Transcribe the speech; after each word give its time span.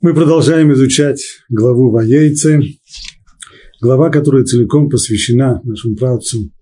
Мы 0.00 0.14
продолжаем 0.14 0.72
изучать 0.74 1.20
главу 1.48 1.90
Ваейцы, 1.90 2.78
глава, 3.80 4.10
которая 4.10 4.44
целиком 4.44 4.88
посвящена 4.88 5.60
нашему 5.64 5.96
правцу 5.96 6.52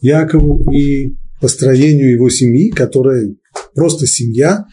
Якову 0.00 0.72
и 0.72 1.14
построению 1.38 2.12
его 2.12 2.30
семьи, 2.30 2.70
которая 2.70 3.36
просто 3.74 4.06
семья, 4.06 4.64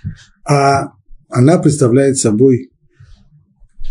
а 0.48 0.94
она 1.28 1.58
представляет 1.58 2.18
собой 2.18 2.72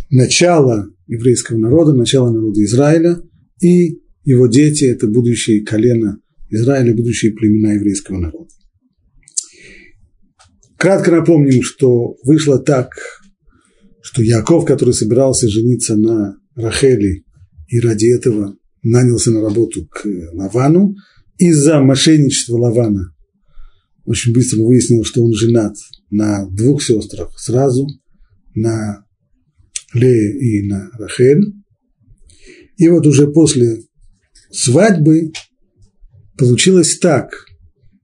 начало 0.09 0.89
еврейского 1.09 1.59
народа, 1.59 1.93
начало 1.93 2.30
народа 2.30 2.64
Израиля, 2.64 3.21
и 3.61 4.01
его 4.25 4.46
дети– 4.46 4.85
это 4.87 5.09
будущее 5.09 5.62
колено 5.62 6.21
Израиля, 6.49 6.95
будущие 6.95 7.33
племена 7.33 7.75
еврейского 7.75 8.17
народа. 8.17 8.49
Кратко 10.79 11.11
напомним, 11.11 11.62
что 11.62 12.17
вышло 12.25 12.59
так, 12.59 12.95
что 14.02 14.23
Яков, 14.23 14.65
который 14.65 14.95
собирался 14.95 15.48
жениться 15.48 15.97
на 15.97 16.37
Рахели 16.55 17.24
и 17.69 17.80
ради 17.80 18.15
этого 18.15 18.56
нанялся 18.83 19.30
на 19.30 19.41
работу 19.41 19.87
к 19.87 20.05
Лавану, 20.33 20.95
из-за 21.38 21.80
мошенничества 21.80 22.56
Лавана 22.56 23.15
очень 24.05 24.34
быстро 24.34 24.62
выяснил, 24.62 25.05
что 25.05 25.23
он 25.23 25.33
женат 25.33 25.75
на 26.11 26.47
двух 26.51 26.83
сестрах 26.83 27.38
сразу, 27.38 27.87
на 28.55 29.06
Лея 29.95 30.39
и 30.39 30.66
на 30.69 30.91
Рахель. 30.98 31.55
И 32.77 32.89
вот 32.89 33.06
уже 33.06 33.28
после 33.28 33.83
свадьбы 34.50 35.33
получилось 36.37 36.98
так, 36.98 37.30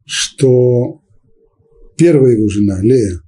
что 0.05 1.03
первая 1.97 2.37
его 2.37 2.49
жена, 2.49 2.81
Лея, 2.81 3.21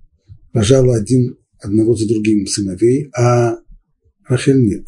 рожала 0.53 0.97
один 0.97 1.37
одного 1.63 1.95
за 1.95 2.09
другим 2.09 2.47
сыновей, 2.47 3.11
а 3.17 3.57
Рахель 4.27 4.61
нет. 4.61 4.87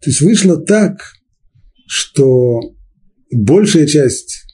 То 0.00 0.10
есть 0.10 0.20
вышло 0.20 0.56
так, 0.56 1.12
что 1.86 2.60
большая 3.30 3.86
часть 3.86 4.44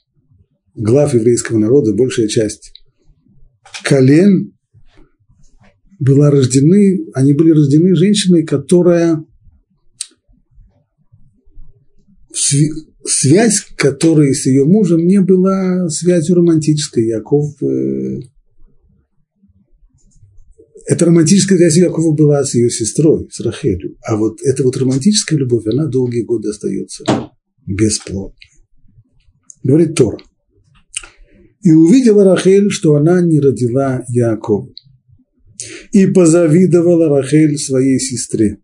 глав 0.73 1.13
еврейского 1.13 1.59
народа, 1.59 1.93
большая 1.93 2.27
часть 2.27 2.73
колен 3.83 4.53
была 5.99 6.29
рождены, 6.29 6.99
они 7.13 7.33
были 7.33 7.51
рождены 7.51 7.95
женщиной, 7.95 8.43
которая 8.43 9.23
связь, 13.05 13.61
которой 13.77 14.33
с 14.33 14.45
ее 14.45 14.65
мужем 14.65 15.05
не 15.05 15.21
была 15.21 15.87
связью 15.89 16.35
романтической. 16.35 17.07
Яков 17.07 17.61
э, 17.61 18.19
эта 20.87 21.05
романтическая 21.05 21.57
связь 21.57 21.77
Якова 21.77 22.15
была 22.15 22.43
с 22.43 22.53
ее 22.53 22.69
сестрой, 22.69 23.27
с 23.31 23.39
Рахелью. 23.39 23.97
А 24.03 24.17
вот 24.17 24.39
эта 24.43 24.63
вот 24.63 24.77
романтическая 24.77 25.39
любовь, 25.39 25.65
она 25.65 25.87
долгие 25.87 26.21
годы 26.21 26.49
остается 26.49 27.03
бесплодной. 27.65 28.35
Говорит 29.63 29.95
Тора. 29.95 30.19
И 31.63 31.71
увидела 31.71 32.23
Рахель, 32.23 32.69
что 32.69 32.95
она 32.95 33.21
не 33.21 33.39
родила 33.39 34.03
Якова. 34.09 34.69
И 35.91 36.05
позавидовала 36.05 37.09
Рахель 37.09 37.57
своей 37.57 37.99
сестре. 37.99 38.59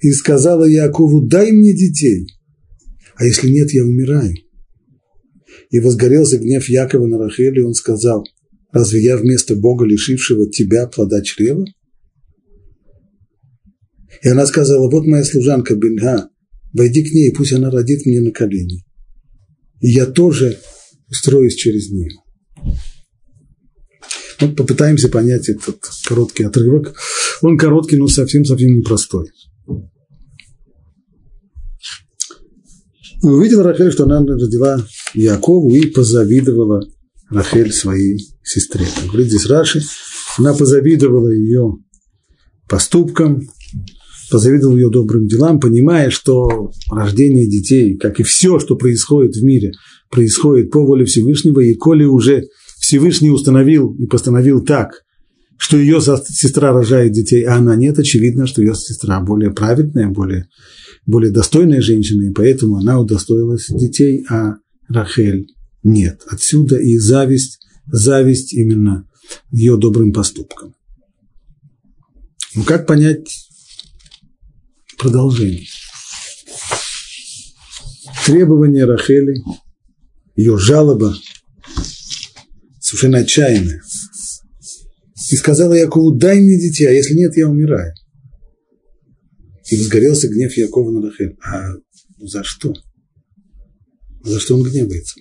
И 0.00 0.10
сказала 0.12 0.64
Якову, 0.64 1.20
дай 1.20 1.52
мне 1.52 1.74
детей, 1.74 2.26
а 3.16 3.24
если 3.26 3.50
нет, 3.50 3.72
я 3.72 3.84
умираю. 3.84 4.34
И 5.70 5.80
возгорелся 5.80 6.38
гнев 6.38 6.68
Якова 6.68 7.06
на 7.06 7.18
Рахель, 7.18 7.58
и 7.58 7.62
он 7.62 7.74
сказал, 7.74 8.24
Разве 8.74 9.04
я 9.04 9.16
вместо 9.16 9.54
Бога, 9.54 9.86
лишившего 9.86 10.50
тебя 10.50 10.88
плода 10.88 11.22
чрева? 11.22 11.64
И 14.20 14.28
она 14.28 14.46
сказала, 14.46 14.90
вот 14.90 15.06
моя 15.06 15.22
служанка 15.22 15.76
Бенга, 15.76 16.28
войди 16.72 17.04
к 17.04 17.12
ней, 17.12 17.32
пусть 17.32 17.52
она 17.52 17.70
родит 17.70 18.04
мне 18.04 18.20
на 18.20 18.32
колени. 18.32 18.84
И 19.80 19.90
я 19.90 20.06
тоже 20.06 20.58
устроюсь 21.08 21.54
через 21.54 21.90
нее. 21.90 22.10
Вот 24.40 24.56
попытаемся 24.56 25.08
понять 25.08 25.48
этот 25.48 25.78
короткий 26.04 26.42
отрывок. 26.42 26.96
Он 27.42 27.56
короткий, 27.56 27.96
но 27.96 28.08
совсем-совсем 28.08 28.74
непростой. 28.74 29.30
Увидела 33.22 33.62
Рахель, 33.62 33.92
что 33.92 34.04
она 34.04 34.18
родила 34.18 34.84
Якову 35.14 35.72
и 35.76 35.86
позавидовала 35.86 36.82
Рахель 37.30 37.72
своей 37.72 38.33
сестре. 38.44 38.86
Так 38.94 39.06
говорит 39.06 39.28
здесь 39.28 39.46
Раши, 39.46 39.80
она 40.38 40.54
позавидовала 40.54 41.30
ее 41.30 41.78
поступкам, 42.68 43.42
позавидовала 44.30 44.76
ее 44.76 44.90
добрым 44.90 45.26
делам, 45.26 45.60
понимая, 45.60 46.10
что 46.10 46.70
рождение 46.90 47.48
детей, 47.48 47.96
как 47.96 48.20
и 48.20 48.22
все, 48.22 48.58
что 48.58 48.76
происходит 48.76 49.36
в 49.36 49.42
мире, 49.42 49.72
происходит 50.10 50.70
по 50.70 50.84
воле 50.84 51.04
Всевышнего, 51.04 51.60
и 51.60 51.74
коли 51.74 52.04
уже 52.04 52.44
Всевышний 52.78 53.30
установил 53.30 53.94
и 53.94 54.06
постановил 54.06 54.64
так, 54.64 55.02
что 55.56 55.76
ее 55.76 56.00
сестра 56.00 56.72
рожает 56.72 57.12
детей, 57.12 57.44
а 57.44 57.56
она 57.56 57.76
нет, 57.76 57.98
очевидно, 57.98 58.46
что 58.46 58.60
ее 58.60 58.74
сестра 58.74 59.20
более 59.20 59.52
праведная, 59.52 60.08
более, 60.08 60.48
более 61.06 61.32
достойная 61.32 61.80
женщина, 61.80 62.28
и 62.28 62.32
поэтому 62.32 62.76
она 62.76 63.00
удостоилась 63.00 63.68
детей, 63.68 64.24
а 64.28 64.56
Рахель 64.88 65.46
нет. 65.82 66.20
Отсюда 66.28 66.76
и 66.76 66.98
зависть, 66.98 67.60
зависть 67.86 68.52
именно 68.52 69.08
ее 69.50 69.76
добрым 69.76 70.12
поступкам. 70.12 70.74
Ну 72.54 72.64
как 72.64 72.86
понять 72.86 73.48
продолжение? 74.98 75.66
Требование 78.26 78.84
Рахели, 78.84 79.34
ее 80.36 80.56
жалоба, 80.58 81.14
совершенно 82.80 83.18
отчаянная. 83.18 83.82
И 85.30 85.36
сказала 85.36 85.74
Якову, 85.74 86.16
дай 86.16 86.40
мне 86.40 86.58
детей, 86.58 86.86
а 86.86 86.92
если 86.92 87.14
нет, 87.14 87.36
я 87.36 87.48
умираю. 87.48 87.92
И 89.70 89.76
возгорелся 89.76 90.28
гнев 90.28 90.56
Якова 90.56 90.90
на 90.90 91.02
Рахель. 91.02 91.36
А 91.42 91.72
за 92.18 92.44
что? 92.44 92.74
За 94.22 94.38
что 94.38 94.56
он 94.56 94.62
гневается? 94.62 95.20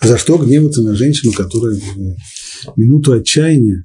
За 0.00 0.16
что 0.16 0.38
гневаться 0.38 0.82
на 0.82 0.94
женщину, 0.94 1.32
которая 1.32 1.74
в 1.76 2.78
минуту 2.78 3.12
отчаяния 3.12 3.82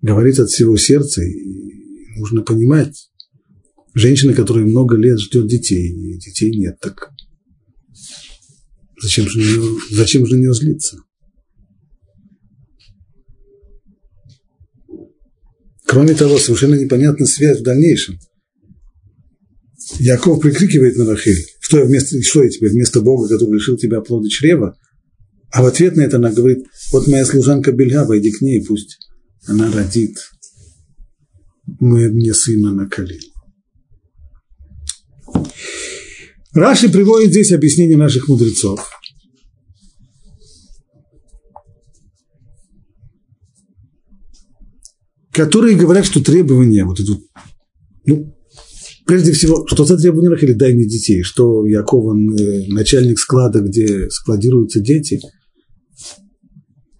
говорит 0.00 0.38
от 0.38 0.48
всего 0.48 0.76
сердца, 0.76 1.22
и 1.22 2.18
нужно 2.18 2.42
понимать, 2.42 3.10
женщина, 3.94 4.32
которая 4.32 4.64
много 4.64 4.96
лет 4.96 5.18
ждет 5.18 5.48
детей, 5.48 5.90
и 5.90 6.18
детей 6.18 6.56
нет, 6.56 6.78
так 6.80 7.10
зачем 9.02 9.28
же 9.28 9.38
нее, 9.38 9.78
зачем 9.90 10.26
же 10.26 10.36
на 10.36 10.40
нее 10.40 10.54
злиться? 10.54 10.98
Кроме 15.84 16.14
того, 16.14 16.38
совершенно 16.38 16.74
непонятна 16.74 17.26
связь 17.26 17.60
в 17.60 17.64
дальнейшем. 17.64 18.18
Яков 19.98 20.40
прикрикивает 20.40 20.96
на 20.96 21.06
Рахиль, 21.06 21.44
что 21.68 21.80
я, 21.80 21.84
вместо, 21.84 22.22
что 22.22 22.42
я 22.42 22.48
тебе 22.48 22.70
вместо 22.70 23.02
Бога, 23.02 23.28
который 23.28 23.56
лишил 23.56 23.76
тебя 23.76 24.00
плода 24.00 24.26
чрева? 24.30 24.74
А 25.52 25.62
в 25.62 25.66
ответ 25.66 25.96
на 25.96 26.00
это 26.00 26.16
она 26.16 26.32
говорит, 26.32 26.64
вот 26.92 27.06
моя 27.06 27.26
служанка 27.26 27.72
Бельга, 27.72 28.06
войди 28.06 28.32
к 28.32 28.40
ней, 28.40 28.64
пусть 28.64 28.98
она 29.46 29.70
родит 29.70 30.16
мне 31.78 32.32
сына 32.32 32.72
на 32.72 32.88
колени. 32.88 33.20
Раши 36.54 36.88
приводит 36.88 37.32
здесь 37.32 37.52
объяснение 37.52 37.98
наших 37.98 38.28
мудрецов. 38.28 38.90
которые 45.30 45.76
говорят, 45.76 46.04
что 46.04 46.20
требования, 46.20 46.84
вот 46.84 46.98
это, 46.98 47.12
ну, 48.06 48.37
Прежде 49.08 49.32
всего, 49.32 49.66
что 49.66 49.86
за 49.86 49.96
требование 49.96 50.30
Рахили? 50.30 50.52
Дай 50.52 50.74
мне 50.74 50.84
детей. 50.84 51.22
Что 51.22 51.66
Яков, 51.66 52.04
он 52.04 52.36
э, 52.36 52.66
начальник 52.68 53.18
склада, 53.18 53.60
где 53.60 54.10
складируются 54.10 54.80
дети. 54.80 55.18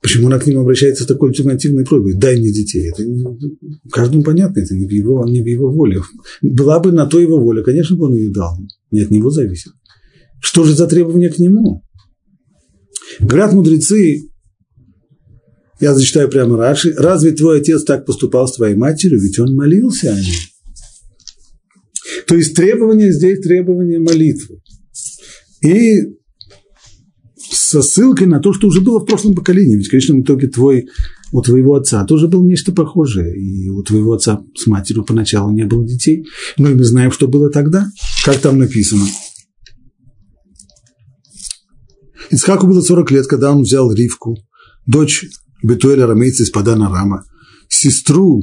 Почему 0.01 0.29
она 0.29 0.39
к 0.39 0.47
нему 0.47 0.63
обращается 0.63 1.05
с 1.05 1.07
такой 1.07 1.29
альтернативной 1.29 1.85
просьбой? 1.85 2.15
Дай 2.17 2.39
мне 2.39 2.51
детей. 2.51 2.89
Это 2.89 3.03
каждому 3.93 4.23
понятно, 4.23 4.61
это 4.61 4.75
не 4.75 4.87
в, 4.87 4.91
его, 4.91 5.27
не 5.29 5.43
в 5.43 5.47
его 5.47 5.71
воле. 5.71 6.01
Была 6.41 6.81
бы 6.81 6.93
на 6.93 7.05
то 7.05 7.21
его 7.21 7.39
воля, 7.39 7.63
конечно 7.63 7.95
бы 7.95 8.07
он 8.07 8.15
ее 8.15 8.33
дал. 8.33 8.57
Не 8.91 9.03
от 9.03 9.11
него 9.11 9.29
зависит. 9.31 9.73
Что 10.41 10.65
же 10.65 10.75
за 10.75 10.87
требования 10.87 11.29
к 11.29 11.39
нему? 11.39 11.85
Говорят 13.21 13.53
мудрецы, 13.53 14.31
я 15.79 15.95
зачитаю 15.95 16.31
прямо 16.31 16.57
Раши, 16.57 16.95
разве 16.97 17.33
твой 17.33 17.61
отец 17.61 17.85
так 17.85 18.07
поступал 18.07 18.49
с 18.49 18.57
твоей 18.57 18.77
матерью? 18.77 19.21
Ведь 19.21 19.39
он 19.39 19.55
молился 19.55 20.11
о 20.11 20.19
ней. 20.19 20.48
То 22.29 22.37
есть 22.37 22.55
требование 22.55 23.11
здесь 23.13 23.41
требование 23.41 23.99
молитвы. 23.99 24.61
И 25.63 26.19
со 27.51 27.83
ссылкой 27.83 28.27
на 28.27 28.39
то, 28.39 28.53
что 28.53 28.69
уже 28.69 28.83
было 28.83 29.01
в 29.01 29.07
прошлом 29.07 29.35
поколении. 29.35 29.77
Ведь 29.77 29.89
в 29.89 29.91
конечном 29.91 30.23
итоге 30.23 30.49
твой, 30.49 30.89
у 31.33 31.41
твоего 31.41 31.75
отца 31.75 32.05
тоже 32.05 32.29
было 32.29 32.45
нечто 32.45 32.73
похожее. 32.73 33.35
И 33.35 33.71
у 33.71 33.83
твоего 33.83 34.13
отца 34.13 34.43
с 34.55 34.67
матерью 34.67 35.05
поначалу 35.05 35.51
не 35.53 35.65
было 35.65 35.87
детей. 35.87 36.27
Но 36.59 36.71
и 36.71 36.75
мы 36.75 36.85
знаем, 36.85 37.11
что 37.11 37.29
было 37.29 37.51
тогда. 37.51 37.87
Как 38.25 38.39
там 38.39 38.59
написано. 38.59 39.07
Ицхаку 42.31 42.67
было 42.67 42.83
40 42.83 43.11
лет, 43.11 43.27
когда 43.27 43.53
он 43.53 43.63
взял 43.63 43.91
Ривку, 43.91 44.37
дочь 44.87 45.25
Бетуэля 45.63 46.07
Рамейца 46.07 46.43
из 46.43 46.51
Падана 46.51 46.91
Рама, 46.91 47.25
сестру 47.69 48.43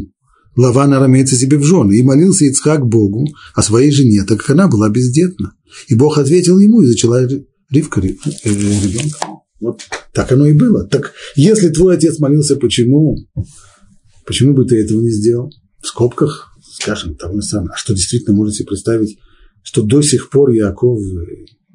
Лавана 0.56 1.00
Рамейца 1.00 1.36
себе 1.36 1.57
в 1.57 1.63
жены, 1.63 1.98
и 1.98 2.04
молился 2.04 2.46
Ицхак 2.46 2.86
Богу 2.86 3.28
о 3.54 3.62
своей 3.62 3.92
жене, 3.92 4.24
так 4.24 4.40
как 4.40 4.52
она 4.52 4.68
была 4.68 4.90
бездетна. 4.90 5.54
И 5.88 5.96
Бог 5.96 6.18
ответил 6.18 6.60
ему 6.60 6.81
и 6.81 6.86
зачала 6.86 7.28
Ривка 7.69 8.00
э, 8.02 8.13
ребенка. 8.44 9.18
Вот 9.60 9.81
так 10.13 10.31
оно 10.31 10.46
и 10.48 10.54
было. 10.54 10.86
Так 10.86 11.13
если 11.36 11.69
твой 11.69 11.96
отец 11.96 12.19
молился, 12.19 12.56
почему? 12.56 13.18
Почему 14.25 14.54
бы 14.54 14.66
ты 14.66 14.81
этого 14.81 15.02
не 15.02 15.10
сделал? 15.10 15.52
В 15.81 15.88
скобках, 15.88 16.52
скажем, 16.74 17.16
того 17.16 17.42
самое. 17.42 17.72
А 17.74 17.78
что 17.78 17.94
действительно 17.94 18.36
можете 18.36 18.63
представить, 18.63 19.18
что 19.63 19.81
до 19.81 20.02
сих 20.02 20.30
пор 20.30 20.52
Яков 20.52 21.00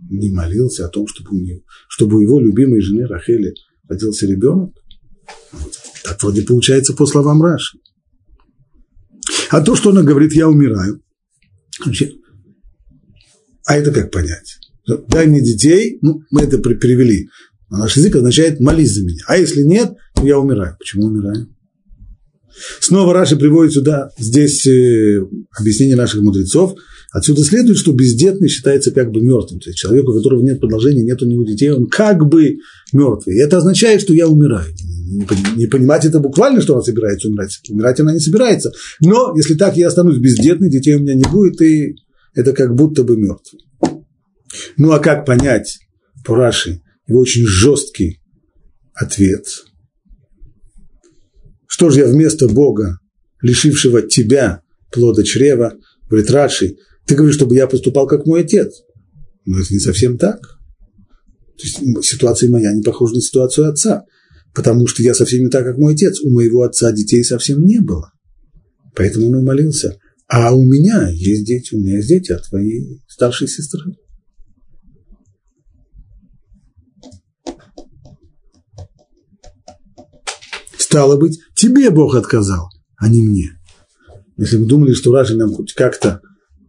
не 0.08 0.30
молился 0.30 0.86
о 0.86 0.88
том, 0.88 1.06
чтобы 1.06 1.30
у, 1.30 1.40
него, 1.40 1.60
чтобы 1.88 2.16
у 2.16 2.20
его 2.20 2.40
любимой 2.40 2.80
жены 2.80 3.06
Рахели 3.06 3.54
родился 3.88 4.26
ребенок? 4.26 4.72
Вот. 5.52 5.72
Так 6.04 6.22
вроде 6.22 6.42
получается 6.42 6.94
по 6.94 7.06
словам 7.06 7.42
Раши. 7.42 7.78
А 9.50 9.60
то, 9.60 9.74
что 9.74 9.90
она 9.90 10.02
говорит, 10.02 10.32
я 10.32 10.48
умираю. 10.48 11.02
А 13.66 13.76
это 13.76 13.92
как 13.92 14.10
понять? 14.10 14.58
Дай 15.08 15.26
мне 15.26 15.40
детей, 15.40 15.98
ну, 16.02 16.22
мы 16.30 16.42
это 16.42 16.58
перевели 16.58 17.28
на 17.68 17.78
наш 17.78 17.96
язык, 17.96 18.16
означает 18.16 18.60
молись 18.60 18.94
за 18.94 19.02
меня. 19.02 19.22
А 19.26 19.36
если 19.36 19.62
нет, 19.62 19.92
то 20.14 20.26
я 20.26 20.38
умираю. 20.38 20.76
Почему 20.78 21.06
умираю? 21.06 21.48
Снова 22.80 23.14
Раши 23.14 23.36
приводит 23.36 23.72
сюда, 23.72 24.10
здесь 24.18 24.66
э, 24.66 25.24
объяснение 25.58 25.96
наших 25.96 26.20
мудрецов. 26.20 26.74
Отсюда 27.12 27.42
следует, 27.42 27.78
что 27.78 27.92
бездетный 27.92 28.48
считается 28.48 28.92
как 28.92 29.10
бы 29.10 29.20
мертвым. 29.20 29.60
То 29.60 29.70
есть 29.70 29.78
человек, 29.78 30.08
у 30.08 30.14
которого 30.14 30.42
нет 30.42 30.60
продолжения, 30.60 31.02
нет 31.02 31.20
у 31.22 31.26
него 31.26 31.44
детей, 31.44 31.70
он 31.70 31.86
как 31.86 32.28
бы 32.28 32.58
мертвый. 32.92 33.36
И 33.36 33.40
это 33.40 33.58
означает, 33.58 34.00
что 34.00 34.14
я 34.14 34.28
умираю 34.28 34.72
не 35.56 35.66
понимать 35.66 36.04
это 36.04 36.20
буквально, 36.20 36.60
что 36.60 36.74
она 36.74 36.82
собирается 36.82 37.28
умирать. 37.28 37.58
Умирать 37.68 38.00
она 38.00 38.12
не 38.12 38.20
собирается. 38.20 38.72
Но 39.00 39.34
если 39.36 39.54
так 39.54 39.76
я 39.76 39.88
останусь 39.88 40.18
бездетной, 40.18 40.70
детей 40.70 40.94
у 40.94 41.00
меня 41.00 41.14
не 41.14 41.24
будет, 41.24 41.60
и 41.60 41.96
это 42.34 42.52
как 42.52 42.74
будто 42.74 43.02
бы 43.02 43.16
мертвый. 43.16 43.60
Ну 44.76 44.92
а 44.92 44.98
как 44.98 45.26
понять 45.26 45.78
по 46.24 46.36
Раши 46.36 46.82
его 47.06 47.20
очень 47.20 47.44
жесткий 47.44 48.20
ответ? 48.94 49.46
Что 51.66 51.90
же 51.90 52.00
я 52.00 52.06
вместо 52.06 52.48
Бога, 52.48 52.98
лишившего 53.42 54.02
тебя 54.02 54.62
плода 54.92 55.22
чрева, 55.22 55.74
говорит 56.08 56.30
Раши, 56.30 56.76
ты 57.10 57.16
говоришь, 57.16 57.36
чтобы 57.36 57.54
я 57.54 57.66
поступал 57.66 58.06
как 58.06 58.26
мой 58.26 58.42
отец. 58.42 58.82
Но 59.44 59.58
это 59.58 59.72
не 59.74 59.80
совсем 59.80 60.16
так. 60.16 60.40
То 60.40 61.64
есть 61.64 62.06
ситуация 62.06 62.50
моя 62.50 62.72
не 62.72 62.82
похожа 62.82 63.14
на 63.14 63.20
ситуацию 63.20 63.68
отца 63.68 64.04
потому 64.54 64.86
что 64.86 65.02
я 65.02 65.14
совсем 65.14 65.44
не 65.44 65.48
так, 65.48 65.64
как 65.64 65.78
мой 65.78 65.94
отец. 65.94 66.20
У 66.20 66.30
моего 66.30 66.62
отца 66.62 66.92
детей 66.92 67.22
совсем 67.24 67.64
не 67.64 67.80
было. 67.80 68.12
Поэтому 68.94 69.28
он 69.28 69.44
молился. 69.44 69.98
А 70.28 70.54
у 70.54 70.64
меня 70.64 71.08
есть 71.08 71.44
дети, 71.44 71.74
у 71.74 71.80
меня 71.80 71.96
есть 71.96 72.08
дети 72.08 72.32
от 72.32 72.48
твоей 72.48 73.02
старшей 73.08 73.48
сестры. 73.48 73.96
Стало 80.76 81.16
быть, 81.16 81.38
тебе 81.54 81.90
Бог 81.90 82.16
отказал, 82.16 82.68
а 82.96 83.08
не 83.08 83.22
мне. 83.22 83.52
Если 84.36 84.56
вы 84.56 84.66
думали, 84.66 84.92
что 84.92 85.12
Раши 85.12 85.36
нам 85.36 85.52
хоть 85.52 85.72
как-то 85.72 86.20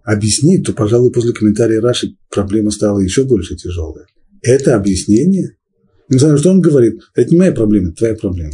объяснит, 0.03 0.65
то, 0.65 0.73
пожалуй, 0.73 1.11
после 1.11 1.33
комментария 1.33 1.81
Раши 1.81 2.15
проблема 2.29 2.71
стала 2.71 2.99
еще 2.99 3.23
больше 3.23 3.55
тяжелая. 3.55 4.05
Это 4.41 4.75
объяснение 4.75 5.55
не 6.11 6.19
знаю, 6.19 6.37
что 6.37 6.51
он 6.51 6.59
говорит. 6.59 6.99
Это 7.15 7.31
не 7.31 7.37
моя 7.37 7.53
проблема, 7.53 7.87
это 7.87 7.97
твоя 7.99 8.15
проблема. 8.15 8.51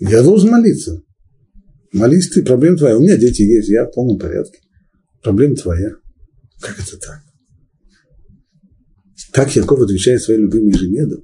Я 0.00 0.22
должен 0.22 0.50
молиться. 0.50 1.02
Молись 1.92 2.30
ты, 2.30 2.42
проблема 2.42 2.78
твоя. 2.78 2.96
У 2.96 3.02
меня 3.02 3.18
дети 3.18 3.42
есть, 3.42 3.68
я 3.68 3.84
в 3.84 3.92
полном 3.92 4.18
порядке. 4.18 4.58
Проблема 5.22 5.56
твоя. 5.56 5.90
Как 6.58 6.80
это 6.80 6.96
так? 6.96 7.20
Так 9.32 9.54
Яков 9.54 9.80
отвечает 9.80 10.22
своей 10.22 10.40
любимой 10.40 10.72
жене. 10.72 11.04
Да 11.06 11.16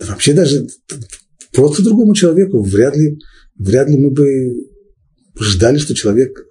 вообще 0.00 0.34
даже 0.34 0.66
просто 1.52 1.82
другому 1.82 2.14
человеку 2.14 2.62
вряд 2.62 2.94
ли, 2.94 3.18
вряд 3.56 3.88
ли 3.88 3.96
мы 3.96 4.10
бы 4.10 4.66
ждали, 5.40 5.78
что 5.78 5.94
человек 5.94 6.46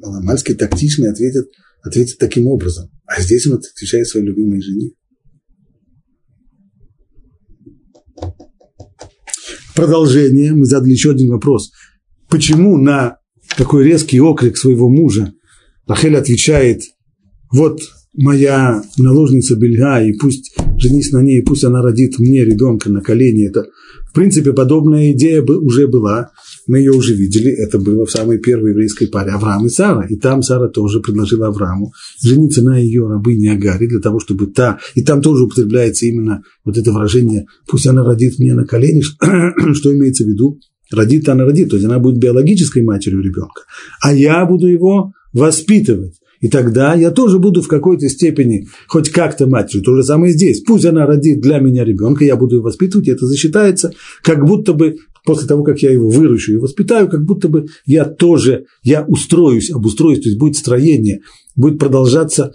маломальски 0.00 0.54
тактичный 0.54 1.10
ответит, 1.10 1.46
ответит 1.82 2.18
таким 2.18 2.46
образом. 2.46 2.90
А 3.06 3.20
здесь 3.20 3.46
он 3.46 3.54
отвечает 3.54 4.08
своей 4.08 4.26
любимой 4.26 4.60
жене. 4.60 4.92
продолжение, 9.74 10.52
мы 10.52 10.64
задали 10.64 10.92
еще 10.92 11.10
один 11.10 11.30
вопрос. 11.30 11.72
Почему 12.28 12.76
на 12.76 13.18
такой 13.56 13.84
резкий 13.84 14.20
окрик 14.20 14.56
своего 14.56 14.88
мужа 14.88 15.32
Рахель 15.86 16.16
отвечает, 16.16 16.82
вот 17.52 17.80
моя 18.14 18.82
наложница 18.96 19.56
Бельга, 19.56 20.02
и 20.02 20.12
пусть 20.12 20.54
женись 20.78 21.12
на 21.12 21.20
ней, 21.22 21.40
и 21.40 21.44
пусть 21.44 21.64
она 21.64 21.82
родит 21.82 22.18
мне 22.18 22.44
ребенка 22.44 22.90
на 22.90 23.00
колени. 23.00 23.48
Это, 23.48 23.66
в 24.08 24.12
принципе, 24.14 24.52
подобная 24.52 25.12
идея 25.12 25.42
уже 25.42 25.88
была 25.88 26.30
мы 26.66 26.78
ее 26.78 26.92
уже 26.92 27.14
видели, 27.14 27.50
это 27.50 27.78
было 27.78 28.06
в 28.06 28.10
самой 28.10 28.38
первой 28.38 28.70
еврейской 28.70 29.06
паре 29.06 29.32
Авраам 29.32 29.66
и 29.66 29.68
Сара, 29.68 30.06
и 30.06 30.16
там 30.16 30.42
Сара 30.42 30.68
тоже 30.68 31.00
предложила 31.00 31.48
Аврааму 31.48 31.92
жениться 32.20 32.62
на 32.62 32.78
ее 32.78 33.06
рабыне 33.08 33.52
Агаре 33.52 33.88
для 33.88 34.00
того, 34.00 34.20
чтобы 34.20 34.46
та, 34.46 34.78
и 34.94 35.02
там 35.02 35.22
тоже 35.22 35.44
употребляется 35.44 36.06
именно 36.06 36.42
вот 36.64 36.76
это 36.76 36.92
выражение, 36.92 37.46
пусть 37.68 37.86
она 37.86 38.04
родит 38.04 38.38
мне 38.38 38.54
на 38.54 38.64
колени, 38.64 39.02
что 39.74 39.94
имеется 39.94 40.24
в 40.24 40.28
виду, 40.28 40.58
родит 40.90 41.28
она 41.28 41.44
родит, 41.44 41.70
то 41.70 41.76
есть 41.76 41.86
она 41.86 41.98
будет 41.98 42.18
биологической 42.18 42.82
матерью 42.82 43.20
ребенка, 43.20 43.62
а 44.00 44.14
я 44.14 44.44
буду 44.46 44.66
его 44.66 45.12
воспитывать. 45.32 46.14
И 46.40 46.48
тогда 46.48 46.94
я 46.94 47.12
тоже 47.12 47.38
буду 47.38 47.62
в 47.62 47.68
какой-то 47.68 48.08
степени 48.08 48.66
хоть 48.88 49.10
как-то 49.10 49.46
матерью. 49.46 49.84
То 49.84 49.94
же 49.94 50.02
самое 50.02 50.32
здесь. 50.32 50.60
Пусть 50.60 50.84
она 50.84 51.06
родит 51.06 51.40
для 51.40 51.60
меня 51.60 51.84
ребенка, 51.84 52.24
я 52.24 52.34
буду 52.34 52.56
его 52.56 52.64
воспитывать, 52.64 53.06
и 53.06 53.12
это 53.12 53.26
засчитается, 53.26 53.92
как 54.24 54.44
будто 54.44 54.72
бы 54.72 54.96
после 55.24 55.46
того, 55.46 55.62
как 55.62 55.80
я 55.80 55.90
его 55.90 56.08
выращу 56.08 56.52
и 56.52 56.56
воспитаю, 56.56 57.08
как 57.08 57.24
будто 57.24 57.48
бы 57.48 57.66
я 57.84 58.04
тоже, 58.04 58.66
я 58.82 59.04
устроюсь, 59.04 59.70
обустроюсь, 59.70 60.20
то 60.20 60.28
есть 60.28 60.38
будет 60.38 60.56
строение, 60.56 61.20
будет 61.54 61.78
продолжаться. 61.78 62.52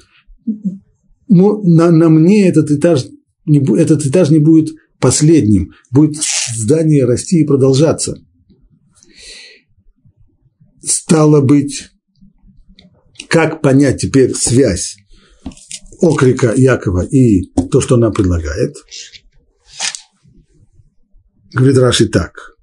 На, 1.30 1.92
на 1.92 2.10
мне 2.10 2.48
этот 2.48 2.72
этаж, 2.72 3.06
не, 3.46 3.60
этот 3.80 4.06
этаж 4.06 4.30
не 4.30 4.40
будет 4.40 4.76
последним, 5.00 5.74
будет 5.92 6.18
здание 6.56 7.06
расти 7.06 7.42
и 7.42 7.46
продолжаться. 7.46 8.18
Стало 10.82 11.42
быть, 11.42 11.90
как 13.28 13.62
понять 13.62 14.02
теперь 14.02 14.34
связь 14.34 14.96
окрика 16.00 16.54
Якова 16.56 17.06
и 17.06 17.52
то, 17.72 17.82
что 17.82 17.96
она 17.96 18.12
предлагает? 18.12 18.76
Говорит 21.54 21.78
Раши 21.78 22.08
так. 22.08 22.57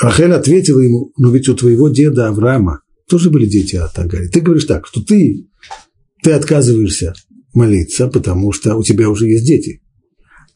Рахель 0.00 0.32
ответила 0.32 0.80
ему, 0.80 1.12
но 1.16 1.30
ведь 1.30 1.48
у 1.48 1.54
твоего 1.54 1.88
деда 1.88 2.28
Авраама 2.28 2.80
тоже 3.08 3.30
были 3.30 3.46
дети 3.46 3.76
от 3.76 3.98
Агари. 3.98 4.28
Ты 4.28 4.40
говоришь 4.40 4.64
так, 4.64 4.86
что 4.86 5.02
ты, 5.02 5.48
ты 6.22 6.32
отказываешься 6.32 7.14
молиться, 7.54 8.08
потому 8.08 8.52
что 8.52 8.76
у 8.76 8.82
тебя 8.82 9.08
уже 9.08 9.28
есть 9.28 9.46
дети. 9.46 9.82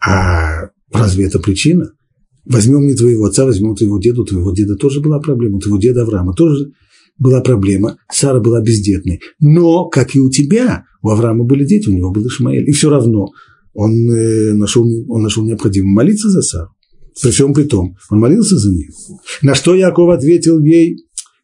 А 0.00 0.70
разве 0.92 1.26
это 1.26 1.38
причина? 1.38 1.92
Возьмем 2.44 2.86
не 2.86 2.94
твоего 2.94 3.26
отца, 3.26 3.44
возьмем 3.44 3.74
твоего 3.74 3.98
деда, 3.98 4.22
у 4.22 4.24
твоего 4.24 4.52
деда 4.52 4.76
тоже 4.76 5.00
была 5.00 5.18
проблема, 5.18 5.56
у 5.56 5.60
твоего 5.60 5.78
деда 5.78 6.02
Авраама 6.02 6.32
тоже 6.32 6.72
была 7.18 7.40
проблема, 7.40 7.98
Сара 8.10 8.40
была 8.40 8.62
бездетной. 8.62 9.20
Но, 9.40 9.88
как 9.88 10.14
и 10.14 10.20
у 10.20 10.30
тебя, 10.30 10.84
у 11.02 11.10
Авраама 11.10 11.44
были 11.44 11.64
дети, 11.64 11.88
у 11.88 11.92
него 11.92 12.12
был 12.12 12.26
Ишмаэль. 12.26 12.68
И 12.68 12.72
все 12.72 12.88
равно 12.88 13.32
он, 13.72 13.92
э, 14.10 14.52
нашел, 14.54 14.86
он 15.08 15.22
нашел 15.22 15.44
необходимым 15.44 15.92
молиться 15.92 16.30
за 16.30 16.42
Сару. 16.42 16.70
При 17.20 17.30
всем 17.30 17.54
при 17.54 17.64
том, 17.64 17.96
он 18.10 18.20
молился 18.20 18.58
за 18.58 18.70
нее. 18.70 18.90
На 19.42 19.54
что 19.54 19.74
Яков 19.74 20.10
ответил 20.10 20.60
ей, 20.60 20.96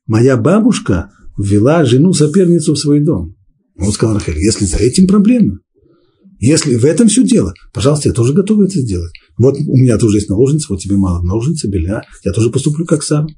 моя 0.07 0.37
бабушка 0.37 1.11
ввела 1.39 1.85
жену-соперницу 1.85 2.75
в 2.75 2.79
свой 2.79 3.01
дом. 3.01 3.37
Он 3.79 3.91
сказал 3.91 4.17
Рахель, 4.17 4.39
если 4.39 4.67
за 4.67 4.77
этим 4.77 5.07
проблема, 5.07 5.59
если 6.39 6.75
в 6.75 6.85
этом 6.85 7.09
все 7.09 7.23
дело, 7.23 7.55
пожалуйста, 7.73 8.09
я 8.09 8.15
тоже 8.15 8.35
готов 8.35 8.61
это 8.61 8.81
сделать. 8.81 9.13
Вот 9.39 9.57
у 9.57 9.77
меня 9.77 9.97
тоже 9.97 10.19
есть 10.19 10.29
наложница, 10.29 10.67
вот 10.69 10.81
тебе 10.81 10.97
мало 10.97 11.23
наложницы, 11.23 11.69
белья, 11.69 12.03
я 12.25 12.33
тоже 12.33 12.51
поступлю 12.51 12.85
как 12.85 13.03
сам. 13.03 13.29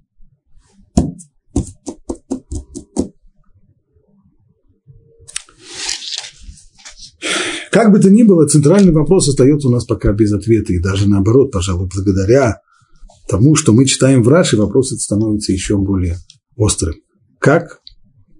Как 7.75 7.91
бы 7.91 7.99
то 7.99 8.09
ни 8.09 8.23
было, 8.23 8.47
центральный 8.47 8.93
вопрос 8.93 9.29
остается 9.29 9.67
у 9.67 9.73
нас 9.73 9.85
пока 9.85 10.13
без 10.13 10.33
ответа, 10.33 10.73
и 10.73 10.79
даже 10.79 11.09
наоборот, 11.09 11.51
пожалуй, 11.51 11.89
благодаря 11.93 12.61
тому, 13.29 13.57
что 13.57 13.73
мы 13.73 13.85
читаем 13.85 14.23
в 14.23 14.29
Раши, 14.29 14.57
вопрос 14.57 14.93
этот 14.93 15.01
становится 15.01 15.51
еще 15.51 15.77
более 15.77 16.19
острым. 16.55 16.95
Как 17.41 17.81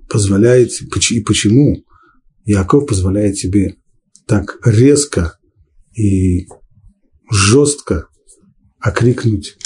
позволяет, 0.09 0.71
и 0.81 1.21
почему 1.21 1.83
Яков 2.45 2.87
позволяет 2.87 3.37
себе 3.37 3.75
так 4.29 4.61
резко 4.65 5.37
и 5.97 6.47
жестко 7.29 8.07
окрикнуть 8.79 9.57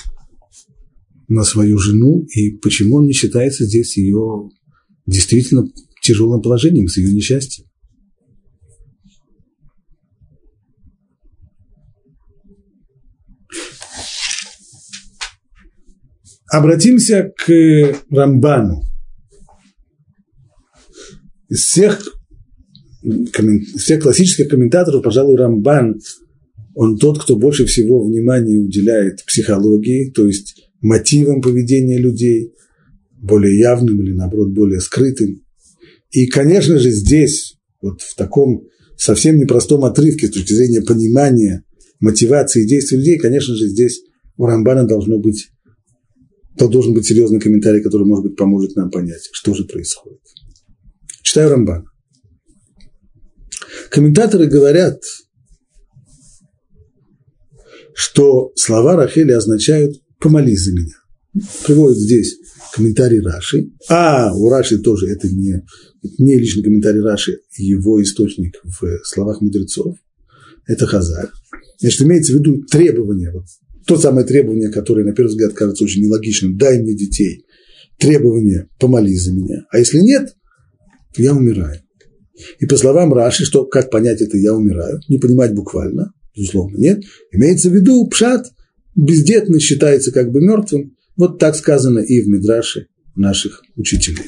на 1.29 1.45
свою 1.45 1.77
жену, 1.77 2.25
и 2.35 2.53
почему 2.53 2.97
он 2.97 3.05
не 3.05 3.13
считается 3.13 3.67
здесь 3.67 3.99
ее 3.99 4.49
действительно 5.05 5.69
тяжелым 6.03 6.41
положением, 6.41 6.89
с 6.89 6.97
ее 6.97 7.13
несчастьем. 7.13 7.68
Обратимся 16.51 17.33
к 17.37 17.53
Рамбану. 18.11 18.83
Из 21.49 21.61
всех, 21.61 22.01
из 23.03 23.83
всех 23.83 24.03
классических 24.03 24.49
комментаторов, 24.49 25.03
пожалуй, 25.03 25.37
Рамбан, 25.37 26.01
он 26.75 26.97
тот, 26.97 27.23
кто 27.23 27.37
больше 27.37 27.67
всего 27.67 28.05
внимания 28.05 28.57
уделяет 28.57 29.25
психологии, 29.25 30.11
то 30.11 30.27
есть 30.27 30.71
мотивам 30.81 31.43
поведения 31.43 31.99
людей, 31.99 32.55
более 33.21 33.59
явным 33.59 34.01
или, 34.01 34.13
наоборот, 34.13 34.51
более 34.51 34.81
скрытым. 34.81 35.43
И, 36.11 36.27
конечно 36.27 36.79
же, 36.79 36.91
здесь, 36.91 37.59
вот 37.83 38.01
в 38.01 38.15
таком 38.15 38.63
совсем 38.97 39.39
непростом 39.39 39.85
отрывке 39.85 40.29
с 40.29 40.31
точки 40.31 40.53
зрения 40.53 40.83
понимания 40.83 41.65
мотивации 42.01 42.67
действий 42.67 42.99
людей, 42.99 43.19
конечно 43.19 43.55
же, 43.55 43.69
здесь 43.69 44.03
у 44.37 44.47
Рамбана 44.47 44.87
должно 44.87 45.19
быть, 45.19 45.49
то 46.59 46.69
должен 46.69 46.95
быть 46.95 47.07
серьезный 47.07 47.41
комментарий, 47.41 47.83
который, 47.83 48.07
может 48.07 48.25
быть, 48.25 48.37
поможет 48.37 48.77
нам 48.77 48.91
понять, 48.91 49.29
что 49.33 49.55
же 49.55 49.65
происходит. 49.65 50.21
Читаю 51.23 51.51
Рамбана. 51.51 51.85
Комментаторы 53.91 54.47
говорят, 54.47 55.01
что 57.95 58.53
слова 58.55 58.97
Рахели 58.97 59.33
означают 59.33 60.01
«помолись 60.19 60.65
за 60.65 60.73
меня». 60.73 60.95
Приводит 61.67 61.99
здесь 61.99 62.39
комментарий 62.75 63.21
Раши. 63.21 63.71
А, 63.89 64.35
у 64.35 64.49
Раши 64.49 64.79
тоже 64.79 65.09
это 65.09 65.29
не, 65.29 65.63
не 66.19 66.39
личный 66.39 66.63
комментарий 66.63 67.01
Раши, 67.01 67.41
его 67.57 68.03
источник 68.03 68.61
в 68.65 69.01
словах 69.05 69.41
мудрецов. 69.41 69.97
Это 70.67 70.87
Хазар. 70.87 71.31
Значит, 71.79 72.03
имеется 72.03 72.33
в 72.33 72.37
виду 72.37 72.63
требование, 72.65 73.31
вот, 73.33 73.45
то 73.89 73.97
самое 73.97 74.27
требование, 74.27 74.69
которое, 74.69 75.03
на 75.03 75.15
первый 75.15 75.31
взгляд, 75.31 75.55
кажется 75.55 75.83
очень 75.83 76.05
нелогичным. 76.05 76.59
Дай 76.59 76.79
мне 76.79 76.95
детей. 76.95 77.47
Требование 77.99 78.69
«помолись 78.79 79.25
за 79.25 79.33
меня». 79.33 79.65
А 79.71 79.79
если 79.79 79.99
нет, 80.01 80.35
то 81.15 81.23
я 81.23 81.35
умираю. 81.35 81.81
И 82.61 82.67
по 82.67 82.77
словам 82.77 83.15
Раши, 83.15 83.45
что 83.45 83.65
как 83.65 83.91
понять 83.91 84.21
это 84.21 84.37
«я 84.37 84.55
умираю», 84.55 85.01
не 85.09 85.17
понимать 85.17 85.55
буквально, 85.55 86.13
безусловно, 86.37 86.77
нет. 86.77 87.03
Имеется 87.33 87.71
в 87.71 87.75
виду 87.75 88.07
пшат, 88.09 88.53
бездетный 88.95 89.59
считается 89.59 90.13
как 90.13 90.31
бы 90.31 90.43
мертвым. 90.43 90.95
Вот 91.17 91.39
так 91.39 91.57
сказано 91.57 92.01
и 92.01 92.21
в 92.21 92.29
Мидраше 92.29 92.89
наших 93.17 93.63
учителей. 93.75 94.27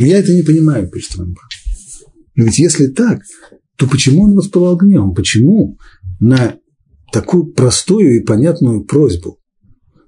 Но 0.00 0.06
я 0.06 0.18
это 0.18 0.34
не 0.34 0.42
понимаю, 0.42 0.90
пишет 0.90 1.16
Рамбан. 1.16 1.36
Но 2.34 2.44
ведь 2.44 2.58
если 2.58 2.88
так, 2.88 3.20
то 3.76 3.86
почему 3.86 4.24
он 4.24 4.34
воспылал 4.34 4.76
гневом? 4.76 5.14
Почему 5.14 5.78
на 6.18 6.56
такую 7.12 7.52
простую 7.52 8.16
и 8.16 8.24
понятную 8.24 8.84
просьбу, 8.84 9.38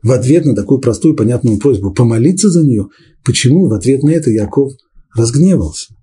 в 0.03 0.13
ответ 0.13 0.45
на 0.47 0.55
такую 0.55 0.81
простую 0.81 1.15
и 1.15 1.17
понятную 1.17 1.59
просьбу 1.59 1.93
помолиться 1.93 2.49
за 2.49 2.63
нее, 2.63 2.89
почему 3.25 3.69
в 3.69 3.75
ответ 3.75 4.03
на 4.03 4.11
это 4.11 4.31
Яков 4.31 4.73
разгневался? 5.15 5.95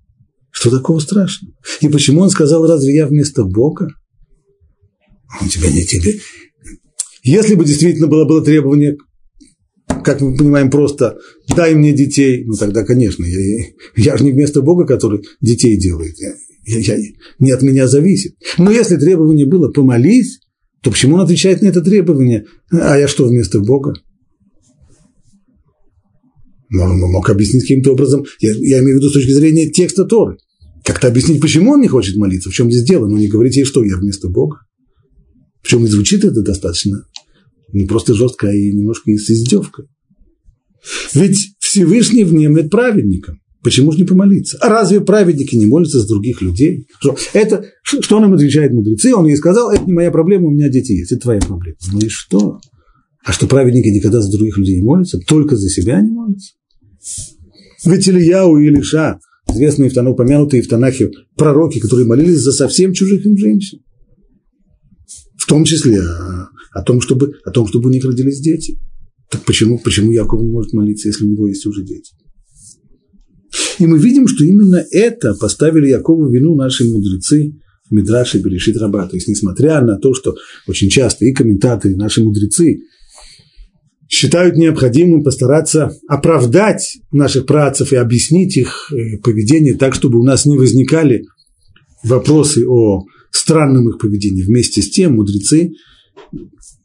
Что 0.50 0.70
такого 0.70 0.98
страшного? 1.00 1.54
И 1.80 1.88
почему 1.88 2.22
он 2.22 2.30
сказал, 2.30 2.66
разве 2.66 2.94
я 2.94 3.06
вместо 3.06 3.44
Бога? 3.44 3.88
Он 5.40 5.48
тебя 5.48 5.70
не 5.70 5.84
тебе. 5.84 6.18
Если 7.22 7.54
бы 7.54 7.64
действительно 7.64 8.06
было, 8.06 8.24
было 8.24 8.42
требование, 8.42 8.96
как 10.04 10.20
мы 10.20 10.36
понимаем, 10.36 10.70
просто 10.70 11.18
дай 11.54 11.74
мне 11.74 11.92
детей, 11.92 12.44
ну 12.44 12.54
тогда, 12.54 12.84
конечно, 12.84 13.24
я, 13.24 13.66
я 13.96 14.16
же 14.16 14.24
не 14.24 14.32
вместо 14.32 14.62
Бога, 14.62 14.86
который 14.86 15.22
детей 15.40 15.78
делает. 15.78 16.14
Я, 16.18 16.78
я, 16.78 16.96
не 17.38 17.50
от 17.50 17.62
меня 17.62 17.88
зависит. 17.88 18.34
Но 18.56 18.70
если 18.70 18.96
требование 18.96 19.46
было 19.46 19.70
помолись, 19.70 20.40
то 20.82 20.90
почему 20.90 21.16
он 21.16 21.22
отвечает 21.22 21.62
на 21.62 21.66
это 21.66 21.80
требование? 21.80 22.46
А 22.70 22.98
я 22.98 23.08
что 23.08 23.26
вместо 23.26 23.60
Бога? 23.60 23.94
Он 26.72 26.98
мог 26.98 27.28
объяснить 27.30 27.62
каким-то 27.62 27.92
образом, 27.92 28.24
я, 28.40 28.52
я 28.52 28.80
имею 28.80 28.96
в 28.96 28.98
виду 29.00 29.08
с 29.08 29.14
точки 29.14 29.30
зрения 29.30 29.70
текста 29.70 30.04
Торы. 30.04 30.36
Как-то 30.84 31.08
объяснить, 31.08 31.40
почему 31.40 31.72
он 31.72 31.80
не 31.80 31.88
хочет 31.88 32.16
молиться, 32.16 32.50
в 32.50 32.52
чем 32.52 32.70
здесь 32.70 32.84
дело, 32.84 33.06
но 33.06 33.16
не 33.18 33.28
говорить 33.28 33.56
ей, 33.56 33.64
что 33.64 33.82
я 33.84 33.96
вместо 33.96 34.28
Бога. 34.28 34.60
Причем 35.62 35.84
и 35.84 35.88
звучит 35.88 36.24
это 36.24 36.42
достаточно 36.42 37.06
не 37.72 37.86
просто 37.86 38.14
жестко, 38.14 38.48
а 38.48 38.54
и 38.54 38.72
немножко 38.72 39.10
и 39.10 39.16
с 39.16 39.30
издевкой. 39.30 39.86
Ведь 41.14 41.54
Всевышний 41.58 42.24
внемлет 42.24 42.70
праведникам. 42.70 43.40
Почему 43.62 43.90
же 43.90 43.98
не 43.98 44.04
помолиться? 44.04 44.56
А 44.60 44.68
разве 44.68 45.00
праведники 45.00 45.56
не 45.56 45.66
молятся 45.66 46.00
с 46.00 46.06
других 46.06 46.40
людей? 46.42 46.86
Что, 47.00 47.16
это, 47.32 47.64
что 47.82 48.20
нам 48.20 48.34
отвечает 48.34 48.72
мудрецы? 48.72 49.14
Он 49.14 49.26
ей 49.26 49.36
сказал, 49.36 49.70
это 49.70 49.84
не 49.84 49.92
моя 49.92 50.10
проблема, 50.10 50.46
у 50.46 50.50
меня 50.50 50.68
дети 50.68 50.92
есть, 50.92 51.10
это 51.10 51.22
твоя 51.22 51.40
проблема. 51.40 51.76
Ну 51.92 51.98
и 51.98 52.08
что? 52.08 52.60
А 53.24 53.32
что 53.32 53.46
праведники 53.46 53.88
никогда 53.88 54.20
за 54.20 54.30
других 54.30 54.58
людей 54.58 54.76
не 54.76 54.84
молятся? 54.84 55.18
Только 55.18 55.56
за 55.56 55.68
себя 55.68 56.00
не 56.00 56.10
молятся? 56.10 56.52
Ведь 57.84 58.08
Ильяу 58.08 58.58
и 58.58 58.66
Илиша, 58.66 59.18
известные 59.48 59.90
в 59.90 59.94
Тану, 59.94 60.12
упомянутые 60.12 60.62
в 60.62 60.68
Танахе 60.68 61.10
пророки, 61.36 61.80
которые 61.80 62.06
молились 62.06 62.40
за 62.40 62.52
совсем 62.52 62.92
чужих 62.92 63.26
им 63.26 63.36
женщин. 63.36 63.80
В 65.36 65.46
том 65.46 65.64
числе 65.64 66.00
о, 66.00 66.48
о, 66.72 66.82
том, 66.82 67.00
чтобы, 67.00 67.34
о 67.44 67.50
том, 67.50 67.66
чтобы 67.66 67.88
у 67.88 67.92
них 67.92 68.04
родились 68.04 68.40
дети. 68.40 68.78
Так 69.30 69.44
почему, 69.44 69.78
почему 69.78 70.12
Яков 70.12 70.42
не 70.42 70.50
может 70.50 70.72
молиться, 70.72 71.08
если 71.08 71.24
у 71.24 71.28
него 71.28 71.48
есть 71.48 71.66
уже 71.66 71.82
дети? 71.82 72.12
И 73.78 73.86
мы 73.86 73.98
видим, 73.98 74.26
что 74.26 74.44
именно 74.44 74.84
это 74.90 75.34
поставили 75.34 75.88
Якову 75.88 76.28
вину 76.28 76.56
наши 76.56 76.84
мудрецы 76.84 77.54
в 77.88 77.94
Мидраше 77.94 78.38
Берешит 78.38 78.76
Раба. 78.76 79.06
То 79.06 79.16
есть, 79.16 79.28
несмотря 79.28 79.80
на 79.80 79.96
то, 79.96 80.14
что 80.14 80.36
очень 80.66 80.90
часто 80.90 81.24
и 81.24 81.32
комментаторы, 81.32 81.94
и 81.94 81.96
наши 81.96 82.22
мудрецы 82.22 82.80
считают 84.08 84.56
необходимым 84.56 85.22
постараться 85.22 85.92
оправдать 86.08 86.98
наших 87.12 87.46
працев 87.46 87.92
и 87.92 87.96
объяснить 87.96 88.56
их 88.56 88.90
э, 88.90 89.18
поведение 89.18 89.74
так, 89.74 89.94
чтобы 89.94 90.18
у 90.18 90.24
нас 90.24 90.46
не 90.46 90.56
возникали 90.56 91.24
вопросы 92.02 92.66
о 92.66 93.04
странном 93.30 93.90
их 93.90 93.98
поведении. 93.98 94.42
Вместе 94.42 94.82
с 94.82 94.90
тем 94.90 95.16
мудрецы 95.16 95.72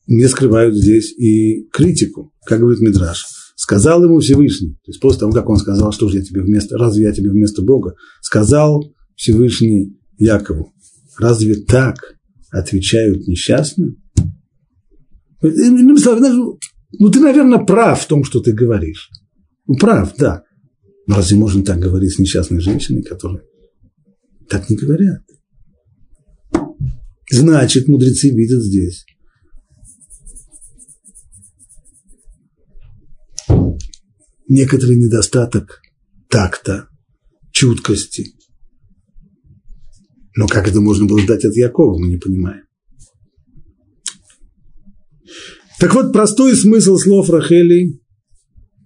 не 0.07 0.27
скрывают 0.27 0.75
здесь 0.75 1.13
и 1.17 1.65
критику, 1.71 2.33
как 2.45 2.59
говорит 2.59 2.81
Мидраш. 2.81 3.25
Сказал 3.55 4.03
ему 4.03 4.19
Всевышний, 4.19 4.74
то 4.83 4.91
есть 4.91 5.00
после 5.00 5.22
того, 5.22 5.31
как 5.31 5.50
он 5.50 5.57
сказал, 5.57 5.91
что 5.91 6.10
же 6.10 6.17
я 6.17 6.24
тебе 6.24 6.41
вместо, 6.41 6.77
разве 6.77 7.03
я 7.03 7.12
тебе 7.12 7.29
вместо 7.29 7.62
Бога, 7.62 7.95
сказал 8.22 8.83
Всевышний 9.15 9.95
Якову, 10.17 10.74
разве 11.19 11.55
так 11.55 12.15
отвечают 12.50 13.27
несчастные? 13.27 13.95
Ну, 15.41 17.10
ты, 17.10 17.19
наверное, 17.19 17.60
прав 17.60 18.01
в 18.01 18.07
том, 18.07 18.24
что 18.24 18.39
ты 18.39 18.53
говоришь. 18.53 19.10
Ну, 19.67 19.75
прав, 19.75 20.15
да. 20.17 20.43
Но 21.05 21.15
разве 21.15 21.38
можно 21.38 21.63
так 21.63 21.79
говорить 21.79 22.13
с 22.13 22.19
несчастной 22.19 22.60
женщиной, 22.60 23.03
которая 23.03 23.43
так 24.50 24.69
не 24.69 24.75
говорят? 24.75 25.22
Значит, 27.29 27.88
мудрецы 27.88 28.29
видят 28.29 28.63
здесь 28.63 29.05
некоторый 34.53 34.98
недостаток 34.98 35.81
такта, 36.29 36.88
чуткости. 37.51 38.33
Но 40.36 40.48
как 40.48 40.67
это 40.67 40.79
можно 40.79 41.05
было 41.05 41.19
ждать 41.19 41.43
от 41.45 41.55
Якова, 41.55 41.98
мы 41.98 42.07
не 42.07 42.17
понимаем. 42.17 42.63
Так 45.79 45.93
вот, 45.95 46.13
простой 46.13 46.55
смысл 46.55 46.98
слов 46.98 47.29
Рахели, 47.29 48.00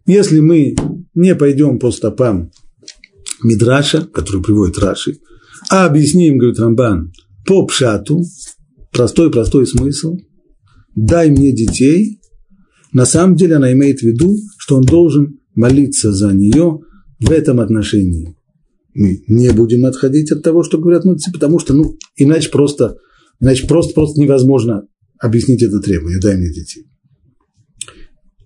если 0.05 0.39
мы 0.39 0.75
не 1.13 1.35
пойдем 1.35 1.79
по 1.79 1.91
стопам 1.91 2.49
Мидраша, 3.43 4.01
который 4.05 4.41
приводит 4.41 4.79
Раши, 4.79 5.19
а 5.69 5.85
объясним, 5.85 6.37
говорит 6.37 6.59
Рамбан, 6.59 7.11
по 7.45 7.65
пшату, 7.65 8.23
простой-простой 8.91 9.67
смысл, 9.67 10.15
дай 10.95 11.29
мне 11.29 11.51
детей, 11.51 12.19
на 12.93 13.05
самом 13.05 13.35
деле 13.35 13.57
она 13.57 13.73
имеет 13.73 13.99
в 13.99 14.03
виду, 14.03 14.37
что 14.57 14.77
он 14.77 14.83
должен 14.83 15.36
молиться 15.57 16.13
за 16.13 16.31
нее 16.31 16.79
в 17.19 17.31
этом 17.31 17.59
отношении. 17.59 18.35
мы 18.93 19.23
не 19.27 19.49
будем 19.49 19.85
отходить 19.85 20.31
от 20.31 20.43
того, 20.43 20.63
что 20.63 20.77
говорят 20.77 21.03
мудрецы, 21.03 21.31
потому 21.33 21.59
что, 21.59 21.73
ну, 21.73 21.97
иначе 22.15 22.49
просто, 22.49 22.97
иначе 23.41 23.67
просто, 23.67 23.93
просто 23.93 24.21
невозможно 24.21 24.83
объяснить 25.19 25.63
это 25.63 25.79
требование, 25.79 26.19
дай 26.21 26.37
мне 26.37 26.53
детей. 26.53 26.85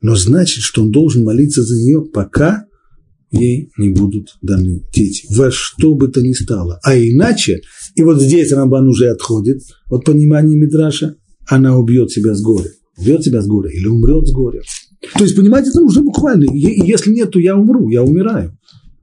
Но 0.01 0.15
значит, 0.15 0.63
что 0.63 0.83
он 0.83 0.91
должен 0.91 1.23
молиться 1.23 1.61
за 1.63 1.75
нее, 1.75 2.01
пока 2.01 2.65
ей 3.29 3.69
не 3.77 3.89
будут 3.89 4.37
даны 4.41 4.83
дети. 4.93 5.25
Во 5.29 5.51
что 5.51 5.93
бы 5.95 6.07
то 6.07 6.21
ни 6.21 6.33
стало. 6.33 6.79
А 6.83 6.97
иначе, 6.97 7.61
и 7.95 8.03
вот 8.03 8.21
здесь 8.21 8.51
Рамбан 8.51 8.87
уже 8.87 9.09
отходит 9.09 9.61
от 9.89 10.05
понимания 10.05 10.55
Мидраша, 10.55 11.15
она 11.47 11.77
убьет 11.77 12.09
себя 12.09 12.33
с 12.33 12.41
горя. 12.41 12.71
Убьет 12.97 13.23
себя 13.23 13.41
с 13.41 13.47
горя 13.47 13.69
или 13.69 13.87
умрет 13.87 14.27
с 14.27 14.31
горя. 14.31 14.61
То 15.17 15.23
есть, 15.23 15.35
понимаете, 15.35 15.69
это 15.69 15.81
уже 15.81 16.01
буквально. 16.01 16.43
И 16.43 16.87
если 16.87 17.11
нет, 17.11 17.31
то 17.31 17.39
я 17.39 17.55
умру, 17.55 17.89
я 17.89 18.03
умираю. 18.03 18.57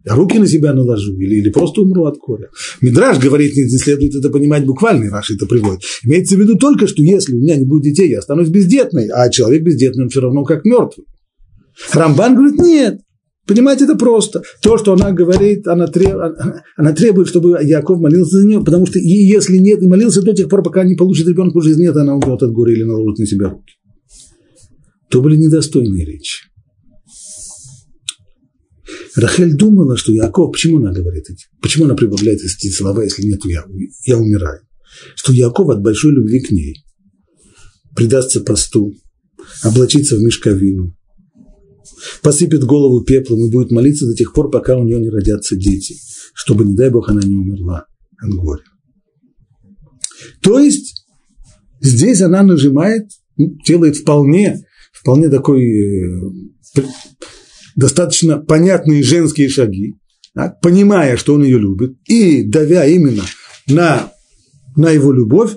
Я 0.05 0.15
руки 0.15 0.39
на 0.39 0.47
себя 0.47 0.73
наложу 0.73 1.19
или, 1.19 1.37
или 1.37 1.51
просто 1.51 1.83
умру 1.83 2.07
от 2.07 2.17
горя. 2.19 2.49
Мидраж 2.81 3.19
говорит, 3.19 3.55
не 3.55 3.79
следует 3.79 4.15
это 4.15 4.31
понимать 4.31 4.65
буквально, 4.65 5.11
Раши 5.11 5.35
это 5.35 5.47
приводит. 5.47 5.83
Имеется 6.05 6.37
в 6.37 6.41
виду 6.41 6.57
только, 6.57 6.87
что 6.87 7.03
если 7.03 7.35
у 7.35 7.41
меня 7.41 7.57
не 7.57 7.67
будет 7.67 7.83
детей, 7.83 8.09
я 8.09 8.21
останусь 8.21 8.49
бездетной, 8.49 9.09
а 9.09 9.29
человек 9.29 9.65
бездетный, 9.65 10.05
он 10.05 10.09
все 10.09 10.21
равно 10.21 10.45
как 10.45 10.65
мертвый. 10.65 11.07
Рамбан 11.93 12.37
говорит, 12.37 12.59
нет, 12.59 13.01
Понимаете, 13.49 13.85
это 13.85 13.97
просто. 13.97 14.43
То, 14.61 14.77
что 14.77 14.93
она 14.93 15.11
говорит, 15.11 15.67
она, 15.67 15.87
треб... 15.87 16.15
она 16.77 16.93
требует, 16.93 17.29
чтобы 17.29 17.59
Яков 17.63 17.99
молился 17.99 18.41
за 18.41 18.47
нее, 18.47 18.63
потому 18.63 18.85
что 18.85 18.99
и 18.99 19.09
если 19.09 19.57
нет, 19.57 19.83
и 19.83 19.89
молился 19.89 20.21
до 20.21 20.35
тех 20.35 20.51
пор, 20.51 20.63
пока 20.63 20.85
не 20.85 20.97
получит 20.97 21.27
ребенка, 21.27 21.57
уже 21.57 21.75
нет, 21.75 21.97
она 21.97 22.15
умрет 22.15 22.43
от 22.43 22.53
горя 22.53 22.75
или 22.75 22.83
наложит 22.83 23.19
на 23.19 23.27
себя 23.27 23.49
руки. 23.49 23.78
То 25.11 25.23
были 25.23 25.37
недостойные 25.37 26.05
речи. 26.05 26.45
Рахель 29.17 29.55
думала, 29.57 29.97
что 29.97 30.13
Яков, 30.13 30.53
почему 30.53 30.79
она 30.79 30.93
говорит 30.93 31.25
эти, 31.29 31.47
почему 31.61 31.87
она 31.87 31.95
прибавляет 31.95 32.41
эти 32.41 32.71
слова, 32.71 33.03
если 33.03 33.23
нет, 33.23 33.41
я, 33.45 33.65
я 34.07 34.19
умираю. 34.19 34.61
Что 35.17 35.33
Яков 35.33 35.69
от 35.71 35.83
большой 35.83 36.13
любви 36.13 36.41
к 36.41 36.51
ней 36.51 36.85
предастся 37.97 38.41
посту, 38.41 38.95
облачится 39.63 40.17
в 40.17 40.21
мешковину, 40.21 40.95
посыпет 42.23 42.65
голову 42.65 43.03
пеплом 43.05 43.47
и 43.47 43.51
будет 43.51 43.71
молиться 43.71 44.07
до 44.07 44.15
тех 44.15 44.33
пор, 44.33 44.51
пока 44.51 44.77
у 44.77 44.85
нее 44.85 45.01
не 45.01 45.11
родятся 45.11 45.57
дети, 45.57 45.97
чтобы, 46.35 46.65
не 46.65 46.75
дай 46.75 46.91
Бог, 46.91 47.09
она 47.09 47.21
не 47.23 47.35
умерла 47.35 47.87
от 48.23 48.31
горя. 48.31 48.65
То 50.43 50.59
есть 50.59 51.07
здесь 51.81 52.21
она 52.21 52.43
нажимает, 52.43 53.09
ну, 53.37 53.57
делает 53.67 53.97
вполне, 53.97 54.65
вполне 55.09 55.31
такой 55.31 55.63
э, 55.63 56.83
достаточно 57.77 58.37
понятные 58.37 59.03
женские 59.03 59.49
шаги, 59.49 59.95
так, 60.35 60.61
понимая, 60.61 61.17
что 61.17 61.33
он 61.33 61.45
ее 61.45 61.59
любит, 61.59 61.97
и 62.07 62.43
давя 62.43 62.85
именно 62.85 63.23
на, 63.71 64.13
на 64.77 64.91
его 64.91 65.11
любовь, 65.11 65.53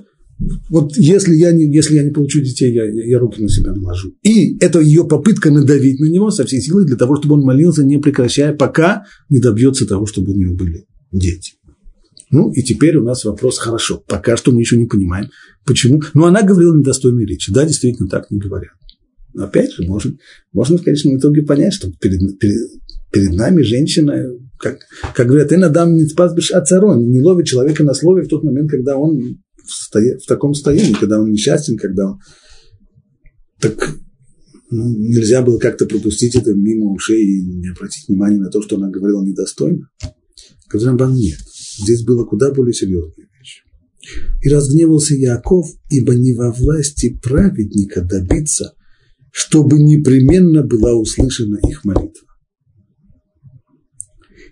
вот 0.70 0.96
если 0.96 1.36
я 1.36 1.52
не, 1.52 1.66
если 1.66 1.96
я 1.96 2.04
не 2.04 2.12
получу 2.12 2.40
детей, 2.40 2.74
я, 2.74 2.86
я, 2.86 3.20
руки 3.20 3.42
на 3.42 3.50
себя 3.50 3.74
наложу. 3.74 4.14
И 4.24 4.58
это 4.60 4.80
ее 4.80 5.06
попытка 5.06 5.52
надавить 5.52 6.00
на 6.00 6.06
него 6.06 6.32
со 6.32 6.46
всей 6.46 6.62
силой 6.62 6.86
для 6.86 6.96
того, 6.96 7.18
чтобы 7.18 7.36
он 7.36 7.42
молился, 7.42 7.84
не 7.84 7.98
прекращая, 7.98 8.54
пока 8.54 9.04
не 9.28 9.40
добьется 9.40 9.86
того, 9.86 10.06
чтобы 10.06 10.32
у 10.32 10.38
него 10.38 10.56
были 10.56 10.86
дети. 11.12 11.56
Ну, 12.32 12.54
и 12.54 12.64
теперь 12.64 12.96
у 12.96 13.04
нас 13.04 13.26
вопрос, 13.26 13.58
хорошо, 13.58 14.02
пока 14.08 14.38
что 14.38 14.54
мы 14.54 14.62
еще 14.62 14.78
не 14.78 14.86
понимаем, 14.86 15.30
почему. 15.66 16.02
Но 16.14 16.26
она 16.26 16.42
говорила 16.42 16.74
недостойные 16.74 17.28
речи. 17.28 17.52
Да, 17.52 17.66
действительно, 17.66 18.08
так 18.08 18.32
не 18.32 18.40
говорят. 18.40 18.72
Но 19.34 19.46
опять 19.46 19.72
же, 19.72 19.84
можно, 19.88 20.18
можно 20.52 20.78
в 20.78 20.84
конечном 20.84 21.18
итоге 21.18 21.44
понять, 21.44 21.74
что 21.74 21.92
перед, 22.00 22.40
перед, 22.40 22.70
перед 23.12 23.34
нами 23.34 23.62
женщина, 23.62 24.26
как, 24.58 24.80
как 25.16 25.28
говорят, 25.28 25.54
инадам 25.54 25.96
не 25.96 26.06
спас 26.06 26.34
царон, 26.68 27.10
не 27.10 27.22
ловит 27.22 27.46
человека 27.46 27.84
на 27.84 27.94
слове 27.94 28.24
в 28.24 28.28
тот 28.28 28.44
момент, 28.44 28.70
когда 28.70 28.98
он 28.98 29.42
в, 29.64 29.72
стоя, 29.72 30.18
в 30.18 30.26
таком 30.28 30.54
состоянии, 30.54 30.94
когда 30.94 31.20
он 31.20 31.32
несчастен, 31.32 31.78
когда 31.78 32.12
он... 32.12 32.20
Так 33.60 33.96
ну, 34.72 34.88
нельзя 34.88 35.42
было 35.42 35.60
как-то 35.60 35.86
пропустить 35.86 36.34
это 36.36 36.54
мимо 36.54 36.92
ушей 36.94 37.24
и 37.24 37.42
не 37.44 37.68
обратить 37.68 38.08
внимания 38.08 38.38
на 38.38 38.50
то, 38.50 38.62
что 38.62 38.78
она 38.78 38.90
говорила 38.90 39.22
недостойно. 39.22 39.90
Казрамбан 40.70 41.14
нет. 41.14 41.40
Здесь 41.78 42.04
было 42.04 42.24
куда 42.24 42.52
более 42.54 42.74
серьезная 42.74 43.28
вещь. 43.38 43.64
И 44.42 44.50
разгневался 44.50 45.16
Яков, 45.16 45.68
ибо 45.90 46.16
не 46.16 46.34
во 46.34 46.54
власти 46.54 47.20
праведника 47.22 48.02
добиться, 48.02 48.74
чтобы 49.32 49.82
непременно 49.82 50.64
была 50.64 50.94
услышана 50.94 51.58
их 51.68 51.84
молитва. 51.84 52.28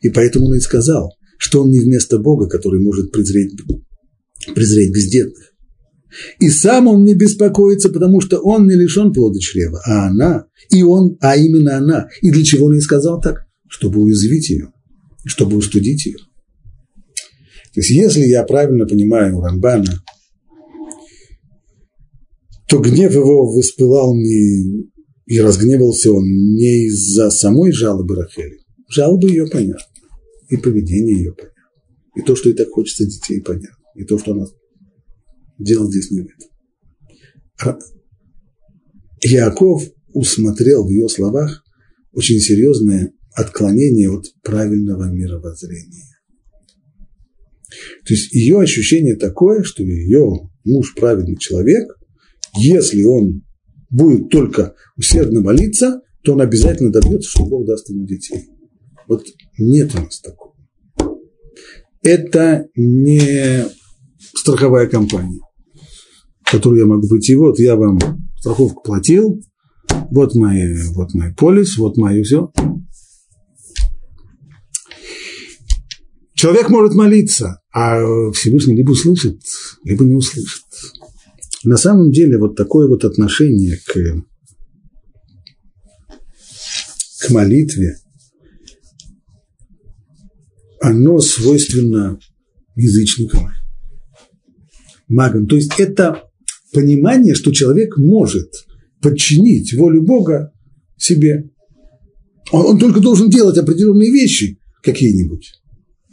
И 0.01 0.09
поэтому 0.09 0.47
он 0.47 0.55
и 0.55 0.59
сказал, 0.59 1.13
что 1.37 1.63
он 1.63 1.71
не 1.71 1.79
вместо 1.79 2.19
Бога, 2.19 2.47
который 2.47 2.81
может 2.81 3.11
презреть 3.11 3.53
презреть 4.55 4.93
бездетных. 4.93 5.53
И 6.39 6.49
сам 6.49 6.87
он 6.87 7.03
не 7.03 7.13
беспокоится, 7.13 7.89
потому 7.89 8.19
что 8.21 8.39
он 8.39 8.67
не 8.67 8.75
лишен 8.75 9.13
плода 9.13 9.39
чрева, 9.39 9.81
а 9.85 10.07
она, 10.07 10.45
и 10.71 10.81
он, 10.81 11.17
а 11.21 11.35
именно 11.35 11.77
она. 11.77 12.07
И 12.21 12.31
для 12.31 12.43
чего 12.43 12.67
он 12.67 12.77
и 12.77 12.81
сказал 12.81 13.21
так? 13.21 13.45
Чтобы 13.67 14.01
уязвить 14.01 14.49
ее, 14.49 14.71
чтобы 15.25 15.57
устудить 15.57 16.05
ее. 16.05 16.17
То 17.73 17.81
есть, 17.81 17.91
если 17.91 18.21
я 18.21 18.43
правильно 18.43 18.87
понимаю 18.87 19.39
Рамбана, 19.39 20.01
то 22.69 22.79
гнев 22.79 23.13
его 23.13 23.51
воспылал 23.51 24.15
не 24.15 24.89
и 25.25 25.39
разгневался 25.39 26.12
он 26.12 26.23
не 26.23 26.86
из-за 26.88 27.29
самой 27.29 27.71
жалобы 27.71 28.15
Рахели. 28.15 28.60
Жалобы 28.89 29.29
ее 29.29 29.47
понятны, 29.47 29.84
и 30.49 30.58
поведение 30.58 31.17
ее 31.17 31.34
понятно, 31.34 31.62
и 32.15 32.21
то, 32.21 32.36
что 32.36 32.49
ей 32.49 32.55
так 32.55 32.69
хочется 32.69 33.05
детей, 33.05 33.41
понятно 33.41 33.79
и 33.99 34.05
то, 34.05 34.17
что 34.17 34.32
она 34.32 34.45
делает 35.58 35.91
здесь 35.91 36.12
не 36.12 36.21
в 36.21 36.27
этом. 37.65 37.79
Яков 39.21 39.84
усмотрел 40.13 40.86
в 40.86 40.89
ее 40.89 41.10
словах 41.10 41.63
очень 42.13 42.39
серьезное 42.39 43.12
отклонение 43.34 44.10
от 44.10 44.34
правильного 44.41 45.12
мировоззрения. 45.12 46.05
То 48.05 48.13
есть 48.13 48.32
ее 48.34 48.62
ощущение 48.62 49.15
такое, 49.15 49.63
что 49.63 49.84
ее 49.84 50.49
муж 50.63 50.95
правильный 50.95 51.38
человек, 51.38 51.98
если 52.55 53.03
он 53.03 53.43
будет 53.89 54.29
только 54.29 54.75
усердно 54.97 55.41
молиться, 55.41 56.01
то 56.23 56.33
он 56.33 56.41
обязательно 56.41 56.91
добьется, 56.91 57.29
что 57.29 57.45
Бог 57.45 57.65
даст 57.65 57.89
ему 57.89 58.05
детей. 58.05 58.49
Вот 59.07 59.25
нет 59.57 59.93
у 59.95 60.01
нас 60.01 60.19
такого. 60.19 60.53
Это 62.01 62.67
не 62.75 63.65
страховая 64.33 64.88
компания, 64.88 65.39
которую 66.45 66.81
я 66.81 66.85
могу 66.85 67.07
прийти, 67.07 67.35
вот 67.35 67.59
я 67.59 67.75
вам 67.75 67.99
страховку 68.38 68.83
платил, 68.83 69.41
вот 70.12 70.35
мой, 70.35 70.75
вот 70.93 71.13
мой 71.13 71.33
полис, 71.33 71.77
вот 71.77 71.97
мое 71.97 72.23
все. 72.23 72.51
Человек 76.33 76.69
может 76.69 76.95
молиться, 76.95 77.62
а 77.73 77.99
Всевышний 78.31 78.75
либо 78.75 78.91
услышит, 78.91 79.41
либо 79.83 80.05
не 80.05 80.15
услышит. 80.15 80.63
На 81.63 81.78
самом 81.78 82.12
деле 82.12 82.38
вот 82.38 82.56
такое 82.56 82.88
вот 82.88 83.04
отношение 83.04 83.78
к, 83.86 83.93
к 87.22 87.30
молитве, 87.30 87.98
оно 90.82 91.19
свойственно 91.19 92.17
язычникам 92.76 93.50
магом. 95.10 95.48
То 95.48 95.56
есть 95.58 95.74
это 95.78 96.24
понимание, 96.72 97.36
что 97.36 97.52
человек 97.52 97.98
может 97.98 98.50
подчинить 99.02 99.74
волю 99.74 100.04
Бога 100.04 100.54
себе. 100.98 101.50
Он, 102.52 102.65
он 102.65 102.80
только 102.80 103.00
должен 103.00 103.30
делать 103.30 103.58
определенные 103.58 104.12
вещи 104.12 104.60
какие-нибудь. 104.82 105.54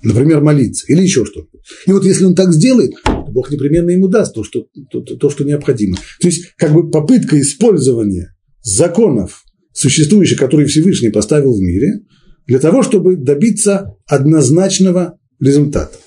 Например, 0.03 0.41
молиться 0.41 0.87
или 0.89 1.03
еще 1.03 1.25
что-то. 1.25 1.59
И 1.87 1.93
вот 1.93 2.05
если 2.05 2.25
он 2.25 2.35
так 2.35 2.53
сделает, 2.53 2.93
то 3.27 3.33
Бог 3.33 3.51
непременно 3.51 3.91
ему 3.91 4.09
даст 4.09 4.35
то, 4.35 4.45
что, 4.45 4.67
то, 4.91 5.01
то, 5.01 5.17
то, 5.17 5.31
что 5.31 5.45
необходимо. 5.45 5.97
То 6.21 6.29
есть, 6.29 6.55
как 6.57 6.73
бы 6.73 6.91
попытка 6.91 7.41
использования 7.41 8.35
законов, 8.63 9.45
существующих, 9.73 10.39
которые 10.39 10.67
Всевышний 10.67 11.11
поставил 11.11 11.55
в 11.55 11.61
мире, 11.61 12.01
для 12.47 12.61
того, 12.61 12.83
чтобы 12.83 13.17
добиться 13.17 13.97
однозначного 14.07 15.19
результата. 15.41 15.99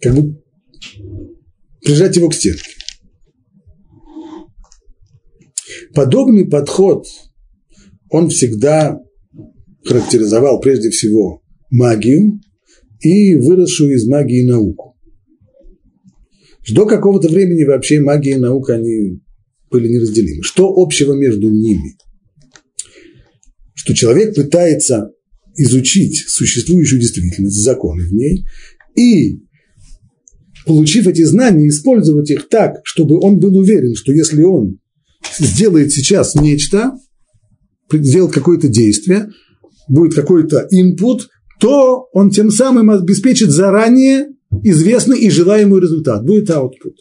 Как 0.00 0.14
бы 0.14 0.40
прижать 1.82 2.16
его 2.16 2.28
к 2.28 2.34
стенке. 2.34 2.70
Подобный 5.94 6.46
подход 6.46 7.06
он 8.10 8.28
всегда 8.28 8.98
характеризовал 9.84 10.60
прежде 10.60 10.90
всего 10.90 11.42
магию 11.70 12.40
и 13.00 13.36
выросшую 13.36 13.94
из 13.94 14.06
магии 14.06 14.46
науку. 14.46 14.89
До 16.68 16.86
какого-то 16.86 17.28
времени 17.28 17.64
вообще 17.64 18.00
магия 18.00 18.32
и 18.32 18.36
наука, 18.36 18.74
они 18.74 19.20
были 19.70 19.88
неразделимы. 19.88 20.42
Что 20.42 20.68
общего 20.68 21.14
между 21.14 21.48
ними? 21.50 21.96
Что 23.74 23.94
человек 23.94 24.34
пытается 24.34 25.10
изучить 25.56 26.24
существующую 26.28 27.00
действительность, 27.00 27.62
законы 27.62 28.06
в 28.06 28.12
ней, 28.12 28.44
и, 28.96 29.40
получив 30.66 31.06
эти 31.06 31.22
знания, 31.22 31.68
использовать 31.68 32.30
их 32.30 32.48
так, 32.48 32.80
чтобы 32.84 33.18
он 33.20 33.38
был 33.38 33.56
уверен, 33.56 33.94
что 33.94 34.12
если 34.12 34.42
он 34.42 34.78
сделает 35.38 35.92
сейчас 35.92 36.34
нечто, 36.34 36.92
сделает 37.90 38.32
какое-то 38.32 38.68
действие, 38.68 39.30
будет 39.88 40.14
какой-то 40.14 40.68
input, 40.72 41.22
то 41.58 42.06
он 42.12 42.30
тем 42.30 42.50
самым 42.50 42.90
обеспечит 42.90 43.50
заранее 43.50 44.28
известный 44.62 45.18
и 45.18 45.30
желаемый 45.30 45.80
результат, 45.80 46.24
будет 46.24 46.50
output. 46.50 46.94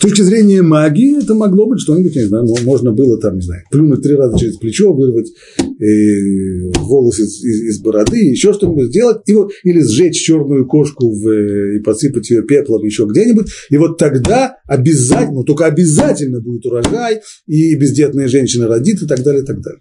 С 0.00 0.02
точки 0.02 0.22
зрения 0.22 0.62
магии 0.62 1.22
это 1.22 1.34
могло 1.34 1.66
быть 1.66 1.80
что-нибудь, 1.80 2.16
не 2.16 2.24
знаю, 2.24 2.44
ну, 2.44 2.54
можно 2.64 2.92
было 2.92 3.18
там, 3.18 3.36
не 3.36 3.42
знаю, 3.42 3.62
плюнуть 3.70 4.02
три 4.02 4.14
раза 4.14 4.38
через 4.38 4.56
плечо, 4.56 4.92
вырвать 4.92 5.30
э, 5.58 6.70
волосы 6.78 7.24
из, 7.24 7.44
из, 7.44 7.62
из 7.62 7.80
бороды, 7.80 8.16
еще 8.16 8.52
что-нибудь 8.52 8.88
сделать, 8.88 9.18
и 9.26 9.34
вот, 9.34 9.52
или 9.62 9.80
сжечь 9.82 10.16
черную 10.16 10.66
кошку 10.66 11.10
в, 11.10 11.28
э, 11.28 11.76
и 11.76 11.80
посыпать 11.80 12.30
ее 12.30 12.42
пеплом 12.42 12.82
еще 12.84 13.06
где-нибудь, 13.06 13.48
и 13.68 13.76
вот 13.76 13.98
тогда 13.98 14.56
обязательно, 14.66 15.40
ну, 15.40 15.44
только 15.44 15.66
обязательно 15.66 16.40
будет 16.40 16.64
урожай, 16.64 17.20
и 17.46 17.74
бездетная 17.76 18.28
женщина 18.28 18.68
родит, 18.68 19.02
и 19.02 19.06
так 19.06 19.22
далее, 19.22 19.42
и 19.42 19.46
так 19.46 19.60
далее. 19.60 19.80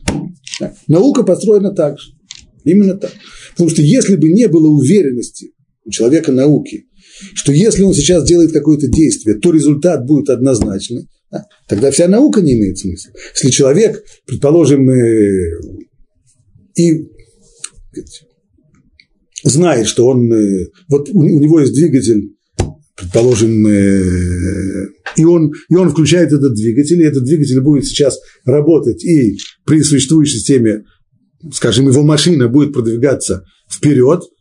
Так. 0.60 0.74
Наука 0.88 1.24
построена 1.24 1.74
так 1.74 1.98
же, 2.00 2.12
именно 2.66 2.96
так. 2.96 3.12
Потому 3.52 3.70
что 3.70 3.82
если 3.82 4.16
бы 4.16 4.30
не 4.30 4.48
было 4.48 4.68
уверенности 4.68 5.52
у 5.90 5.92
человека 5.92 6.32
науки, 6.32 6.86
что 7.34 7.52
если 7.52 7.82
он 7.82 7.94
сейчас 7.94 8.24
делает 8.24 8.52
какое-то 8.52 8.88
действие, 8.88 9.38
то 9.38 9.52
результат 9.52 10.06
будет 10.06 10.30
однозначный, 10.30 11.08
да, 11.32 11.46
тогда 11.68 11.92
вся 11.92 12.08
наука 12.08 12.42
не 12.42 12.54
имеет 12.54 12.78
смысла. 12.78 13.12
Если 13.34 13.50
человек, 13.50 14.04
предположим, 14.26 14.90
э, 14.90 15.60
и 16.76 17.08
знает, 19.44 19.88
что 19.88 20.08
он, 20.08 20.32
э, 20.32 20.68
вот 20.88 21.10
у, 21.10 21.20
у 21.20 21.40
него 21.40 21.60
есть 21.60 21.74
двигатель, 21.74 22.36
предположим, 22.96 23.66
э, 23.66 24.90
и 25.18 25.26
он, 25.26 25.52
и 25.70 25.76
он 25.76 25.90
включает 25.90 26.32
этот 26.32 26.54
двигатель, 26.54 27.02
и 27.02 27.06
этот 27.06 27.24
двигатель 27.24 27.62
будет 27.62 27.86
сейчас 27.86 28.20
работать, 28.46 29.04
и 29.04 29.38
при 29.66 29.82
существующей 29.82 30.38
системе, 30.38 30.84
скажем, 31.52 31.88
его 31.88 32.04
машина 32.04 32.48
будет 32.48 32.74
продвигаться 32.74 33.44
вперед– 33.68 34.22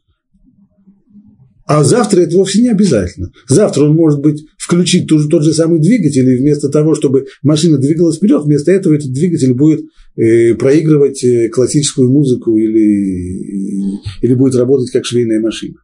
а 1.68 1.84
завтра 1.84 2.22
это 2.22 2.34
вовсе 2.38 2.62
не 2.62 2.70
обязательно. 2.70 3.30
Завтра 3.46 3.84
он 3.84 3.94
может 3.94 4.20
быть 4.20 4.42
включить 4.56 5.06
тот 5.06 5.28
тот 5.28 5.44
же 5.44 5.52
самый 5.52 5.80
двигатель, 5.80 6.26
и 6.26 6.38
вместо 6.38 6.70
того, 6.70 6.94
чтобы 6.94 7.26
машина 7.42 7.76
двигалась 7.76 8.16
вперед, 8.16 8.42
вместо 8.42 8.72
этого 8.72 8.94
этот 8.94 9.12
двигатель 9.12 9.52
будет 9.52 9.82
э, 10.16 10.54
проигрывать 10.54 11.22
э, 11.22 11.50
классическую 11.50 12.10
музыку 12.10 12.56
или, 12.56 14.00
или 14.22 14.34
будет 14.34 14.54
работать 14.54 14.90
как 14.90 15.04
швейная 15.04 15.40
машина. 15.40 15.74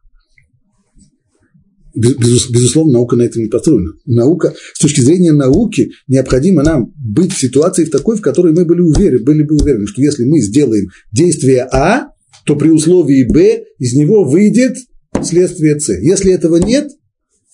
Безусловно, 1.93 2.93
наука 2.93 3.15
на 3.15 3.21
этом 3.21 3.43
не 3.43 3.47
построена. 3.47 3.91
Наука, 4.07 4.55
с 4.73 4.79
точки 4.79 5.01
зрения 5.01 5.33
науки, 5.33 5.91
необходимо 6.07 6.63
нам 6.63 6.93
быть 6.97 7.31
в 7.31 7.39
ситуации 7.39 7.85
в 7.85 7.91
такой, 7.91 8.17
в 8.17 8.21
которой 8.21 8.53
мы 8.53 8.65
были 8.65 8.81
уверены, 8.81 9.23
были 9.23 9.43
бы 9.43 9.55
уверены, 9.55 9.85
что 9.85 10.01
если 10.01 10.23
мы 10.23 10.41
сделаем 10.41 10.87
действие 11.11 11.67
А, 11.71 12.07
то 12.47 12.55
при 12.55 12.69
условии 12.69 13.31
Б 13.31 13.65
из 13.77 13.93
него 13.93 14.23
выйдет 14.23 14.77
следствие 15.25 15.79
С. 15.79 15.89
Если 16.01 16.31
этого 16.31 16.57
нет, 16.57 16.91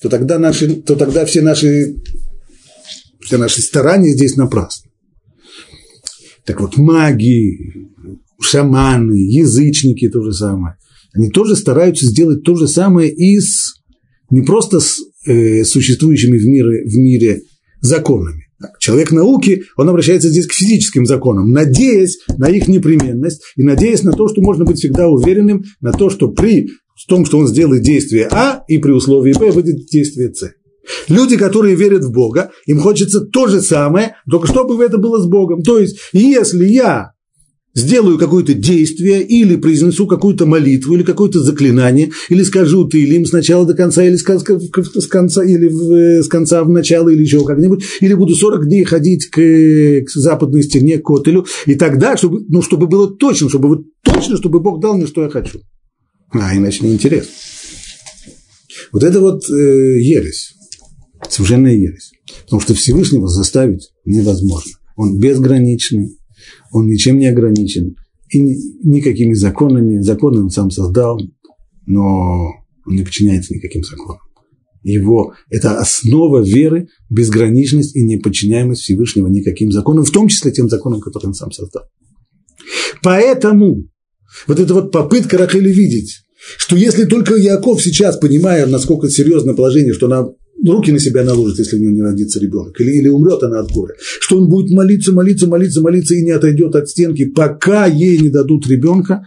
то 0.02 0.10
тогда, 0.10 0.40
наши, 0.40 0.76
то 0.76 0.96
тогда 0.96 1.26
все, 1.26 1.42
наши, 1.42 1.96
все 3.22 3.38
наши 3.38 3.62
старания 3.62 4.12
здесь 4.12 4.36
напрасны. 4.36 4.90
Так 6.46 6.60
вот, 6.62 6.78
маги, 6.78 7.58
шаманы, 8.42 9.14
язычники 9.14 10.10
то 10.10 10.24
же 10.24 10.34
самое. 10.34 10.76
Они 11.14 11.30
тоже 11.30 11.56
стараются 11.56 12.06
сделать 12.06 12.44
то 12.44 12.56
же 12.56 12.68
самое 12.68 13.12
и 13.12 13.40
с 13.40 13.76
не 14.30 14.42
просто 14.42 14.80
с 14.80 14.98
э, 15.26 15.64
существующими 15.66 16.38
в 16.38 16.46
мире, 16.46 16.84
в 16.86 16.96
мире 16.96 17.42
законами. 17.82 18.48
Человек 18.80 19.12
науки, 19.12 19.64
он 19.76 19.90
обращается 19.90 20.30
здесь 20.30 20.48
к 20.48 20.54
физическим 20.54 21.06
законам, 21.06 21.52
надеясь 21.52 22.20
на 22.38 22.50
их 22.50 22.68
непременность 22.68 23.42
и 23.56 23.64
надеясь 23.64 24.04
на 24.04 24.12
то, 24.12 24.28
что 24.28 24.42
можно 24.42 24.66
быть 24.66 24.78
всегда 24.78 25.08
уверенным, 25.08 25.64
на 25.82 25.92
то, 25.92 26.10
что 26.10 26.30
при 26.30 26.70
в 26.96 27.08
том, 27.08 27.26
что 27.26 27.38
он 27.40 27.48
сделает 27.48 27.84
действие 27.84 28.28
А, 28.32 28.64
и 28.68 28.78
при 28.78 28.92
условии 28.92 29.34
Б 29.34 29.52
выйдет 29.52 29.88
действие 29.88 30.34
С. 30.34 30.52
Люди, 31.08 31.38
которые 31.38 31.76
верят 31.76 32.04
в 32.04 32.12
Бога, 32.12 32.52
им 32.66 32.80
хочется 32.80 33.22
то 33.22 33.48
же 33.48 33.62
самое, 33.62 34.16
только 34.30 34.48
чтобы 34.48 34.84
это 34.84 34.98
было 34.98 35.20
с 35.20 35.28
Богом. 35.28 35.62
То 35.62 35.80
есть, 35.80 35.98
если 36.12 36.66
я 36.66 37.12
сделаю 37.74 38.18
какое-то 38.18 38.54
действие, 38.54 39.24
или 39.24 39.56
произнесу 39.56 40.08
какую-то 40.08 40.46
молитву, 40.46 40.96
или 40.96 41.04
какое-то 41.04 41.40
заклинание, 41.40 42.12
или 42.30 42.44
скажу 42.44 42.86
ты 42.86 43.02
или 43.02 43.16
им 43.16 43.26
с 43.26 43.32
до 43.32 43.74
конца, 43.74 44.04
или 44.04 44.16
с 44.16 44.24
конца, 44.24 45.44
или 45.44 45.68
в, 45.68 46.24
с 46.24 46.28
конца 46.28 46.64
в 46.64 46.70
начало, 46.70 47.10
или 47.10 47.22
еще 47.22 47.44
как-нибудь, 47.46 47.84
или 48.02 48.14
буду 48.14 48.36
40 48.36 48.66
дней 48.66 48.84
ходить 48.84 49.28
к, 49.28 49.36
к 49.38 50.10
западной 50.10 50.64
стене, 50.64 50.98
к 50.98 51.06
Котелю, 51.06 51.46
и 51.66 51.76
тогда, 51.76 52.18
чтобы, 52.18 52.44
ну, 52.50 52.62
чтобы 52.62 52.88
было 52.88 53.10
точно, 53.10 53.50
чтобы 53.50 53.86
точно, 54.04 54.38
чтобы 54.38 54.60
Бог 54.60 54.82
дал 54.82 54.98
мне, 54.98 55.08
что 55.08 55.24
я 55.24 55.30
хочу. 55.30 55.60
А 56.34 56.56
иначе 56.56 56.86
не 56.86 56.94
интересно. 56.94 57.32
Вот 58.92 59.04
это 59.04 59.20
вот 59.20 59.44
э, 59.50 60.00
ересь, 60.00 60.54
совершенная 61.30 61.76
ересь. 61.76 62.12
Потому 62.44 62.62
что 62.62 62.74
Всевышнего 62.74 63.28
заставить 63.28 63.92
невозможно. 64.06 64.72
Он 64.96 65.18
безграничный, 65.20 66.18
он 66.72 66.88
ничем 66.88 67.20
не 67.20 67.28
ограничен, 67.28 67.96
и 68.30 68.40
никакими 68.84 69.34
законами. 69.34 70.00
Законы 70.00 70.42
он 70.42 70.50
сам 70.50 70.72
создал, 70.72 71.20
но 71.86 72.54
он 72.86 72.96
не 72.96 73.04
подчиняется 73.04 73.54
никаким 73.54 73.84
законам. 73.84 74.22
Его– 74.84 75.34
это 75.50 75.78
основа 75.80 76.44
веры, 76.44 76.88
безграничность 77.10 77.96
и 77.96 78.04
неподчиняемость 78.04 78.82
Всевышнего 78.82 79.28
никаким 79.28 79.72
законам, 79.72 80.06
в 80.06 80.12
том 80.12 80.28
числе 80.28 80.52
тем 80.52 80.70
законам, 80.70 81.02
которые 81.02 81.30
он 81.30 81.34
сам 81.36 81.52
создал. 81.52 81.84
Поэтому 83.04 83.84
вот 84.48 84.60
эта 84.60 84.74
вот 84.74 84.92
попытка 84.92 85.38
Рахели 85.38 85.72
видеть, 85.72 86.22
что 86.58 86.76
если 86.76 87.06
только 87.06 87.36
Яков 87.36 87.82
сейчас, 87.82 88.18
понимая, 88.18 88.66
насколько 88.66 89.10
серьезное 89.10 89.56
положение, 89.56 89.94
что 89.94 90.08
она 90.08 90.28
руки 90.66 90.92
на 90.92 91.00
себя 91.00 91.24
наложит, 91.24 91.60
если 91.60 91.78
у 91.78 91.80
нее 91.80 91.92
не 91.92 92.02
родится 92.02 92.40
ребенок, 92.40 92.80
или, 92.80 92.92
или 92.92 93.10
умрет 93.10 93.44
она 93.44 93.60
от 93.60 93.72
горя, 93.72 93.96
что 94.20 94.38
он 94.38 94.50
будет 94.50 94.72
молиться, 94.72 95.12
молиться, 95.12 95.48
молиться, 95.48 95.82
молиться 95.82 96.16
и 96.16 96.24
не 96.24 96.32
отойдет 96.32 96.76
от 96.76 96.90
стенки, 96.90 97.26
пока 97.26 97.86
ей 97.86 98.20
не 98.20 98.30
дадут 98.30 98.68
ребенка, 98.68 99.24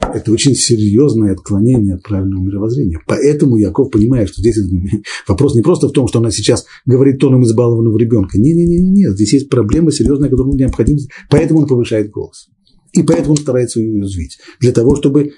это 0.00 0.32
очень 0.32 0.54
серьезное 0.54 1.32
отклонение 1.32 1.96
от 1.96 2.02
правильного 2.02 2.42
мировоззрения. 2.42 2.98
Поэтому 3.06 3.56
Яков 3.56 3.90
понимает, 3.90 4.30
что 4.30 4.40
здесь 4.40 4.58
вопрос 5.28 5.54
не 5.54 5.62
просто 5.62 5.88
в 5.88 5.92
том, 5.92 6.08
что 6.08 6.20
она 6.20 6.30
сейчас 6.30 6.64
говорит 6.86 7.18
тоном 7.18 7.44
избалованного 7.44 7.98
ребенка. 7.98 8.38
Не-не-не, 8.38 9.10
здесь 9.12 9.32
есть 9.34 9.48
проблема 9.48 9.90
серьезная, 9.92 10.30
которую 10.30 10.56
необходимо. 10.56 11.00
Поэтому 11.30 11.60
он 11.60 11.66
повышает 11.66 12.10
голос. 12.10 12.48
И 12.92 13.02
поэтому 13.02 13.32
он 13.32 13.36
старается 13.36 13.80
ее 13.80 13.92
уязвить. 13.92 14.38
Для 14.60 14.72
того, 14.72 14.96
чтобы 14.96 15.32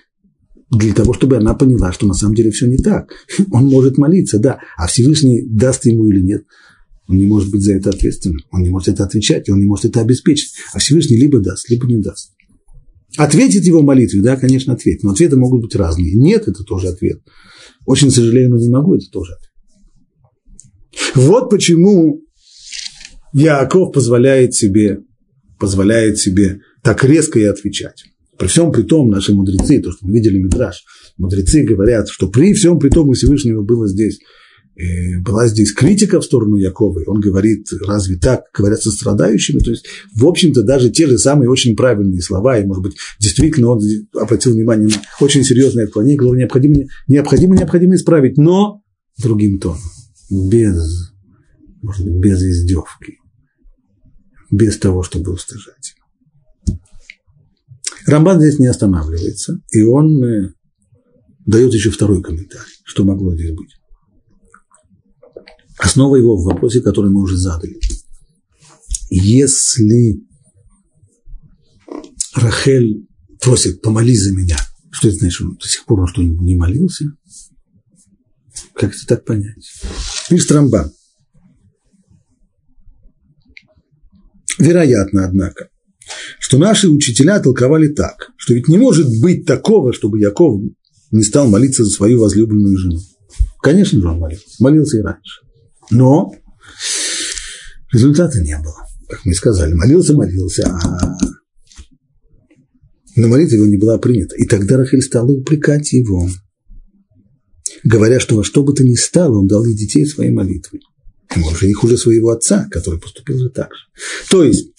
для 0.70 0.94
того, 0.94 1.12
чтобы 1.14 1.36
она 1.36 1.54
поняла, 1.54 1.92
что 1.92 2.06
на 2.06 2.14
самом 2.14 2.34
деле 2.34 2.52
все 2.52 2.66
не 2.66 2.76
так. 2.76 3.10
Он 3.50 3.64
может 3.66 3.98
молиться, 3.98 4.38
да, 4.38 4.60
а 4.76 4.86
Всевышний 4.86 5.42
даст 5.44 5.84
ему 5.84 6.06
или 6.06 6.20
нет. 6.20 6.44
Он 7.08 7.16
не 7.16 7.26
может 7.26 7.50
быть 7.50 7.62
за 7.62 7.74
это 7.74 7.90
ответственным, 7.90 8.38
он 8.52 8.62
не 8.62 8.70
может 8.70 8.86
это 8.86 9.02
отвечать, 9.02 9.48
он 9.50 9.58
не 9.58 9.66
может 9.66 9.84
это 9.84 10.00
обеспечить. 10.00 10.52
А 10.72 10.78
Всевышний 10.78 11.16
либо 11.16 11.40
даст, 11.40 11.68
либо 11.68 11.84
не 11.88 11.96
даст. 11.96 12.30
Ответить 13.16 13.66
его 13.66 13.82
молитве, 13.82 14.20
да, 14.20 14.36
конечно, 14.36 14.74
ответить, 14.74 15.02
но 15.02 15.10
ответы 15.10 15.36
могут 15.36 15.62
быть 15.62 15.74
разные. 15.74 16.14
Нет, 16.14 16.46
это 16.46 16.62
тоже 16.62 16.86
ответ. 16.86 17.20
Очень 17.84 18.12
сожалею, 18.12 18.50
но 18.50 18.58
не 18.58 18.70
могу, 18.70 18.94
это 18.94 19.06
тоже 19.10 19.32
ответ. 19.32 19.50
Вот 21.16 21.50
почему 21.50 22.22
Яков 23.32 23.92
позволяет 23.92 24.54
себе, 24.54 25.00
позволяет 25.58 26.18
себе 26.18 26.60
так 26.82 27.04
резко 27.04 27.38
и 27.38 27.44
отвечать. 27.44 28.04
При 28.40 28.46
всем 28.46 28.72
при 28.72 28.82
том, 28.82 29.10
наши 29.10 29.34
мудрецы, 29.34 29.82
то, 29.82 29.92
что 29.92 30.06
мы 30.06 30.14
видели 30.14 30.38
Мидраш, 30.38 30.82
мудрецы 31.18 31.62
говорят, 31.62 32.08
что 32.08 32.28
при 32.28 32.54
всем 32.54 32.78
при 32.78 32.88
том 32.88 33.10
у 33.10 33.12
Всевышнего 33.12 33.62
было 33.62 33.86
здесь, 33.86 34.18
э, 34.76 35.20
была 35.20 35.46
здесь 35.46 35.74
критика 35.74 36.22
в 36.22 36.24
сторону 36.24 36.56
Якова, 36.56 37.00
и 37.00 37.06
он 37.06 37.20
говорит, 37.20 37.66
разве 37.86 38.16
так, 38.16 38.44
говорят 38.56 38.80
со 38.80 38.92
страдающими, 38.92 39.58
то 39.58 39.70
есть, 39.70 39.84
в 40.16 40.24
общем-то, 40.26 40.62
даже 40.62 40.88
те 40.88 41.06
же 41.06 41.18
самые 41.18 41.50
очень 41.50 41.76
правильные 41.76 42.22
слова, 42.22 42.58
и, 42.58 42.64
может 42.64 42.82
быть, 42.82 42.96
действительно 43.18 43.72
он 43.72 43.80
обратил 44.14 44.52
внимание 44.52 44.88
на 44.88 45.02
очень 45.20 45.44
серьезное 45.44 45.84
отклонение, 45.84 46.16
говорил, 46.16 46.38
необходимо, 46.38 46.84
необходимо, 47.08 47.58
необходимо 47.58 47.94
исправить, 47.94 48.38
но 48.38 48.82
другим 49.22 49.58
тоном, 49.58 49.82
без, 50.30 51.12
может 51.82 52.06
быть, 52.06 52.14
без 52.14 52.42
издевки, 52.42 53.18
без 54.50 54.78
того, 54.78 55.02
чтобы 55.02 55.32
устыжать. 55.32 55.94
Рамбан 58.10 58.40
здесь 58.40 58.58
не 58.58 58.66
останавливается, 58.66 59.60
и 59.70 59.82
он 59.82 60.22
э, 60.24 60.52
дает 61.46 61.72
еще 61.72 61.90
второй 61.90 62.22
комментарий, 62.22 62.72
что 62.84 63.04
могло 63.04 63.34
здесь 63.34 63.52
быть. 63.52 63.76
Основа 65.78 66.16
его 66.16 66.36
в 66.36 66.44
вопросе, 66.44 66.80
который 66.80 67.10
мы 67.10 67.22
уже 67.22 67.36
задали. 67.36 67.78
Если 69.10 70.22
Рахель 72.34 73.06
просит, 73.40 73.80
помолись 73.80 74.22
за 74.22 74.32
меня. 74.32 74.56
Что 74.90 75.08
это 75.08 75.18
значит? 75.18 75.40
Он 75.42 75.56
до 75.56 75.68
сих 75.68 75.84
пор 75.84 76.00
он 76.00 76.06
что, 76.08 76.22
не 76.22 76.56
молился? 76.56 77.04
Как 78.74 78.94
это 78.94 79.06
так 79.06 79.24
понять? 79.24 79.72
Пишет 80.28 80.52
Рамбан. 80.52 80.92
Вероятно, 84.58 85.24
однако, 85.24 85.70
что 86.38 86.58
наши 86.58 86.88
учителя 86.88 87.40
толковали 87.40 87.88
так, 87.88 88.30
что 88.36 88.54
ведь 88.54 88.68
не 88.68 88.78
может 88.78 89.08
быть 89.20 89.46
такого, 89.46 89.92
чтобы 89.92 90.18
Яков 90.18 90.60
не 91.10 91.22
стал 91.22 91.48
молиться 91.48 91.84
за 91.84 91.90
свою 91.90 92.20
возлюбленную 92.20 92.76
жену. 92.78 92.98
Конечно 93.62 94.00
же, 94.00 94.08
он 94.08 94.18
молился. 94.18 94.46
Молился 94.58 94.98
и 94.98 95.02
раньше. 95.02 95.40
Но 95.90 96.32
результата 97.92 98.40
не 98.40 98.56
было. 98.56 98.86
Как 99.08 99.24
мы 99.24 99.34
сказали, 99.34 99.74
молился, 99.74 100.14
молился, 100.14 100.66
а 100.66 101.18
но 103.16 103.28
молитва 103.28 103.56
его 103.56 103.66
не 103.66 103.76
была 103.76 103.98
принята. 103.98 104.36
И 104.36 104.46
тогда 104.46 104.76
Рахель 104.76 105.02
стала 105.02 105.30
упрекать 105.30 105.92
его, 105.92 106.28
говоря, 107.84 108.20
что 108.20 108.36
во 108.36 108.44
что 108.44 108.62
бы 108.62 108.72
то 108.72 108.84
ни 108.84 108.94
стало, 108.94 109.38
он 109.38 109.46
дал 109.46 109.64
ей 109.64 109.76
детей 109.76 110.06
своей 110.06 110.30
молитвой. 110.30 110.80
Может, 111.36 111.62
и 111.62 111.72
хуже 111.72 111.96
своего 111.96 112.30
отца, 112.30 112.66
который 112.70 113.00
поступил 113.00 113.38
же 113.38 113.50
так 113.50 113.70
же. 113.74 113.82
То 114.30 114.42
есть, 114.42 114.70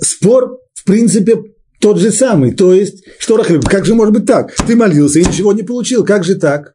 спор, 0.00 0.58
в 0.74 0.84
принципе, 0.84 1.42
тот 1.80 1.98
же 1.98 2.10
самый. 2.10 2.52
То 2.52 2.72
есть, 2.74 3.04
что 3.18 3.36
Рахель, 3.36 3.60
как 3.60 3.86
же 3.86 3.94
может 3.94 4.12
быть 4.12 4.26
так? 4.26 4.54
Ты 4.66 4.76
молился 4.76 5.18
и 5.18 5.24
ничего 5.24 5.52
не 5.52 5.62
получил, 5.62 6.04
как 6.04 6.24
же 6.24 6.34
так? 6.34 6.74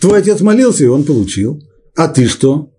Твой 0.00 0.18
отец 0.18 0.40
молился, 0.40 0.84
и 0.84 0.88
он 0.88 1.04
получил. 1.04 1.60
А 1.94 2.08
ты 2.08 2.26
что? 2.26 2.70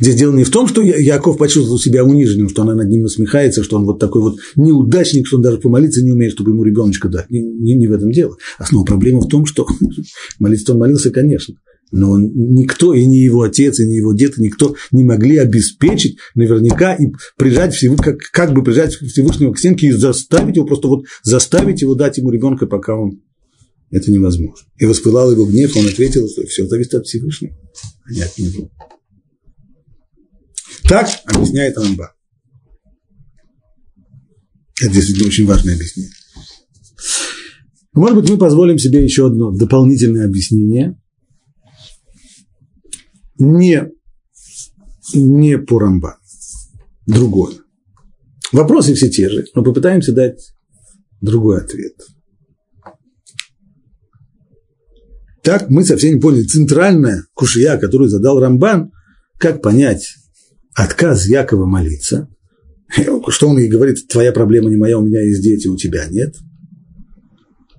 Здесь 0.00 0.16
дело 0.16 0.34
не 0.34 0.42
в 0.42 0.50
том, 0.50 0.66
что 0.66 0.82
Яков 0.82 1.38
почувствовал 1.38 1.78
себя 1.78 2.04
униженным, 2.04 2.48
что 2.48 2.62
она 2.62 2.74
над 2.74 2.88
ним 2.88 3.02
насмехается, 3.02 3.62
что 3.62 3.76
он 3.76 3.84
вот 3.84 4.00
такой 4.00 4.22
вот 4.22 4.38
неудачник, 4.56 5.26
что 5.26 5.36
он 5.36 5.42
даже 5.42 5.58
помолиться 5.58 6.02
не 6.02 6.10
умеет, 6.10 6.32
чтобы 6.32 6.50
ему 6.50 6.64
ребеночка 6.64 7.08
дать. 7.08 7.30
Не, 7.30 7.40
не, 7.40 7.74
не 7.74 7.86
в 7.86 7.92
этом 7.92 8.10
дело. 8.10 8.36
Основная 8.58 8.86
проблема 8.86 9.20
в 9.20 9.28
том, 9.28 9.46
что 9.46 9.66
молиться 10.40 10.72
он 10.72 10.80
молился, 10.80 11.10
конечно, 11.10 11.54
но 11.90 12.18
никто, 12.18 12.92
и 12.94 13.04
не 13.06 13.20
его 13.20 13.42
отец, 13.42 13.80
и 13.80 13.86
не 13.86 13.96
его 13.96 14.14
дед, 14.14 14.38
никто 14.38 14.76
не 14.90 15.04
могли 15.04 15.36
обеспечить 15.38 16.18
наверняка 16.34 16.94
и 16.94 17.08
прижать 17.36 17.74
Всевышнего, 17.74 18.02
как, 18.02 18.18
как 18.32 18.52
бы 18.52 18.62
прижать 18.62 18.94
Всевышнего 18.94 19.52
к 19.52 19.58
стенке 19.58 19.88
и 19.88 19.92
заставить 19.92 20.56
его, 20.56 20.66
просто 20.66 20.88
вот 20.88 21.04
заставить 21.22 21.82
его 21.82 21.94
дать 21.94 22.18
ему 22.18 22.30
ребенка, 22.30 22.66
пока 22.66 22.94
он 22.94 23.22
это 23.90 24.10
невозможно. 24.10 24.66
И 24.78 24.84
воспылал 24.84 25.32
его 25.32 25.46
гнев, 25.46 25.76
он 25.76 25.86
ответил, 25.86 26.28
что 26.28 26.46
все 26.46 26.66
зависит 26.66 26.94
от 26.94 27.06
Всевышнего, 27.06 27.56
а 28.04 28.12
не 28.12 28.20
от 28.20 28.36
него. 28.38 28.70
Так 30.88 31.08
объясняет 31.24 31.76
Рамба. 31.76 32.14
Это 34.80 34.92
действительно 34.92 35.28
очень 35.28 35.46
важное 35.46 35.74
объяснение. 35.74 36.12
Может 37.92 38.20
быть, 38.20 38.30
мы 38.30 38.38
позволим 38.38 38.78
себе 38.78 39.02
еще 39.02 39.26
одно 39.26 39.50
дополнительное 39.50 40.26
объяснение. 40.26 41.00
Не, 43.38 43.90
не 45.14 45.58
по 45.58 45.78
Рамба, 45.78 46.18
другое. 47.06 47.54
Вопросы 48.52 48.94
все 48.94 49.08
те 49.08 49.28
же, 49.28 49.46
но 49.54 49.62
попытаемся 49.62 50.12
дать 50.12 50.54
другой 51.20 51.58
ответ. 51.58 51.94
Так 55.42 55.70
мы 55.70 55.84
совсем 55.84 56.14
не 56.14 56.20
поняли. 56.20 56.42
Центральная 56.42 57.24
кушия, 57.34 57.78
которую 57.78 58.10
задал 58.10 58.40
Рамбан, 58.40 58.90
как 59.38 59.62
понять 59.62 60.14
отказ 60.74 61.26
Якова 61.26 61.66
молиться, 61.66 62.28
что 63.28 63.48
он 63.48 63.58
ей 63.58 63.68
говорит, 63.68 64.08
твоя 64.08 64.32
проблема 64.32 64.70
не 64.70 64.76
моя, 64.76 64.98
у 64.98 65.06
меня 65.06 65.22
есть 65.22 65.42
дети, 65.42 65.68
у 65.68 65.76
тебя 65.76 66.06
нет. 66.08 66.34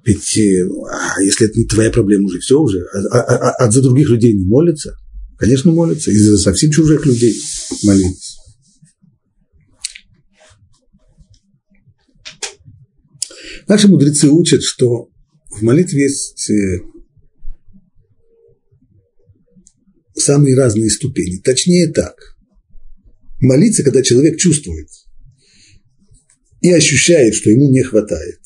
Ведь 0.06 0.38
э, 0.38 0.68
а 0.92 1.22
если 1.22 1.48
это 1.48 1.60
не 1.60 1.66
твоя 1.66 1.92
проблема, 1.92 2.26
уже 2.26 2.40
все 2.40 2.60
уже, 2.60 2.86
а, 3.12 3.20
а, 3.20 3.22
а, 3.22 3.52
а 3.52 3.72
за 3.72 3.82
других 3.82 4.10
людей 4.10 4.34
не 4.34 4.46
молится, 4.46 4.96
конечно, 5.40 5.72
молится, 5.72 6.12
и 6.12 6.18
за 6.18 6.38
совсем 6.38 6.72
чужих 6.72 7.06
людей 7.06 7.36
молиться. 7.84 8.38
Наши 13.68 13.88
мудрецы 13.88 14.30
учат, 14.30 14.64
что 14.64 15.10
в 15.50 15.62
молитве 15.62 16.04
есть 16.04 16.50
э, 16.50 16.80
самые 20.16 20.56
разные 20.56 20.90
ступени. 20.90 21.38
Точнее 21.38 21.92
так– 21.92 22.16
молиться, 23.40 23.84
когда 23.84 24.02
человек 24.02 24.38
чувствует 24.38 24.88
и 26.62 26.72
ощущает, 26.72 27.36
что 27.36 27.50
ему 27.50 27.70
не 27.70 27.84
хватает, 27.84 28.40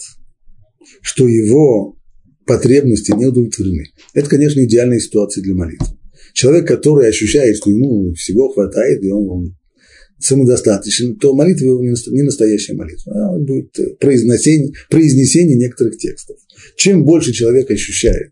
что 1.01 1.27
его 1.27 1.97
потребности 2.45 3.12
не 3.12 3.25
удовлетворены. 3.25 3.86
Это, 4.13 4.29
конечно, 4.29 4.63
идеальная 4.63 4.99
ситуация 4.99 5.41
для 5.41 5.56
молитвы. 5.56 5.92
Человек, 6.34 6.67
который 6.67 7.08
ощущает, 7.08 7.58
что 7.58 7.69
ему 7.69 8.13
всего 8.13 8.50
хватает, 8.50 9.04
и 9.04 9.12
он, 9.12 9.30
он 9.30 9.56
самодостаточен, 10.19 11.17
то 11.17 11.34
молитва 11.36 11.65
его 11.65 11.84
не 11.84 12.22
настоящая 12.24 12.74
молитва. 12.74 13.13
Она 13.13 13.39
будет 13.39 14.00
произнесение, 14.00 14.74
произнесение 14.89 15.56
некоторых 15.58 15.98
текстов. 15.98 16.38
Чем 16.76 17.04
больше 17.04 17.34
человек 17.34 17.69
ощущает, 17.69 18.32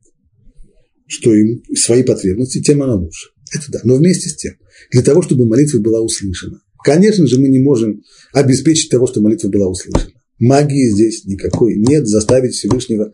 что 1.07 1.33
им 1.33 1.63
свои 1.75 2.03
потребности, 2.03 2.61
тем 2.61 2.81
она 2.81 2.95
лучше. 2.95 3.29
Это 3.53 3.71
да. 3.71 3.81
Но 3.83 3.97
вместе 3.97 4.29
с 4.29 4.35
тем, 4.35 4.53
для 4.91 5.01
того, 5.01 5.21
чтобы 5.21 5.45
молитва 5.45 5.79
была 5.79 6.01
услышана. 6.01 6.61
Конечно 6.83 7.27
же, 7.27 7.39
мы 7.39 7.49
не 7.49 7.59
можем 7.59 8.01
обеспечить 8.33 8.89
того, 8.89 9.07
что 9.07 9.21
молитва 9.21 9.49
была 9.49 9.67
услышана. 9.67 10.11
Магии 10.39 10.89
здесь 10.89 11.25
никакой 11.25 11.75
нет, 11.75 12.07
заставить 12.07 12.53
Всевышнего 12.53 13.13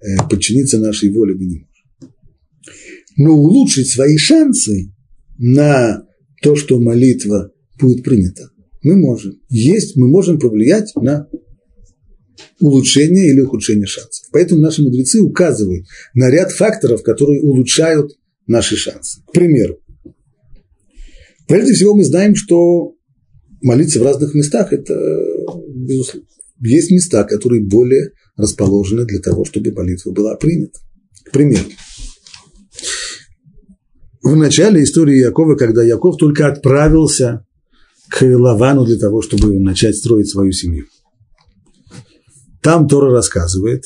э, 0.00 0.16
подчиниться 0.30 0.78
нашей 0.78 1.10
воле 1.10 1.34
мы 1.34 1.46
не 1.46 1.56
можем. 1.56 1.77
Но 3.18 3.34
улучшить 3.34 3.90
свои 3.90 4.16
шансы 4.16 4.94
на 5.36 6.02
то, 6.42 6.56
что 6.56 6.80
молитва 6.80 7.52
будет 7.78 8.02
принята, 8.02 8.48
мы 8.82 8.96
можем. 8.96 9.34
Есть, 9.50 9.96
мы 9.96 10.08
можем 10.08 10.38
повлиять 10.38 10.94
на 10.96 11.28
улучшение 12.60 13.30
или 13.32 13.40
ухудшение 13.40 13.86
шансов. 13.86 14.26
Поэтому 14.32 14.62
наши 14.62 14.82
мудрецы 14.82 15.20
указывают 15.20 15.86
на 16.14 16.30
ряд 16.30 16.52
факторов, 16.52 17.02
которые 17.02 17.42
улучшают 17.42 18.12
наши 18.46 18.76
шансы. 18.76 19.20
К 19.26 19.32
примеру, 19.32 19.78
Прежде 21.48 21.72
всего 21.72 21.94
мы 21.94 22.04
знаем, 22.04 22.36
что 22.36 22.94
молиться 23.62 23.98
в 23.98 24.02
разных 24.02 24.34
местах– 24.34 24.68
это, 24.72 24.94
безусловно, 25.74 26.28
есть 26.60 26.90
места, 26.90 27.24
которые 27.24 27.64
более 27.64 28.10
расположены 28.36 29.06
для 29.06 29.18
того, 29.18 29.46
чтобы 29.46 29.72
молитва 29.72 30.12
была 30.12 30.36
принята. 30.36 30.78
К 31.24 31.32
примеру, 31.32 31.64
в 34.22 34.36
начале 34.36 34.82
истории 34.82 35.18
Якова, 35.18 35.54
когда 35.54 35.82
Яков 35.82 36.16
только 36.16 36.48
отправился 36.48 37.46
к 38.10 38.22
Лавану 38.22 38.84
для 38.84 38.98
того, 38.98 39.22
чтобы 39.22 39.58
начать 39.58 39.96
строить 39.96 40.28
свою 40.28 40.52
семью. 40.52 40.86
Там 42.62 42.88
Тора 42.88 43.12
рассказывает, 43.12 43.84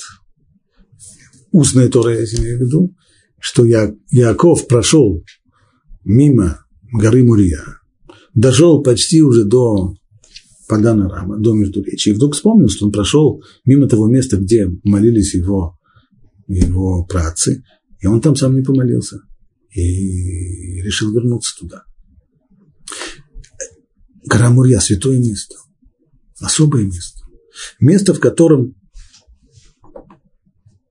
устная 1.50 1.88
Тора 1.88 2.14
я 2.14 2.24
имею 2.24 2.58
в 2.58 2.60
виду, 2.62 2.94
что 3.38 3.64
Яков 3.64 4.66
прошел 4.66 5.22
мимо 6.04 6.64
горы 6.92 7.24
Мурия, 7.24 7.62
дошел 8.34 8.82
почти 8.82 9.22
уже 9.22 9.44
до 9.44 9.94
Падана 10.68 11.08
Рама, 11.08 11.38
до 11.38 11.52
Междуречия, 11.52 12.12
и 12.12 12.16
вдруг 12.16 12.34
вспомнил, 12.34 12.68
что 12.68 12.86
он 12.86 12.92
прошел 12.92 13.42
мимо 13.64 13.88
того 13.88 14.08
места, 14.08 14.38
где 14.38 14.68
молились 14.84 15.34
его, 15.34 15.78
его 16.46 17.04
працы, 17.04 17.62
и 18.00 18.06
он 18.06 18.20
там 18.20 18.36
сам 18.36 18.54
не 18.54 18.62
помолился, 18.62 19.20
и 19.74 20.82
решил 20.82 21.12
вернуться 21.12 21.54
туда. 21.58 21.84
Гора 24.24 24.50
Мурья– 24.50 24.80
святое 24.80 25.18
место, 25.18 25.56
особое 26.38 26.84
место. 26.84 27.20
Место, 27.80 28.14
в 28.14 28.20
котором, 28.20 28.74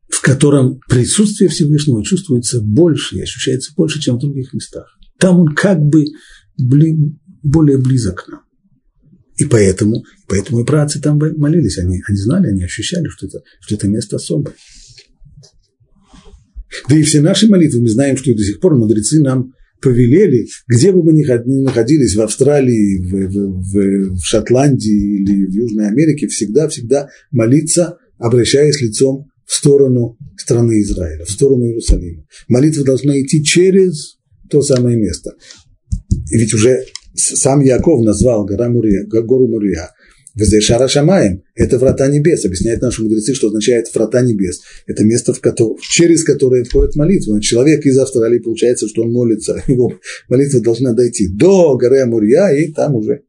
в 0.10 0.22
котором 0.22 0.80
присутствие 0.90 1.50
Всевышнего 1.50 2.04
чувствуется 2.04 2.62
больше 2.62 3.18
и 3.18 3.22
ощущается 3.22 3.74
больше, 3.76 4.00
чем 4.00 4.18
в 4.18 4.22
других 4.22 4.54
местах. 4.54 4.98
Там 5.18 5.40
он 5.40 5.56
как 5.56 5.80
бы 5.80 6.06
бли, 6.58 6.96
более 7.42 7.78
близок 7.78 8.26
к 8.26 8.28
нам. 8.28 8.42
И 9.38 9.46
поэтому, 9.46 10.04
поэтому 10.28 10.60
и 10.62 10.66
працы 10.66 11.02
там 11.02 11.18
молились. 11.18 11.80
Они, 11.80 12.02
они 12.08 12.18
знали, 12.18 12.48
они 12.48 12.64
ощущали, 12.64 13.08
что 13.08 13.28
это, 13.28 13.42
что 13.62 13.76
это 13.76 13.88
место 13.88 14.18
особое. 14.18 14.54
Да 16.90 16.96
и 16.96 17.04
все 17.04 17.22
наши 17.22 17.48
молитвы, 17.48 17.82
мы 17.82 17.90
знаем, 17.90 18.18
что 18.18 18.34
до 18.34 18.44
сих 18.44 18.60
пор 18.60 18.76
мудрецы 18.76 19.22
нам 19.22 19.54
повелели, 19.82 20.48
где 20.68 20.92
бы 20.92 21.04
мы 21.04 21.12
ни 21.14 21.24
находились, 21.24 22.16
в 22.16 22.22
Австралии, 22.22 23.02
в, 23.02 23.32
в, 23.32 24.16
в 24.16 24.24
Шотландии 24.24 25.22
или 25.22 25.46
в 25.46 25.52
Южной 25.52 25.88
Америке, 25.88 26.28
всегда-всегда 26.28 27.10
молиться, 27.32 27.98
обращаясь 28.18 28.80
лицом 28.82 29.32
в 29.46 29.54
сторону 29.54 30.18
страны 30.38 30.82
Израиля, 30.82 31.26
в 31.26 31.32
сторону 31.32 31.66
Иерусалима. 31.66 32.24
Молитва 32.48 32.86
должна 32.86 33.20
идти 33.20 33.44
через 33.44 34.18
то 34.50 34.62
самое 34.62 34.98
место. 34.98 35.32
И 36.32 36.38
ведь 36.38 36.54
уже 36.54 36.86
сам 37.16 37.62
Яков 37.62 38.04
назвал 38.04 38.46
гора 38.46 38.70
Мурия, 38.70 39.06
гору 39.06 39.48
Мурия 39.48 39.90
Везешара 40.34 40.88
Шамаем– 40.88 41.44
это 41.56 41.78
врата 41.78 42.08
небес. 42.08 42.46
Объясняют 42.46 42.82
наши 42.82 43.04
мудрецы, 43.04 43.34
что 43.34 43.48
означает 43.48 43.94
врата 43.94 44.22
небес. 44.22 44.62
Это 44.88 45.04
место, 45.04 45.34
в 45.34 45.42
котором, 45.42 45.78
через 45.82 46.24
которое 46.24 46.64
входит 46.64 46.96
молитва. 46.96 47.42
Человек 47.42 47.86
из 47.86 47.98
Австралии, 47.98 48.40
получается, 48.40 48.88
что 48.88 49.04
он 49.04 49.12
молится, 49.12 49.62
его 49.68 50.00
молитва 50.30 50.62
должна 50.62 50.94
дойти 50.94 51.28
до 51.28 51.78
горы 51.78 52.00
Амурья, 52.00 52.50
и 52.54 52.72
там 52.72 52.96
уже 52.96 53.24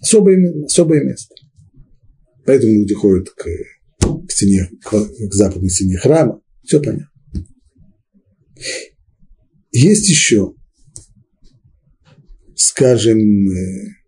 особое, 0.00 0.64
особое 0.64 1.02
место. 1.02 1.34
Поэтому 2.46 2.72
люди 2.72 2.94
ходят 2.94 3.30
к, 3.30 3.44
к, 4.00 4.30
стене, 4.30 4.70
к, 4.82 4.90
к 4.90 5.34
западной 5.34 5.70
стене 5.70 5.96
храма. 5.96 6.40
Все 6.62 6.80
понятно. 6.80 7.08
Есть 9.72 10.08
еще, 10.08 10.52
скажем, 12.54 13.18
э, 13.18 14.00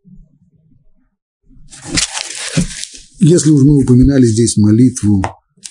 если 3.23 3.51
уж 3.51 3.63
мы 3.63 3.77
упоминали 3.77 4.27
здесь 4.27 4.57
молитву 4.57 5.25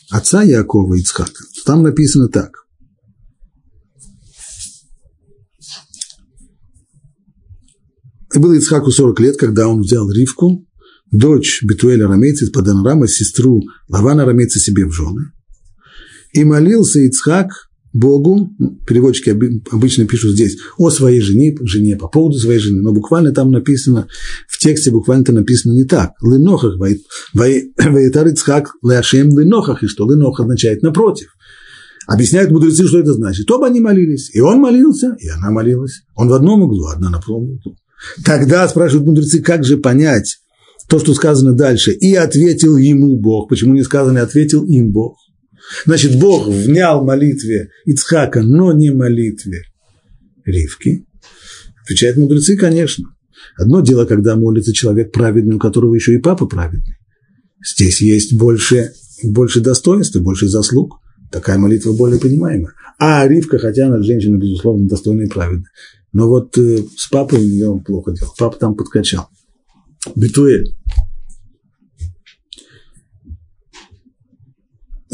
отца 0.10 0.42
Якова 0.44 0.96
Ицхака, 0.96 1.44
то 1.56 1.64
там 1.66 1.84
написано 1.84 2.30
так. 2.30 2.52
И 8.34 8.40
было 8.40 8.54
Ицхаку 8.54 8.92
40 8.92 9.20
лет, 9.20 9.38
когда 9.38 9.68
он 9.68 9.82
взял 9.82 10.10
Ривку, 10.10 10.66
дочь 11.12 11.62
Бетуэля 11.64 12.08
Рамейца 12.08 12.46
из 12.46 12.52
Паданарама, 12.52 13.08
сестру 13.10 13.62
Лавана 13.90 14.26
Рамейца 14.26 14.60
себе 14.60 14.86
в 14.86 14.94
жены. 14.94 15.34
И 16.32 16.46
молился 16.46 17.02
Ицхак 17.02 17.50
Богу, 17.94 18.52
переводчики 18.88 19.30
обычно 19.72 20.06
пишут 20.06 20.32
здесь 20.32 20.58
о 20.78 20.90
своей 20.90 21.20
жене, 21.20 21.56
жене 21.62 21.98
по 21.98 22.08
поводу 22.08 22.38
своей 22.38 22.60
жены, 22.60 22.82
но 22.82 22.94
буквально 22.94 23.34
там 23.34 23.52
написано, 23.52 24.08
в 24.48 24.58
тексте 24.60 24.92
буквально 24.92 25.24
это 25.24 25.34
написано 25.34 25.74
не 25.74 25.84
так. 25.84 26.12
Лынохах, 26.22 26.78
ваитар 27.34 28.28
Ицхак 28.28 28.72
леашем 28.82 29.30
лынохах, 29.30 29.84
и 29.84 29.88
что 29.88 30.06
лынох 30.06 30.40
означает 30.40 30.84
напротив. 30.84 31.36
Объясняют 32.08 32.52
мудрецы, 32.52 32.88
что 32.88 33.00
это 33.00 33.14
значит. 33.14 33.50
Оба 33.52 33.68
они 33.68 33.80
молились, 33.80 34.34
и 34.34 34.40
он 34.40 34.60
молился, 34.60 35.16
и 35.20 35.28
она 35.28 35.52
молилась. 35.52 36.02
Он 36.16 36.30
в 36.30 36.34
одном 36.34 36.64
углу, 36.64 36.88
одна 36.88 37.10
на 37.10 37.22
втором 37.22 37.44
углу. 37.44 37.76
Тогда 38.26 38.68
спрашивают 38.68 39.06
мудрецы, 39.06 39.42
как 39.42 39.64
же 39.64 39.78
понять 39.78 40.40
то, 40.90 41.00
что 41.00 41.14
сказано 41.14 41.54
дальше. 41.54 41.92
И 41.92 42.16
ответил 42.16 42.78
ему 42.78 43.18
Бог. 43.18 43.50
Почему 43.50 43.74
не 43.74 43.84
сказано, 43.84 44.22
ответил 44.22 44.66
им 44.66 44.92
Бог? 44.92 45.18
Значит, 45.86 46.20
Бог 46.20 46.48
внял 46.48 47.04
молитве 47.04 47.70
Ицхака, 47.86 48.42
но 48.42 48.74
не 48.74 48.92
молитве 48.92 49.64
Ривки. 50.46 51.06
Отвечают 51.84 52.18
мудрецы, 52.18 52.58
конечно. 52.58 53.06
Одно 53.58 53.82
дело, 53.82 54.06
когда 54.06 54.36
молится 54.36 54.74
человек 54.74 55.12
праведный, 55.12 55.56
у 55.56 55.60
которого 55.60 55.96
еще 55.96 56.14
и 56.14 56.20
папа 56.20 56.46
праведный. 56.46 56.98
Здесь 57.64 58.02
есть 58.02 58.34
больше, 58.34 58.94
больше 59.24 59.62
достоинства, 59.62 60.20
больше 60.20 60.48
заслуг. 60.48 61.00
Такая 61.32 61.58
молитва 61.58 61.94
более 61.94 62.20
понимаема. 62.20 62.74
А 63.00 63.28
Ривка, 63.28 63.58
хотя 63.58 63.88
она 63.88 64.02
женщина, 64.02 64.38
безусловно, 64.38 64.88
достойная 64.88 65.26
и 65.26 65.30
праведная. 65.30 65.70
Но 66.14 66.28
вот 66.28 66.58
э, 66.58 66.84
с 66.98 67.08
папой 67.08 67.40
у 67.40 67.44
нее 67.44 67.82
плохо 67.86 68.12
делал. 68.12 68.34
Папа 68.38 68.58
там 68.58 68.76
подкачал. 68.76 69.30
Битуэль. 70.16 70.76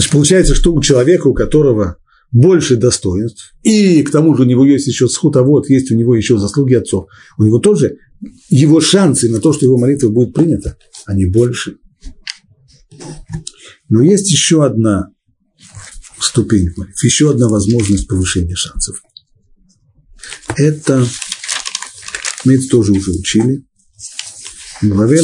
Значит, 0.07 0.11
получается, 0.11 0.55
что 0.55 0.73
у 0.73 0.81
человека, 0.81 1.27
у 1.27 1.33
которого 1.33 1.97
больше 2.31 2.75
достоинств, 2.75 3.53
и 3.63 4.03
к 4.03 4.11
тому 4.11 4.35
же 4.35 4.43
у 4.43 4.45
него 4.45 4.65
есть 4.65 4.87
еще 4.87 5.07
схутовод, 5.07 5.69
есть 5.69 5.91
у 5.91 5.95
него 5.95 6.15
еще 6.15 6.37
заслуги 6.37 6.75
отцов, 6.75 7.07
у 7.37 7.43
него 7.43 7.59
тоже 7.59 7.97
его 8.49 8.79
шансы 8.79 9.29
на 9.29 9.39
то, 9.39 9.53
что 9.53 9.65
его 9.65 9.77
молитва 9.77 10.09
будет 10.09 10.33
принята, 10.33 10.77
они 11.05 11.25
больше. 11.25 11.77
Но 13.89 14.01
есть 14.01 14.31
еще 14.31 14.65
одна 14.65 15.09
ступень 16.19 16.69
в 16.71 16.77
молитве, 16.77 17.07
еще 17.07 17.31
одна 17.31 17.47
возможность 17.49 18.07
повышения 18.07 18.55
шансов. 18.55 19.01
Это 20.55 21.05
мы 22.45 22.55
это 22.55 22.67
тоже 22.69 22.93
уже 22.93 23.11
учили. 23.11 23.65
В 24.81 24.87
главе 24.87 25.21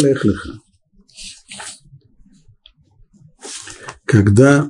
Когда 4.13 4.69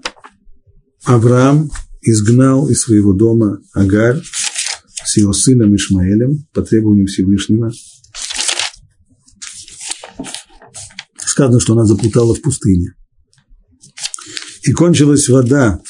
Авраам 1.03 1.69
изгнал 2.01 2.69
из 2.69 2.79
своего 2.79 3.12
дома 3.12 3.60
Агар 3.73 4.21
с 5.03 5.17
его 5.17 5.34
сыном 5.34 5.75
Ишмаэлем 5.75 6.47
по 6.53 6.62
требованию 6.62 7.08
Всевышнего, 7.08 7.69
сказано, 11.17 11.60
что 11.60 11.73
она 11.73 11.84
заплутала 11.84 12.34
в 12.34 12.41
пустыне. 12.41 12.93
И 14.62 14.71
кончилась 14.71 15.27
вода, 15.27 15.82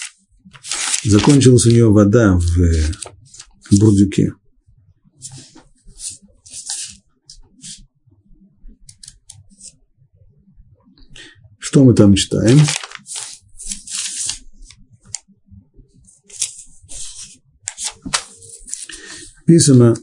закончилась 1.03 1.67
у 1.67 1.69
нее 1.69 1.91
вода 1.91 2.39
в 2.39 3.77
бурдюке. 3.77 4.33
Что 11.59 11.83
мы 11.83 11.93
там 11.93 12.15
читаем? 12.15 12.57
Написано, 19.53 19.93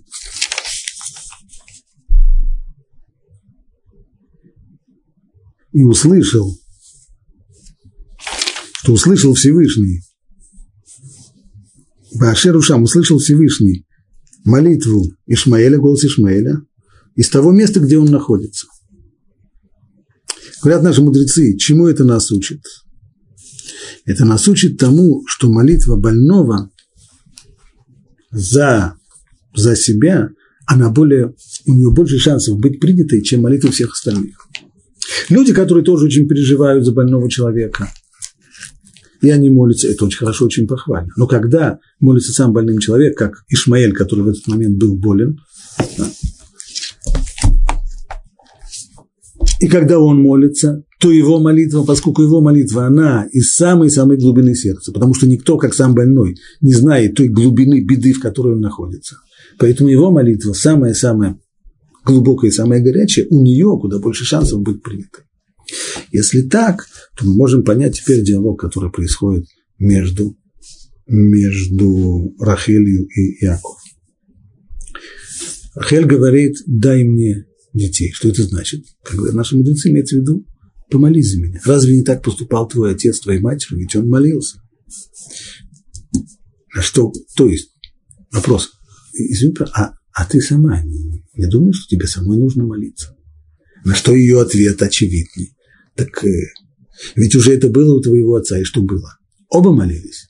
и 5.72 5.82
услышал, 5.82 6.56
что 8.74 8.92
услышал 8.92 9.34
Всевышний. 9.34 10.02
Башер 12.14 12.56
Ушам 12.56 12.84
услышал 12.84 13.18
Всевышний 13.18 13.84
молитву 14.44 15.04
Ишмаэля, 15.26 15.78
голос 15.78 16.04
Ишмаэля, 16.04 16.62
из 17.16 17.28
того 17.28 17.50
места, 17.50 17.80
где 17.80 17.98
он 17.98 18.06
находится– 18.06 18.68
Говорят 20.62 20.82
наши 20.82 21.00
мудрецы, 21.00 21.56
чему 21.56 21.86
это 21.86 22.04
нас 22.04 22.30
учит? 22.30 22.60
Это 24.04 24.26
нас 24.26 24.46
учит 24.46 24.76
тому, 24.76 25.22
что 25.26 25.50
молитва 25.50 25.96
больного 25.96 26.70
за, 28.30 28.99
за 29.54 29.76
себя, 29.76 30.30
она 30.66 30.90
более, 30.90 31.34
у 31.66 31.74
нее 31.74 31.90
больше 31.90 32.18
шансов 32.18 32.58
быть 32.58 32.80
принятой, 32.80 33.22
чем 33.22 33.42
молитва 33.42 33.70
всех 33.70 33.92
остальных. 33.92 34.36
Люди, 35.28 35.52
которые 35.52 35.84
тоже 35.84 36.06
очень 36.06 36.28
переживают 36.28 36.84
за 36.84 36.92
больного 36.92 37.28
человека, 37.30 37.88
и 39.20 39.30
они 39.30 39.50
молятся, 39.50 39.88
это 39.88 40.04
очень 40.04 40.18
хорошо, 40.18 40.46
очень 40.46 40.66
похвально. 40.66 41.10
Но 41.16 41.26
когда 41.26 41.78
молится 41.98 42.32
сам 42.32 42.52
больным 42.52 42.78
человек, 42.78 43.16
как 43.16 43.44
Ишмаэль, 43.48 43.92
который 43.92 44.24
в 44.24 44.28
этот 44.28 44.46
момент 44.46 44.78
был 44.78 44.96
болен, 44.96 45.38
И 49.60 49.68
когда 49.68 49.98
он 49.98 50.22
молится, 50.22 50.84
то 50.98 51.10
его 51.10 51.38
молитва, 51.38 51.84
поскольку 51.84 52.22
его 52.22 52.40
молитва, 52.40 52.86
она 52.86 53.26
из 53.30 53.52
самой-самой 53.52 54.16
глубины 54.16 54.54
сердца, 54.54 54.90
потому 54.90 55.12
что 55.12 55.26
никто, 55.26 55.58
как 55.58 55.74
сам 55.74 55.94
больной, 55.94 56.36
не 56.62 56.72
знает 56.72 57.14
той 57.14 57.28
глубины 57.28 57.84
беды, 57.84 58.14
в 58.14 58.20
которой 58.20 58.54
он 58.54 58.60
находится. 58.60 59.16
Поэтому 59.60 59.90
его 59.90 60.10
молитва 60.10 60.54
самая-самая 60.54 61.38
глубокая 62.04 62.50
самая 62.50 62.80
горячая, 62.80 63.26
у 63.28 63.42
нее 63.42 63.78
куда 63.78 63.98
больше 63.98 64.24
шансов 64.24 64.62
быть 64.62 64.82
принятой. 64.82 65.24
Если 66.10 66.42
так, 66.48 66.86
то 67.16 67.26
мы 67.26 67.36
можем 67.36 67.62
понять 67.62 68.00
теперь 68.00 68.24
диалог, 68.24 68.58
который 68.58 68.90
происходит 68.90 69.44
между, 69.78 70.34
между 71.06 72.34
Рахелью 72.40 73.06
и 73.06 73.44
Яков. 73.44 73.76
Рахель 75.74 76.06
говорит, 76.06 76.56
дай 76.66 77.04
мне 77.04 77.44
детей. 77.74 78.12
Что 78.12 78.30
это 78.30 78.42
значит? 78.42 78.82
Говорят 79.12 79.34
наши 79.34 79.56
мудрецы, 79.56 79.90
имеется 79.90 80.16
в 80.16 80.20
виду, 80.20 80.46
помолись 80.90 81.32
за 81.32 81.38
меня. 81.38 81.60
Разве 81.66 81.98
не 81.98 82.02
так 82.02 82.24
поступал 82.24 82.66
твой 82.66 82.92
отец, 82.92 83.20
твоей 83.20 83.40
матерью? 83.40 83.80
Ведь 83.80 83.94
он 83.94 84.08
молился. 84.08 84.58
А 86.74 86.80
что, 86.80 87.12
то 87.36 87.46
есть, 87.46 87.72
вопрос, 88.32 88.70
извини, 89.32 89.54
а, 89.74 89.92
а 90.12 90.24
ты 90.24 90.40
сама 90.40 90.82
не, 90.82 91.24
не 91.34 91.46
думаешь, 91.46 91.76
что 91.76 91.96
тебе 91.96 92.06
самой 92.06 92.38
нужно 92.38 92.64
молиться? 92.64 93.16
На 93.84 93.94
что 93.94 94.14
ее 94.14 94.40
ответ 94.40 94.80
очевидный. 94.82 95.56
Так 95.96 96.24
э, 96.24 96.52
ведь 97.16 97.34
уже 97.34 97.54
это 97.54 97.68
было 97.68 97.94
у 97.94 98.00
твоего 98.00 98.36
отца, 98.36 98.58
и 98.58 98.64
что 98.64 98.82
было? 98.82 99.16
Оба 99.48 99.72
молились. 99.72 100.28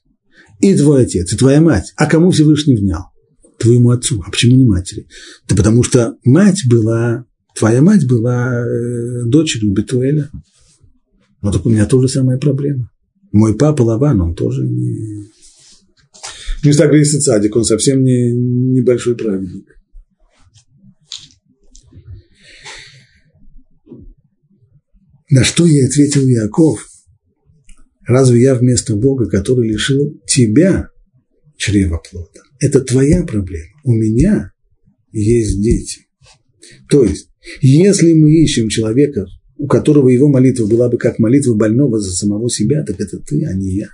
И 0.61 0.75
твой 0.77 1.03
отец, 1.03 1.33
и 1.33 1.37
твоя 1.37 1.61
мать. 1.61 1.93
А 1.97 2.07
кому 2.07 2.31
Всевышний 2.31 2.77
внял? 2.77 3.07
Твоему 3.59 3.91
отцу. 3.91 4.23
А 4.27 4.31
почему 4.31 4.57
не 4.57 4.65
матери? 4.65 5.07
Да 5.49 5.57
потому 5.57 5.83
что 5.83 6.17
мать 6.25 6.63
была 6.67 7.27
Твоя 7.61 7.83
мать 7.83 8.07
была 8.07 8.65
э, 8.65 9.25
дочерью 9.27 9.73
Бетуэля. 9.73 10.31
Но 11.43 11.53
так 11.53 11.67
у 11.67 11.71
меня 11.71 11.87
тоже 11.87 12.09
самая 12.09 12.39
проблема. 12.39 12.91
Мой 13.33 13.55
папа 13.55 13.83
Лаван, 13.83 14.21
он 14.21 14.35
тоже 14.35 14.67
не... 14.67 15.30
Не 16.63 16.73
так 16.73 16.89
говорит 16.89 17.07
Цадик, 17.07 17.57
он 17.57 17.65
совсем 17.65 18.03
не 18.03 18.33
небольшой 18.33 19.17
праведник. 19.17 19.67
На 25.31 25.45
что 25.45 25.65
ей 25.65 25.87
ответил 25.87 26.27
Яков? 26.27 26.87
Разве 28.07 28.43
я 28.43 28.55
вместо 28.57 28.97
Бога, 28.97 29.29
который 29.29 29.69
лишил 29.69 30.21
тебя 30.27 30.89
чрева 31.57 32.03
плода? 32.11 32.41
Это 32.59 32.81
твоя 32.81 33.23
проблема. 33.23 33.81
У 33.85 33.93
меня 33.93 34.53
есть 35.13 35.63
дети. 35.63 36.09
То 36.89 37.05
есть, 37.05 37.29
если 37.63 38.13
мы 38.13 38.33
ищем 38.33 38.69
человека, 38.69 39.27
у 39.57 39.67
которого 39.67 40.09
его 40.09 40.29
молитва 40.29 40.67
была 40.67 40.89
бы 40.89 40.99
как 40.99 41.19
молитва 41.19 41.55
больного 41.55 42.01
за 42.01 42.11
самого 42.11 42.51
себя, 42.51 42.85
так 42.85 43.01
это 43.01 43.19
ты, 43.21 43.45
а 43.45 43.55
не 43.55 43.77
я. 43.77 43.89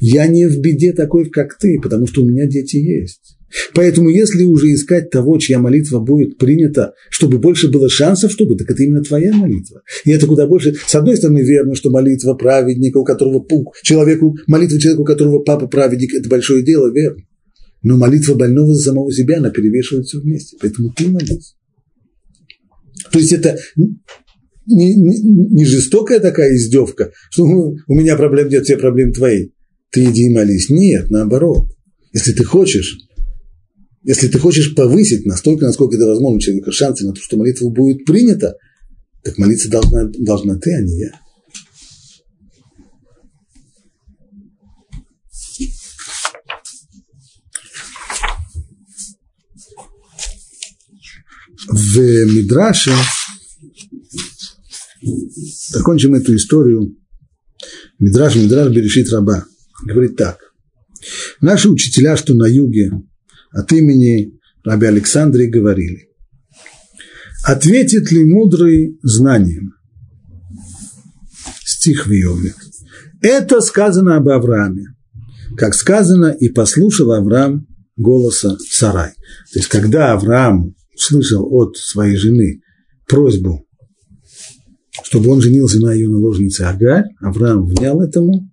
Я 0.00 0.26
не 0.26 0.46
в 0.46 0.60
беде 0.60 0.92
такой, 0.92 1.28
как 1.30 1.58
ты, 1.58 1.78
потому 1.80 2.06
что 2.06 2.22
у 2.22 2.28
меня 2.28 2.46
дети 2.46 2.76
есть. 2.76 3.38
Поэтому 3.74 4.10
если 4.10 4.42
уже 4.42 4.72
искать 4.72 5.10
того, 5.10 5.38
чья 5.38 5.58
молитва 5.58 6.00
будет 6.00 6.36
принята, 6.36 6.92
чтобы 7.08 7.38
больше 7.38 7.70
было 7.70 7.88
шансов, 7.88 8.30
чтобы, 8.30 8.56
так 8.56 8.70
это 8.70 8.82
именно 8.82 9.02
твоя 9.02 9.32
молитва. 9.32 9.82
И 10.04 10.10
это 10.10 10.26
куда 10.26 10.46
больше, 10.46 10.74
с 10.74 10.94
одной 10.94 11.16
стороны, 11.16 11.40
верно, 11.40 11.74
что 11.74 11.90
молитва 11.90 12.34
праведника, 12.34 12.98
у 12.98 13.04
которого 13.04 13.44
человеку, 13.82 14.36
молитва 14.46 14.78
человека, 14.78 15.00
у 15.00 15.04
которого 15.04 15.38
папа 15.40 15.66
праведник, 15.66 16.14
это 16.14 16.28
большое 16.28 16.62
дело, 16.62 16.92
верно. 16.92 17.22
Но 17.82 17.96
молитва 17.96 18.34
больного 18.34 18.74
за 18.74 18.82
самого 18.82 19.10
себя, 19.12 19.38
она 19.38 19.50
перевешивает 19.50 20.06
все 20.06 20.20
вместе. 20.20 20.56
Поэтому 20.60 20.92
ты 20.92 21.08
молись. 21.08 21.54
То 23.12 23.18
есть 23.18 23.32
это 23.32 23.56
не, 24.66 24.94
не, 24.94 25.22
не 25.22 25.64
жестокая 25.64 26.20
такая 26.20 26.54
издевка, 26.54 27.12
что 27.30 27.44
у 27.44 27.94
меня 27.94 28.16
проблем 28.16 28.48
нет, 28.48 28.64
все 28.64 28.76
проблемы 28.76 29.12
твои. 29.12 29.50
Ты 29.90 30.04
иди 30.04 30.26
и 30.26 30.34
молись. 30.34 30.68
Нет, 30.70 31.10
наоборот. 31.10 31.64
Если 32.12 32.32
ты 32.32 32.44
хочешь, 32.44 32.98
если 34.02 34.28
ты 34.28 34.38
хочешь 34.38 34.74
повысить 34.74 35.26
настолько, 35.26 35.66
насколько 35.66 35.96
это 35.96 36.06
возможно, 36.06 36.40
человека 36.40 36.72
шансы 36.72 37.06
на 37.06 37.12
то, 37.12 37.20
что 37.20 37.36
молитва 37.36 37.68
будет 37.70 38.04
принята, 38.04 38.54
так 39.22 39.38
молиться 39.38 39.70
должна, 39.70 40.04
должна 40.18 40.58
ты, 40.58 40.74
а 40.74 40.80
не 40.80 41.00
я. 41.00 41.20
В 51.70 51.98
Мидраше, 51.98 52.92
закончим 55.68 56.14
эту 56.14 56.34
историю, 56.34 56.96
Мидраш, 57.98 58.36
Мидраш 58.36 58.72
Берешит 58.72 59.10
Раба, 59.10 59.44
говорит 59.84 60.16
так. 60.16 60.38
Наши 61.40 61.68
учителя, 61.68 62.16
что 62.16 62.34
на 62.34 62.46
юге, 62.46 62.92
от 63.52 63.72
имени 63.72 64.38
Раби 64.64 64.86
Александрии 64.86 65.46
говорили, 65.46 66.08
ответит 67.44 68.10
ли 68.10 68.24
мудрый 68.24 68.98
знанием? 69.02 69.74
Стих 71.64 72.06
в 72.06 72.12
Иове. 72.12 72.54
Это 73.20 73.60
сказано 73.60 74.16
об 74.16 74.28
Аврааме, 74.28 74.96
как 75.56 75.74
сказано, 75.74 76.26
и 76.26 76.48
послушал 76.48 77.12
Авраам 77.12 77.66
голоса 77.96 78.56
Сарай. 78.70 79.10
То 79.52 79.58
есть, 79.58 79.68
когда 79.68 80.12
Авраам 80.12 80.74
услышал 80.94 81.46
от 81.52 81.76
своей 81.76 82.16
жены 82.16 82.60
просьбу, 83.06 83.66
чтобы 85.04 85.30
он 85.30 85.40
женился 85.40 85.80
на 85.80 85.92
ее 85.92 86.08
наложнице 86.08 86.62
Агарь, 86.62 87.04
Авраам 87.20 87.66
внял 87.66 88.00
этому, 88.02 88.50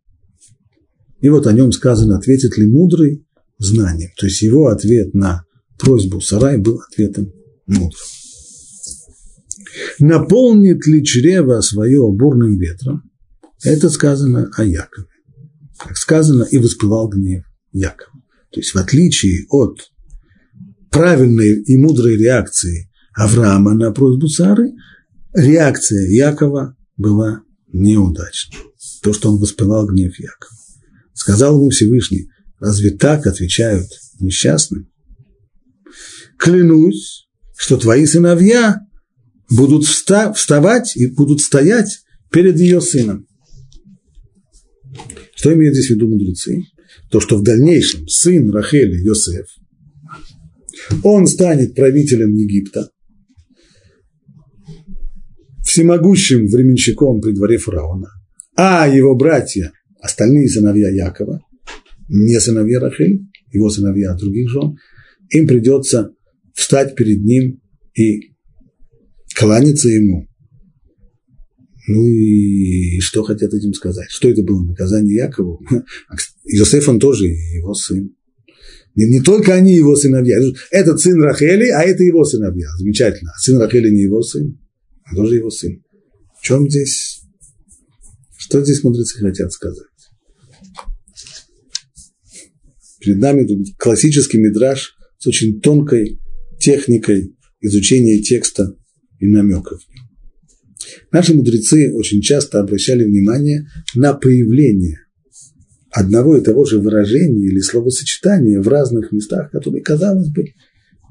и 1.21 1.29
вот 1.29 1.47
о 1.47 1.53
нем 1.53 1.71
сказано, 1.71 2.17
ответит 2.17 2.57
ли 2.57 2.65
мудрый 2.65 3.25
знанием. 3.57 4.11
То 4.17 4.25
есть 4.25 4.41
его 4.41 4.67
ответ 4.67 5.13
на 5.13 5.45
просьбу 5.79 6.21
Сарай 6.21 6.57
был 6.57 6.79
ответом 6.79 7.31
мудрым. 7.67 8.01
Наполнит 9.99 10.85
ли 10.87 11.03
чрево 11.03 11.61
свое 11.61 12.01
бурным 12.11 12.57
ветром? 12.57 13.03
Это 13.63 13.89
сказано 13.89 14.51
о 14.55 14.63
Якове. 14.63 15.07
Как 15.77 15.97
сказано, 15.97 16.43
и 16.43 16.57
воспевал 16.57 17.09
гнев 17.09 17.43
Якова. 17.71 18.11
То 18.51 18.59
есть 18.59 18.73
в 18.73 18.77
отличие 18.77 19.45
от 19.49 19.91
правильной 20.91 21.61
и 21.63 21.77
мудрой 21.77 22.17
реакции 22.17 22.89
Авраама 23.13 23.73
на 23.73 23.91
просьбу 23.91 24.27
Сары, 24.27 24.73
реакция 25.33 26.09
Якова 26.09 26.75
была 26.95 27.41
неудачной. 27.71 28.59
То, 29.01 29.13
что 29.13 29.31
он 29.31 29.39
воспевал 29.39 29.87
гнев 29.87 30.17
Якова. 30.17 30.55
Сказал 31.15 31.57
ему 31.57 31.69
Всевышний, 31.69 32.27
разве 32.59 32.91
так 32.91 33.25
отвечают 33.25 33.87
несчастным? 34.19 34.91
Клянусь, 36.37 37.29
что 37.57 37.77
твои 37.77 38.05
сыновья 38.05 38.81
будут 39.49 39.85
вставать 39.85 40.97
и 40.97 41.07
будут 41.07 41.39
стоять 41.39 42.01
перед 42.31 42.59
ее 42.59 42.81
сыном. 42.81 43.25
Что 45.35 45.53
имеют 45.53 45.75
здесь 45.75 45.87
в 45.87 45.91
виду 45.91 46.09
мудрецы? 46.09 46.63
То, 47.09 47.21
что 47.21 47.37
в 47.37 47.43
дальнейшем 47.43 48.07
сын 48.09 48.49
Рахели, 48.51 49.01
Йосеф, 49.01 49.47
он 51.01 51.27
станет 51.27 51.75
правителем 51.75 52.33
Египта, 52.33 52.89
всемогущим 55.63 56.47
временщиком 56.47 57.21
при 57.21 57.31
дворе 57.31 57.57
фараона, 57.57 58.09
а 58.57 58.87
его 58.87 59.15
братья, 59.15 59.71
остальные 60.05 60.49
сыновья 60.49 60.89
Якова, 60.89 61.41
не 62.07 62.39
сыновья 62.39 62.79
Рахель, 62.79 63.25
его 63.51 63.69
сыновья 63.69 64.13
других 64.15 64.49
жен, 64.49 64.77
им 65.29 65.47
придется 65.47 66.11
встать 66.53 66.95
перед 66.95 67.21
ним 67.23 67.61
и 67.95 68.35
кланяться 69.35 69.89
ему. 69.89 70.27
Ну 71.87 72.07
и 72.07 72.99
что 72.99 73.23
хотят 73.23 73.53
этим 73.53 73.73
сказать? 73.73 74.09
Что 74.09 74.29
это 74.29 74.43
было? 74.43 74.63
Наказание 74.63 75.15
Якову? 75.15 75.61
Иосиф, 76.45 76.89
он 76.89 76.99
тоже 76.99 77.25
его 77.25 77.73
сын. 77.73 78.15
Не, 78.95 79.09
не 79.09 79.21
только 79.21 79.53
они 79.53 79.75
его 79.75 79.95
сыновья. 79.95 80.37
Этот 80.71 80.99
сын 81.01 81.21
Рахели, 81.21 81.67
а 81.69 81.81
это 81.83 82.03
его 82.03 82.23
сыновья. 82.23 82.67
Замечательно. 82.77 83.31
А 83.35 83.39
сын 83.39 83.59
Рахели 83.59 83.89
не 83.89 84.03
его 84.03 84.21
сын, 84.21 84.57
а 85.03 85.15
тоже 85.15 85.35
его 85.35 85.49
сын. 85.49 85.83
В 86.39 86.43
чем 86.43 86.69
здесь? 86.69 87.21
Что 88.37 88.63
здесь 88.63 88.83
мудрецы 88.83 89.19
хотят 89.19 89.51
сказать? 89.51 89.87
Перед 93.05 93.19
нами 93.19 93.45
тут 93.45 93.67
классический 93.77 94.39
мидраж 94.39 94.95
с 95.19 95.27
очень 95.27 95.61
тонкой 95.61 96.19
техникой 96.59 97.35
изучения 97.61 98.19
текста 98.19 98.75
и 99.19 99.27
намеков. 99.27 99.79
Наши 101.11 101.35
мудрецы 101.35 101.93
очень 101.93 102.21
часто 102.21 102.59
обращали 102.59 103.03
внимание 103.03 103.67
на 103.93 104.13
появление 104.15 105.01
одного 105.91 106.35
и 106.35 106.41
того 106.41 106.65
же 106.65 106.79
выражения 106.79 107.45
или 107.45 107.59
словосочетания 107.59 108.59
в 108.59 108.67
разных 108.67 109.11
местах, 109.11 109.51
которые, 109.51 109.83
казалось 109.83 110.29
бы, 110.29 110.45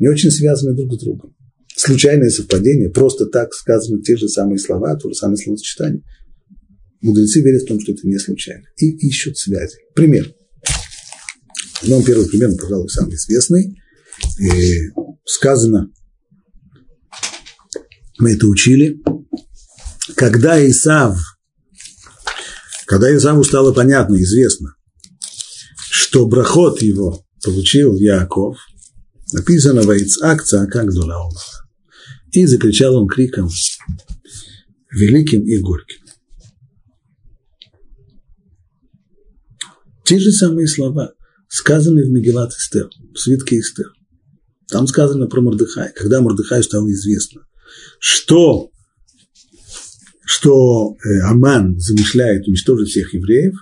не 0.01 0.09
очень 0.09 0.33
связаны 0.33 0.75
друг 0.75 0.95
с 0.95 0.99
другом. 0.99 1.37
Случайное 1.77 2.31
совпадение, 2.31 2.91
просто 2.91 3.27
так 3.27 3.55
сказаны 3.55 4.03
те 4.03 4.17
же 4.17 4.29
самые 4.29 4.59
слова, 4.59 4.97
то 4.97 5.11
же 5.11 5.15
самое 5.15 5.37
словосочетание. 5.37 6.03
Мудрецы 7.03 7.41
верят 7.41 7.63
в 7.63 7.67
том, 7.67 7.79
что 7.79 7.93
это 7.93 8.01
не 8.05 8.19
случайно. 8.19 8.65
И 8.79 8.91
ищут 9.07 9.39
связи. 9.39 9.77
Пример. 9.95 10.35
Ну, 11.83 12.03
первый 12.03 12.29
пример, 12.29 12.51
пожалуй, 12.61 12.89
самый 12.89 13.15
известный. 13.17 13.77
И 14.39 14.91
сказано, 15.25 15.91
мы 18.19 18.33
это 18.33 18.47
учили, 18.47 19.03
когда 20.17 20.65
Исав– 20.67 21.19
когда 22.87 23.15
Исаву 23.17 23.45
стало 23.45 23.73
понятно, 23.73 24.17
известно, 24.17 24.75
что 25.91 26.27
брахот 26.27 26.83
его 26.83 27.25
получил 27.43 27.97
Яков, 27.97 28.59
написано 29.33 29.83
в 29.83 29.91
акция 30.23 30.67
как 30.67 30.93
Дулаумара. 30.93 31.35
И 32.33 32.47
закричал 32.47 32.97
он 32.97 33.07
криком 33.07 33.49
великим 34.91 35.43
и 35.43 35.59
горьким. 35.59 36.01
Те 40.05 40.19
же 40.19 40.31
самые 40.31 40.69
слова 40.69 41.13
сказаны 41.55 42.03
в 42.05 42.11
Мегелат 42.11 42.53
Эстер, 42.53 42.91
в 43.15 43.19
свитке 43.19 43.61
Эстер. 43.61 43.87
Там 44.69 44.89
сказано 44.89 45.29
про 45.29 45.41
Мордыхай, 45.41 45.93
когда 45.95 46.21
Мордыхай 46.21 46.63
стало 46.65 46.91
известно, 46.91 47.43
что 48.01 48.71
что 50.27 50.97
э, 51.05 51.21
Аман 51.21 51.79
замышляет 51.79 52.49
уничтожить 52.49 52.89
всех 52.89 53.15
евреев, 53.15 53.55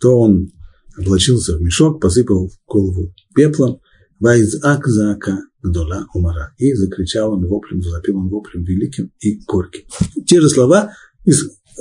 то 0.00 0.18
он 0.20 0.52
облачился 0.96 1.56
в 1.56 1.60
мешок, 1.60 2.00
посыпал 2.00 2.50
голову 2.66 3.12
пеплом, 3.34 3.80
ויזעק 4.20 4.86
זעקה 4.86 5.40
גדולה 5.62 6.06
ומרה. 6.14 6.54
И 6.56 6.72
закричал 6.72 7.32
он 7.32 7.46
воплем, 7.46 7.82
завопил 7.82 8.18
он 8.18 8.28
воплем 8.28 8.64
великим 8.64 9.12
и 9.20 9.40
горьким. 9.44 9.82
Те 10.26 10.40
же 10.40 10.48
слова, 10.48 10.92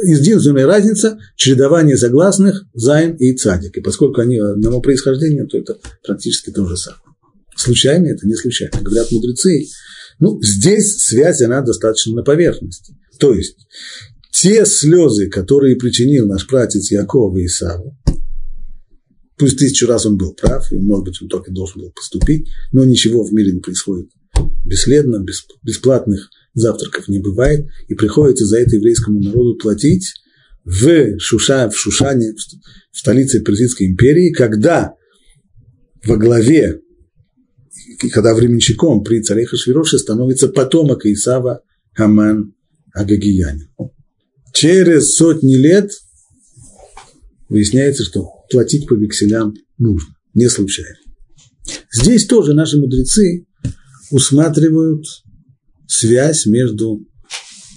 единственная 0.01 0.65
разница– 0.65 1.19
чередование 1.35 1.97
согласных 1.97 2.65
зайн 2.73 3.15
и 3.15 3.33
цадик. 3.35 3.77
И 3.77 3.81
поскольку 3.81 4.21
они 4.21 4.37
одного 4.37 4.81
происхождения, 4.81 5.45
то 5.45 5.57
это 5.57 5.77
практически 6.03 6.51
то 6.51 6.67
же 6.67 6.77
самое. 6.77 7.01
Случайно 7.55 8.07
это 8.07 8.27
не 8.27 8.35
случайно. 8.35 8.81
Говорят 8.81 9.11
мудрецы, 9.11 9.67
ну, 10.19 10.41
здесь 10.41 10.97
связь, 10.97 11.41
она 11.41 11.61
достаточно 11.61 12.13
на 12.13 12.23
поверхности. 12.23 12.95
То 13.19 13.33
есть, 13.33 13.57
те 14.31 14.65
слезы, 14.65 15.29
которые 15.29 15.75
причинил 15.75 16.27
наш 16.27 16.47
братец 16.47 16.91
Яков 16.91 17.37
и 17.37 17.45
Исаву, 17.45 17.95
пусть 19.37 19.57
тысячу 19.57 19.87
раз 19.87 20.05
он 20.05 20.17
был 20.17 20.33
прав, 20.33 20.71
и, 20.71 20.77
может 20.77 21.05
быть, 21.05 21.21
он 21.21 21.27
только 21.27 21.51
должен 21.51 21.81
был 21.81 21.91
поступить, 21.91 22.47
но 22.71 22.83
ничего 22.83 23.23
в 23.23 23.31
мире 23.33 23.51
не 23.51 23.59
происходит 23.59 24.09
бесследно, 24.65 25.19
без, 25.19 25.45
бесплатных 25.61 26.29
завтраков 26.53 27.07
не 27.07 27.19
бывает, 27.19 27.67
и 27.87 27.95
приходится 27.95 28.45
за 28.45 28.59
это 28.59 28.75
еврейскому 28.75 29.19
народу 29.21 29.55
платить 29.55 30.13
в, 30.63 31.19
Шуша, 31.19 31.69
в 31.69 31.77
Шушане, 31.77 32.33
в 32.91 32.97
столице 32.97 33.41
Персидской 33.41 33.87
империи, 33.87 34.31
когда 34.31 34.93
во 36.05 36.17
главе, 36.17 36.81
когда 38.11 38.33
временщиком 38.33 39.03
при 39.03 39.21
царе 39.21 39.45
Хашвироше 39.45 39.97
становится 39.97 40.47
потомок 40.47 41.05
Исава 41.05 41.61
Хаман 41.93 42.53
Агагиянин. 42.93 43.69
Через 44.53 45.15
сотни 45.15 45.55
лет 45.55 45.91
выясняется, 47.49 48.03
что 48.03 48.29
платить 48.49 48.87
по 48.87 48.93
векселям 48.93 49.55
нужно, 49.77 50.15
не 50.33 50.49
случайно. 50.49 50.97
Здесь 51.91 52.25
тоже 52.25 52.53
наши 52.53 52.77
мудрецы 52.77 53.45
усматривают 54.11 55.05
связь 55.93 56.45
между 56.45 57.05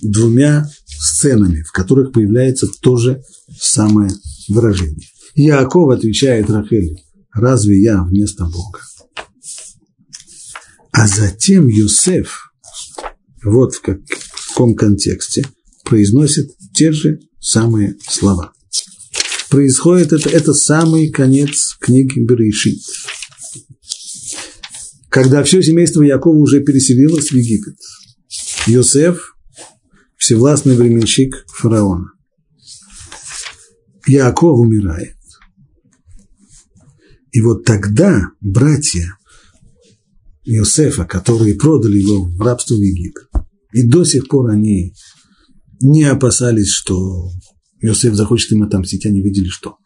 двумя 0.03 0.69
сценами, 0.87 1.63
в 1.63 1.73
которых 1.73 2.13
появляется 2.13 2.67
то 2.81 2.97
же 2.97 3.23
самое 3.61 4.11
выражение. 4.49 5.07
Яаков 5.35 5.91
отвечает 5.91 6.51
Рахеле, 6.51 6.97
разве 7.33 7.81
я 7.83 8.03
вместо 8.03 8.45
Бога? 8.45 8.81
А 10.93 11.07
затем 11.07 11.69
Юсеф, 11.69 12.53
вот 13.45 13.75
в 13.75 13.83
каком 13.83 14.75
контексте, 14.75 15.47
произносит 15.85 16.51
те 16.75 16.93
же 16.93 17.21
самые 17.39 17.97
слова. 18.09 18.53
Происходит 19.51 20.13
это, 20.13 20.31
это 20.31 20.55
самый 20.55 21.11
конец 21.11 21.77
книги 21.79 22.19
Берешит 22.21 22.81
когда 25.17 25.43
все 25.45 25.63
семейство 25.63 26.03
Якова 26.03 26.37
уже 26.37 26.61
переселилось 26.61 27.31
в 27.31 27.33
Египет. 27.33 27.77
Йосеф– 28.67 29.37
всевластный 30.17 30.77
временщик 30.77 31.45
фараона. 31.49 32.13
Яков 34.07 34.59
умирает. 34.59 35.17
И 37.33 37.41
вот 37.41 37.65
тогда 37.65 38.31
братья 38.41 39.19
Иосифа, 40.45 41.05
которые 41.05 41.55
продали 41.55 41.99
его 41.99 42.25
в 42.25 42.41
рабство 42.41 42.75
в 42.75 42.81
Египет, 42.81 43.29
и 43.73 43.87
до 43.87 44.05
сих 44.05 44.29
пор 44.29 44.51
они 44.51 44.95
не 45.81 46.05
опасались, 46.05 46.71
что 46.71 47.31
Иосиф 47.81 48.15
захочет 48.15 48.53
им 48.53 48.63
отомстить, 48.63 49.07
они 49.07 49.21
видели, 49.21 49.49
что 49.49 49.77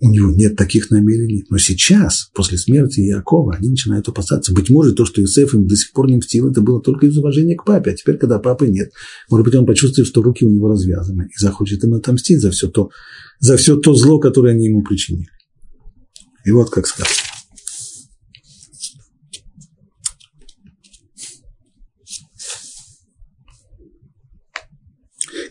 у 0.00 0.08
него 0.08 0.32
нет 0.32 0.56
таких 0.56 0.90
намерений. 0.90 1.44
Но 1.50 1.58
сейчас, 1.58 2.30
после 2.34 2.56
смерти 2.56 3.00
Якова, 3.00 3.56
они 3.56 3.68
начинают 3.68 4.08
опасаться. 4.08 4.52
Быть 4.54 4.70
может, 4.70 4.96
то, 4.96 5.04
что 5.04 5.20
Иосиф 5.20 5.54
им 5.54 5.66
до 5.66 5.76
сих 5.76 5.92
пор 5.92 6.08
не 6.08 6.16
мстил, 6.16 6.50
это 6.50 6.62
было 6.62 6.80
только 6.80 7.06
из 7.06 7.16
уважения 7.18 7.54
к 7.54 7.64
папе. 7.64 7.90
А 7.90 7.94
теперь, 7.94 8.16
когда 8.16 8.38
папы 8.38 8.68
нет, 8.68 8.92
может 9.28 9.44
быть, 9.44 9.54
он 9.54 9.66
почувствует, 9.66 10.08
что 10.08 10.22
руки 10.22 10.44
у 10.44 10.50
него 10.50 10.68
развязаны 10.68 11.24
и 11.24 11.38
захочет 11.38 11.84
им 11.84 11.94
отомстить 11.94 12.40
за 12.40 12.50
все 12.50 12.68
то, 12.68 12.90
за 13.40 13.58
все 13.58 13.76
то 13.76 13.94
зло, 13.94 14.18
которое 14.18 14.54
они 14.54 14.66
ему 14.66 14.82
причинили. 14.82 15.28
И 16.46 16.50
вот 16.50 16.70
как 16.70 16.86
сказано. 16.86 17.14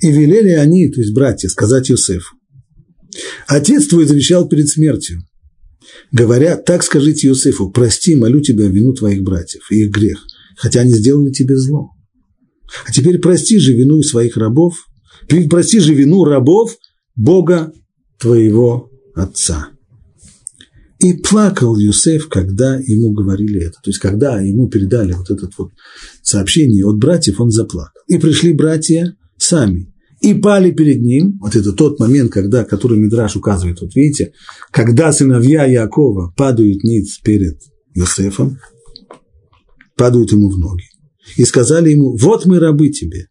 И 0.01 0.11
велели 0.11 0.51
они, 0.51 0.89
то 0.89 1.01
есть 1.01 1.13
братья, 1.13 1.49
сказать 1.49 1.91
Иосифу, 1.91 2.38
Отец 3.49 3.87
твой 3.87 4.05
завещал 4.05 4.47
перед 4.47 4.69
смертью, 4.69 5.23
говоря, 6.11 6.55
так 6.55 6.83
скажите 6.83 7.27
Иосифу, 7.27 7.71
прости, 7.71 8.15
молю 8.15 8.41
тебя 8.41 8.67
вину 8.67 8.93
твоих 8.93 9.23
братьев 9.23 9.71
и 9.71 9.85
их 9.85 9.91
грех, 9.91 10.23
хотя 10.55 10.81
они 10.81 10.93
сделали 10.93 11.31
тебе 11.31 11.57
зло. 11.57 11.89
А 12.85 12.91
теперь 12.91 13.17
прости 13.17 13.57
же 13.57 13.73
вину 13.73 14.03
своих 14.03 14.37
рабов, 14.37 14.75
прости 15.49 15.79
же 15.79 15.95
вину 15.95 16.25
рабов 16.25 16.77
Бога 17.15 17.73
твоего 18.19 18.91
отца. 19.15 19.69
И 20.99 21.13
плакал 21.13 21.75
Юсеф, 21.75 22.29
когда 22.29 22.75
ему 22.75 23.13
говорили 23.13 23.61
это. 23.61 23.77
То 23.81 23.89
есть, 23.89 23.99
когда 23.99 24.39
ему 24.41 24.69
передали 24.69 25.13
вот 25.13 25.31
это 25.31 25.49
вот 25.57 25.71
сообщение 26.21 26.85
от 26.85 26.97
братьев, 26.97 27.41
он 27.41 27.49
заплакал. 27.49 28.01
И 28.07 28.19
пришли 28.19 28.53
братья 28.53 29.15
сами 29.37 29.91
и 30.21 30.33
пали 30.33 30.71
перед 30.71 31.01
ним. 31.01 31.37
Вот 31.41 31.55
это 31.55 31.71
тот 31.71 31.99
момент, 31.99 32.31
когда, 32.31 32.63
который 32.63 32.97
Мидраш 32.97 33.35
указывает. 33.35 33.81
Вот 33.81 33.95
видите, 33.95 34.33
когда 34.71 35.11
сыновья 35.11 35.65
Якова 35.65 36.33
падают 36.35 36.83
ниц 36.83 37.19
перед 37.19 37.59
Йосефом, 37.95 38.57
падают 39.95 40.31
ему 40.31 40.49
в 40.49 40.57
ноги. 40.57 40.83
И 41.37 41.43
сказали 41.45 41.91
ему, 41.91 42.17
вот 42.17 42.45
мы 42.45 42.59
рабы 42.59 42.89
тебе. 42.89 43.27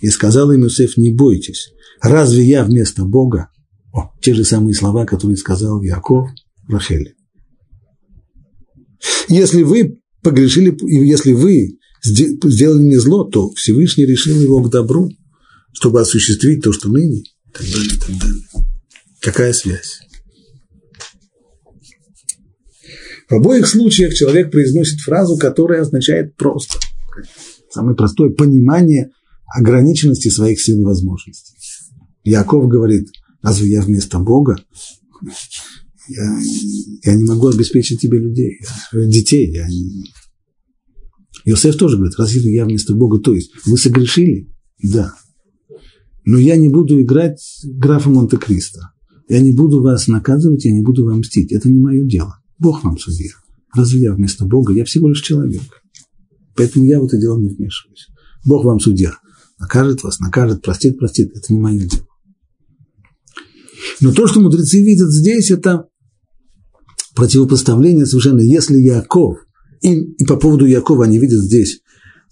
И 0.00 0.08
сказал 0.08 0.52
им 0.52 0.64
Иосиф, 0.64 0.96
не 0.96 1.12
бойтесь, 1.12 1.72
разве 2.00 2.44
я 2.44 2.64
вместо 2.64 3.04
Бога? 3.04 3.48
О, 3.92 4.12
те 4.20 4.34
же 4.34 4.44
самые 4.44 4.74
слова, 4.74 5.06
которые 5.06 5.36
сказал 5.36 5.82
Яков 5.82 6.28
Рахеле. 6.68 7.14
Если 9.28 9.62
вы 9.62 10.00
погрешили, 10.22 10.76
если 10.82 11.32
вы 11.32 11.78
сделали 12.04 12.82
мне 12.82 13.00
зло, 13.00 13.24
то 13.24 13.50
Всевышний 13.52 14.06
решил 14.06 14.40
его 14.40 14.62
к 14.62 14.70
добру 14.70 15.10
чтобы 15.78 16.00
осуществить 16.00 16.60
то, 16.60 16.72
что 16.72 16.88
ныне, 16.88 17.20
и 17.20 17.52
так 17.52 17.62
далее, 17.62 17.94
и 17.94 17.98
так 18.00 18.18
далее. 18.18 18.44
Какая 19.20 19.52
связь? 19.52 20.00
В 23.30 23.34
обоих 23.34 23.64
случаях 23.64 24.12
человек 24.12 24.50
произносит 24.50 24.98
фразу, 24.98 25.36
которая 25.36 25.82
означает 25.82 26.34
просто, 26.34 26.80
самое 27.70 27.96
простое, 27.96 28.30
понимание 28.30 29.12
ограниченности 29.54 30.30
своих 30.30 30.60
сил 30.60 30.80
и 30.80 30.84
возможностей. 30.84 31.54
Яков 32.24 32.66
говорит, 32.66 33.10
разве 33.40 33.70
я 33.70 33.82
вместо 33.82 34.18
Бога? 34.18 34.56
Я, 36.08 36.38
я 37.04 37.14
не 37.14 37.22
могу 37.22 37.48
обеспечить 37.48 38.00
тебе 38.00 38.18
людей, 38.18 38.58
детей. 38.92 39.52
Я 39.52 39.68
не... 39.68 40.06
Иосиф 41.44 41.76
тоже 41.76 41.98
говорит, 41.98 42.18
разве 42.18 42.52
я 42.52 42.64
вместо 42.64 42.96
Бога? 42.96 43.20
То 43.20 43.32
есть, 43.32 43.52
вы 43.64 43.78
согрешили? 43.78 44.48
Да 44.82 45.14
но 46.30 46.36
я 46.38 46.56
не 46.56 46.68
буду 46.68 47.00
играть 47.00 47.40
графа 47.64 48.10
Монте-Кристо. 48.10 48.90
Я 49.30 49.40
не 49.40 49.50
буду 49.50 49.80
вас 49.80 50.08
наказывать, 50.08 50.62
я 50.66 50.72
не 50.72 50.82
буду 50.82 51.06
вам 51.06 51.20
мстить. 51.20 51.52
Это 51.52 51.70
не 51.70 51.80
мое 51.80 52.04
дело. 52.04 52.38
Бог 52.58 52.84
вам 52.84 52.98
судья. 52.98 53.30
Разве 53.74 54.02
я 54.02 54.12
вместо 54.12 54.44
Бога? 54.44 54.74
Я 54.74 54.84
всего 54.84 55.08
лишь 55.08 55.22
человек. 55.22 55.62
Поэтому 56.54 56.84
я 56.84 57.00
в 57.00 57.06
это 57.06 57.16
дело 57.16 57.38
не 57.38 57.48
вмешиваюсь. 57.48 58.08
Бог 58.44 58.66
вам 58.66 58.78
судья. 58.78 59.14
Накажет 59.58 60.02
вас, 60.02 60.20
накажет, 60.20 60.60
простит, 60.60 60.98
простит. 60.98 61.30
Это 61.34 61.50
не 61.50 61.60
мое 61.60 61.78
дело. 61.78 62.06
Но 64.02 64.12
то, 64.12 64.26
что 64.26 64.40
мудрецы 64.40 64.84
видят 64.84 65.10
здесь, 65.10 65.50
это 65.50 65.86
противопоставление 67.14 68.04
совершенно. 68.04 68.40
Если 68.40 68.76
Яков, 68.76 69.38
и, 69.80 69.94
и 69.94 70.26
по 70.26 70.36
поводу 70.36 70.66
Якова 70.66 71.04
они 71.06 71.18
видят 71.18 71.40
здесь 71.40 71.80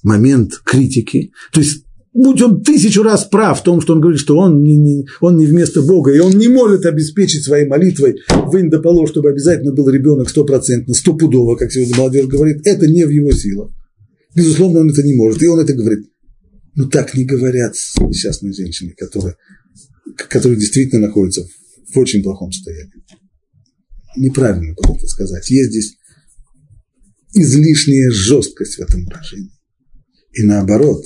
момент 0.03 0.61
критики, 0.67 1.33
то 1.51 1.61
есть 1.61 1.86
будь 2.17 2.41
он 2.41 2.63
тысячу 2.63 3.03
раз 3.03 3.25
прав 3.25 3.61
в 3.61 3.63
том, 3.63 3.81
что 3.81 3.93
он 3.93 4.01
говорит, 4.01 4.21
что 4.21 4.37
он 4.37 4.63
не, 4.63 4.77
не, 4.77 5.07
он 5.21 5.37
не 5.37 5.47
вместо 5.47 5.83
Бога, 5.83 6.13
и 6.13 6.19
он 6.19 6.33
не 6.33 6.49
может 6.49 6.87
обеспечить 6.87 7.45
своей 7.45 7.67
молитвой 7.67 8.17
в 8.29 8.57
Индополо, 8.59 9.07
чтобы 9.07 9.31
обязательно 9.31 9.73
был 9.73 9.89
ребенок 9.89 10.31
стопроцентно, 10.31 10.95
стопудово, 10.95 11.57
как 11.57 11.71
сегодня 11.71 11.97
молодежь 11.97 12.27
говорит, 12.27 12.67
это 12.67 12.87
не 12.87 13.05
в 13.05 13.11
его 13.11 13.31
силах. 13.33 13.71
Безусловно, 14.35 14.81
он 14.81 14.91
это 14.91 15.03
не 15.03 15.15
может, 15.15 15.43
и 15.43 15.47
он 15.47 15.61
это 15.61 15.75
говорит. 15.75 16.07
Но 16.75 16.89
так 16.89 17.15
не 17.15 17.25
говорят 17.25 17.75
несчастные 18.01 18.53
женщины, 18.53 18.93
которые, 18.97 19.37
которые 20.29 20.59
действительно 20.59 21.07
находятся 21.07 21.47
в 21.93 21.99
очень 21.99 22.23
плохом 22.23 22.53
состоянии. 22.53 22.93
Неправильно 24.17 24.75
было 24.75 24.97
это 24.97 25.07
сказать. 25.07 25.49
Есть 25.51 25.71
здесь 25.71 25.97
излишняя 27.35 28.11
жесткость 28.11 28.77
в 28.77 28.81
этом 28.81 29.05
выражении. 29.05 29.53
И 30.33 30.43
наоборот, 30.43 31.03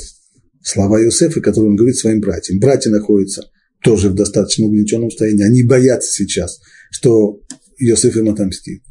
слова 0.62 1.02
Иосифа, 1.02 1.40
которые 1.40 1.70
он 1.70 1.76
говорит 1.76 1.96
своим 1.96 2.20
братьям. 2.20 2.58
Братья 2.58 2.90
находятся 2.90 3.50
тоже 3.82 4.08
в 4.11 4.14
достаточно 4.14 4.66
угнетенном 4.66 5.11
состоянии. 5.11 5.44
Они 5.44 5.62
боятся 5.62 6.11
сейчас, 6.12 6.61
что 6.90 7.40
Иосиф 7.78 8.16
им 8.16 8.28
отомстит. 8.28 8.82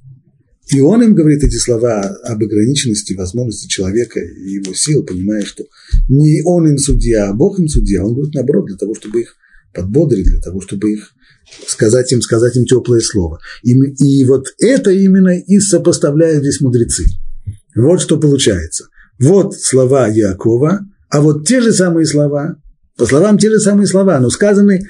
И 0.72 0.82
он 0.82 1.02
им 1.02 1.16
говорит 1.16 1.44
эти 1.44 1.56
слова 1.56 2.02
об 2.02 2.44
ограниченности 2.44 3.14
возможности 3.14 3.68
человека 3.68 4.20
и 4.20 4.52
его 4.52 4.74
сил, 4.74 5.04
понимая, 5.04 5.44
что 5.44 5.66
не 6.08 6.44
он 6.44 6.68
им 6.68 6.78
судья, 6.78 7.30
а 7.30 7.34
Бог 7.34 7.60
им 7.60 7.68
судья. 7.68 8.04
Он 8.04 8.14
говорит 8.14 8.36
наоборот, 8.36 8.68
для 8.68 8.78
того, 8.78 8.94
чтобы 8.94 9.22
их 9.22 9.36
подбодрить, 9.74 10.28
для 10.28 10.40
того, 10.40 10.62
чтобы 10.62 10.94
их 10.94 11.14
сказать 11.66 12.12
им, 12.12 12.22
сказать 12.22 12.56
им 12.56 12.66
теплое 12.66 13.00
слово. 13.00 13.40
И, 13.64 13.72
и 13.72 14.26
вот 14.26 14.54
это 14.60 14.92
именно 14.92 15.40
и 15.40 15.60
сопоставляют 15.60 16.44
здесь 16.44 16.62
мудрецы. 16.62 17.06
Вот 17.76 18.02
что 18.02 18.20
получается. 18.20 18.86
Вот 19.20 19.56
слова 19.56 20.08
Якова, 20.08 20.82
а 21.10 21.22
вот 21.22 21.48
те 21.48 21.62
же 21.62 21.72
самые 21.74 22.06
слова 22.06 22.62
По 22.98 23.06
словам 23.06 23.38
те 23.38 23.50
же 23.50 23.60
самые 23.60 23.88
слова, 23.88 24.20
но 24.20 24.30
сказаны 24.30 24.82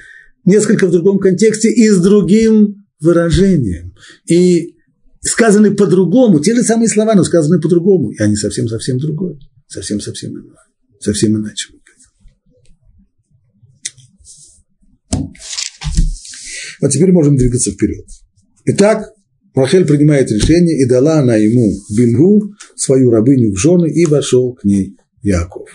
несколько 0.43 0.87
в 0.87 0.91
другом 0.91 1.19
контексте 1.19 1.71
и 1.71 1.89
с 1.89 1.99
другим 1.99 2.85
выражением. 2.99 3.93
И 4.27 4.75
сказаны 5.21 5.75
по-другому, 5.75 6.39
те 6.39 6.55
же 6.55 6.63
самые 6.63 6.89
слова, 6.89 7.13
но 7.13 7.23
сказаны 7.23 7.61
по-другому. 7.61 8.11
И 8.11 8.21
они 8.21 8.35
совсем-совсем 8.35 8.97
другое. 8.97 9.37
Совсем-совсем 9.67 10.31
иное. 10.31 10.57
Совсем 10.99 11.37
иначе. 11.37 11.69
Вот 16.81 16.91
теперь 16.91 17.11
можем 17.11 17.35
двигаться 17.35 17.71
вперед. 17.71 18.05
Итак, 18.65 19.11
Рахель 19.53 19.85
принимает 19.85 20.31
решение, 20.31 20.81
и 20.81 20.87
дала 20.87 21.19
она 21.19 21.35
ему 21.35 21.73
Бильгу, 21.95 22.53
свою 22.75 23.11
рабыню 23.11 23.53
в 23.53 23.57
жены, 23.57 23.89
и 23.91 24.05
вошел 24.05 24.53
к 24.53 24.63
ней 24.63 24.95
Яков. 25.21 25.69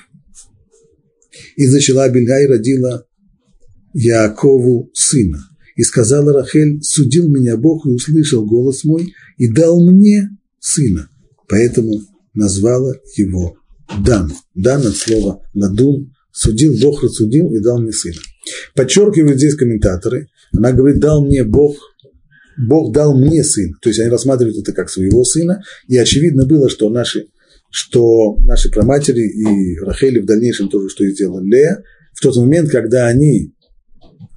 И 1.57 1.67
зачала 1.67 2.09
Бильга 2.09 2.43
и 2.43 2.47
родила 2.47 3.05
Якову 3.93 4.91
сына. 4.93 5.41
И 5.77 5.83
сказала 5.83 6.33
Рахель, 6.33 6.81
судил 6.83 7.29
меня 7.29 7.57
Бог 7.57 7.87
и 7.87 7.91
услышал 7.91 8.47
голос 8.47 8.85
мой, 8.85 9.13
и 9.39 9.49
дал 9.49 9.85
мне 9.85 10.31
сына. 10.61 11.09
Поэтому 11.49 12.01
назвала 12.33 12.95
его 13.17 13.57
Дан. 14.05 14.33
Дан 14.55 14.87
от 14.87 14.97
слова 14.97 15.43
надун. 15.53 16.13
Судил, 16.33 16.77
Бог 16.81 17.03
рассудил 17.03 17.53
и 17.53 17.61
дал 17.61 17.81
мне 17.81 17.93
сына. 17.93 18.21
Подчеркивают 18.75 19.39
здесь 19.39 19.55
комментаторы. 19.55 20.29
Она 20.53 20.73
говорит, 20.73 21.01
дал 21.01 21.25
мне 21.25 21.45
Бог 21.45 21.77
Бог 22.57 22.93
дал 22.93 23.17
мне 23.17 23.43
сына. 23.43 23.75
То 23.83 23.89
есть 23.89 24.01
они 24.01 24.11
рассматривают 24.11 24.59
это 24.59 24.73
как 24.73 24.91
своего 24.91 25.25
сына. 25.25 25.63
И 25.89 25.97
очевидно 25.97 26.47
было, 26.47 26.69
что 26.69 26.89
наши, 26.89 27.27
что 27.75 28.37
наши 28.37 28.71
праматери 28.71 29.27
и 29.27 29.77
Рахели 29.81 30.21
в 30.21 30.27
дальнейшем 30.27 30.69
тоже, 30.69 30.89
что 30.89 31.03
и 31.03 31.11
сделала 31.11 31.41
Лея, 31.41 31.83
в 32.13 32.21
тот 32.21 32.37
момент, 32.37 32.71
когда 32.71 33.09
они 33.09 33.53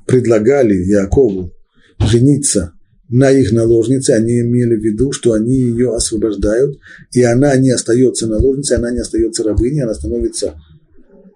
предлагали 0.08 0.74
Якову 0.74 1.54
жениться 2.00 2.74
на 3.10 3.30
их 3.30 3.52
наложнице, 3.52 4.14
они 4.14 4.42
имели 4.42 4.76
в 4.76 4.84
виду, 4.84 5.12
что 5.12 5.34
они 5.34 5.54
ее 5.54 5.94
освобождают, 5.94 6.80
и 7.12 7.22
она 7.22 7.56
не 7.58 7.70
остается 7.70 8.26
наложницей, 8.26 8.78
она 8.78 8.90
не 8.90 9.02
остается 9.02 9.44
рабыней, 9.44 9.84
она 9.84 9.94
становится 9.94 10.60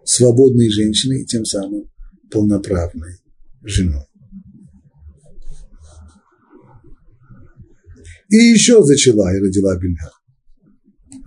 свободной 0.04 0.72
женщиной 0.72 1.22
и 1.22 1.26
тем 1.26 1.45
самым 1.45 1.84
полноправной 2.32 3.18
женой. 3.62 4.06
И 8.32 8.38
еще 8.38 8.82
зачала 8.82 9.36
и 9.36 9.39
родила 9.39 9.78
Бельга, 9.78 10.10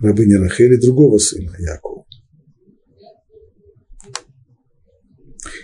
рабыня 0.05 0.39
Рахели, 0.39 0.75
другого 0.75 1.17
сына 1.17 1.55
Якова. 1.59 2.05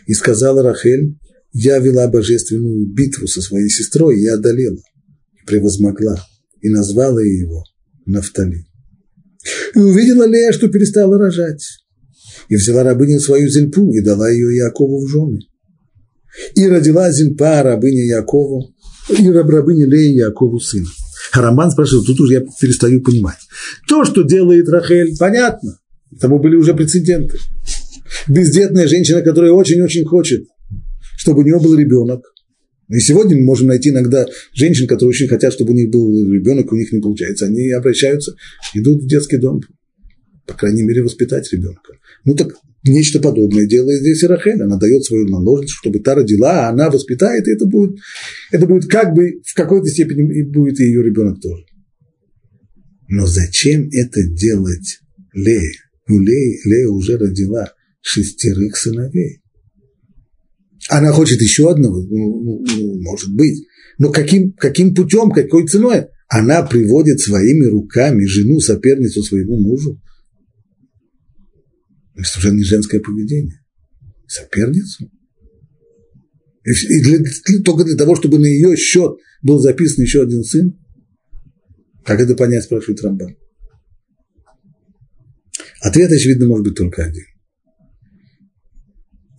И 0.07 0.13
сказала 0.13 0.63
Рахель, 0.63 1.17
я 1.53 1.79
вела 1.79 2.07
божественную 2.07 2.91
битву 2.93 3.27
со 3.27 3.41
своей 3.41 3.69
сестрой 3.69 4.19
и 4.19 4.27
одолела, 4.27 4.81
превозмогла, 5.45 6.25
и 6.61 6.69
назвала 6.69 7.21
его 7.21 7.63
Нафтали. 8.05 8.65
И 9.75 9.79
увидела 9.79 10.25
Лея, 10.25 10.51
что 10.51 10.69
перестала 10.69 11.17
рожать, 11.17 11.63
и 12.49 12.55
взяла 12.55 12.83
рабыню 12.83 13.19
свою 13.19 13.47
Зельпу 13.49 13.93
и 13.93 14.01
дала 14.01 14.29
ее 14.29 14.55
Якову 14.55 15.05
в 15.05 15.07
жены. 15.07 15.39
И 16.55 16.67
родила 16.67 17.11
Зельпа, 17.11 17.61
рабыня 17.63 18.03
Якову, 18.05 18.73
и 19.09 19.29
рабыня 19.29 19.85
Лея 19.85 20.27
Якову 20.27 20.59
сына. 20.59 20.87
Рамбан 21.33 21.71
спрашивает, 21.71 22.07
тут 22.07 22.19
уже 22.19 22.33
я 22.33 22.43
перестаю 22.59 23.01
понимать. 23.01 23.39
То, 23.87 24.05
что 24.05 24.23
делает 24.23 24.67
Рахель, 24.69 25.15
понятно. 25.17 25.79
Тому 26.19 26.39
были 26.39 26.55
уже 26.55 26.73
прецеденты. 26.73 27.37
Бездетная 28.27 28.87
женщина, 28.87 29.21
которая 29.21 29.51
очень-очень 29.51 30.05
хочет, 30.05 30.45
чтобы 31.17 31.41
у 31.41 31.43
нее 31.43 31.59
был 31.59 31.75
ребенок. 31.75 32.21
И 32.89 32.99
сегодня 32.99 33.37
мы 33.37 33.43
можем 33.43 33.67
найти 33.67 33.89
иногда 33.89 34.25
женщин, 34.53 34.85
которые 34.85 35.09
очень 35.11 35.29
хотят, 35.29 35.53
чтобы 35.53 35.71
у 35.71 35.75
них 35.75 35.89
был 35.89 36.11
ребенок, 36.33 36.73
у 36.73 36.75
них 36.75 36.91
не 36.91 36.99
получается. 36.99 37.45
Они 37.45 37.69
обращаются, 37.69 38.35
идут 38.73 39.03
в 39.03 39.07
детский 39.07 39.37
дом, 39.37 39.61
по 40.45 40.53
крайней 40.53 40.83
мере, 40.83 41.01
воспитать 41.01 41.51
ребенка. 41.53 41.93
Ну 42.25 42.35
так 42.35 42.53
нечто 42.83 43.19
подобное 43.19 43.67
делает 43.67 44.01
здесь 44.01 44.23
и 44.23 44.27
Рахель. 44.27 44.61
Она 44.61 44.77
дает 44.77 45.03
свою 45.03 45.27
наложницу, 45.27 45.75
чтобы 45.75 45.99
та 45.99 46.15
родила, 46.15 46.67
а 46.67 46.69
она 46.69 46.89
воспитает, 46.89 47.47
и 47.47 47.51
это 47.51 47.65
будет, 47.65 47.97
это 48.51 48.65
будет 48.65 48.89
как 48.89 49.13
бы 49.13 49.41
в 49.45 49.53
какой-то 49.55 49.87
степени 49.87 50.39
и 50.39 50.43
будет 50.43 50.79
и 50.79 50.85
ее 50.85 51.03
ребенок 51.03 51.41
тоже. 51.41 51.63
Но 53.07 53.25
зачем 53.25 53.89
это 53.91 54.23
делать 54.23 54.99
Лея? 55.33 55.71
Ну, 56.07 56.19
Лея, 56.19 56.57
Лея 56.65 56.87
уже 56.87 57.17
родила 57.17 57.71
шестерых 58.01 58.77
сыновей. 58.77 59.41
Она 60.89 61.11
хочет 61.11 61.41
еще 61.41 61.69
одного, 61.69 62.01
ну, 62.01 62.41
ну, 62.41 62.65
ну 62.65 63.01
может 63.01 63.33
быть. 63.35 63.65
Но 63.99 64.11
каким, 64.11 64.53
каким 64.53 64.95
путем, 64.95 65.29
какой 65.29 65.67
ценой? 65.67 66.07
Она 66.27 66.63
приводит 66.63 67.19
своими 67.19 67.65
руками 67.65 68.23
жену, 68.25 68.59
соперницу 68.61 69.21
своему 69.21 69.59
мужу 69.59 70.01
это 72.15 72.27
уже 72.37 72.51
не 72.51 72.63
женское 72.63 72.99
поведение. 72.99 73.59
Соперницу. 74.27 75.09
И 76.63 77.01
для, 77.01 77.19
только 77.63 77.83
для 77.83 77.95
того, 77.95 78.15
чтобы 78.15 78.37
на 78.37 78.45
ее 78.45 78.75
счет 78.77 79.17
был 79.41 79.59
записан 79.59 80.03
еще 80.03 80.21
один 80.21 80.43
сын. 80.43 80.77
Как 82.05 82.19
это 82.19 82.35
понять, 82.35 82.63
спрашивает 82.63 83.01
Рамбан. 83.01 83.35
Ответ, 85.81 86.11
очевидно, 86.11 86.47
может 86.47 86.65
быть 86.65 86.75
только 86.75 87.03
один. 87.03 87.25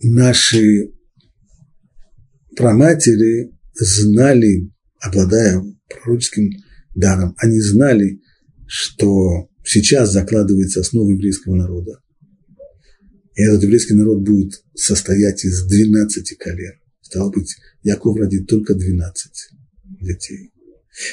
Наши 0.01 0.91
праматери 2.57 3.53
знали, 3.73 4.69
обладая 4.99 5.63
пророческим 5.87 6.49
даром, 6.93 7.33
они 7.37 7.59
знали, 7.61 8.19
что 8.67 9.49
сейчас 9.63 10.11
закладывается 10.11 10.81
основа 10.81 11.09
еврейского 11.11 11.55
народа. 11.55 12.02
И 13.35 13.43
этот 13.43 13.63
еврейский 13.63 13.95
народ 13.95 14.21
будет 14.21 14.63
состоять 14.75 15.43
из 15.43 15.65
12 15.65 16.37
колен. 16.37 16.73
Стало 17.01 17.31
быть, 17.31 17.55
Яков 17.83 18.17
родит 18.17 18.47
только 18.47 18.75
12 18.75 19.31
детей. 20.01 20.51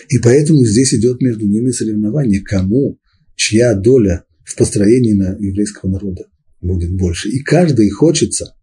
И 0.08 0.18
поэтому 0.18 0.64
здесь 0.64 0.94
идет 0.94 1.20
между 1.20 1.46
ними 1.46 1.70
соревнование, 1.70 2.40
кому, 2.42 2.98
чья 3.34 3.74
доля 3.74 4.24
в 4.44 4.56
построении 4.56 5.12
на 5.12 5.36
еврейского 5.38 5.90
народа 5.90 6.24
будет 6.60 6.92
больше. 6.92 7.30
И 7.30 7.40
каждый 7.40 7.88
хочется, 7.88 8.54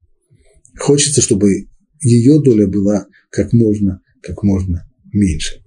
хочется, 0.78 1.22
чтобы 1.22 1.68
ее 2.00 2.42
доля 2.42 2.68
была 2.68 3.08
как 3.32 3.54
можно, 3.54 4.02
как 4.22 4.44
можно 4.44 4.88
меньше. 5.12 5.64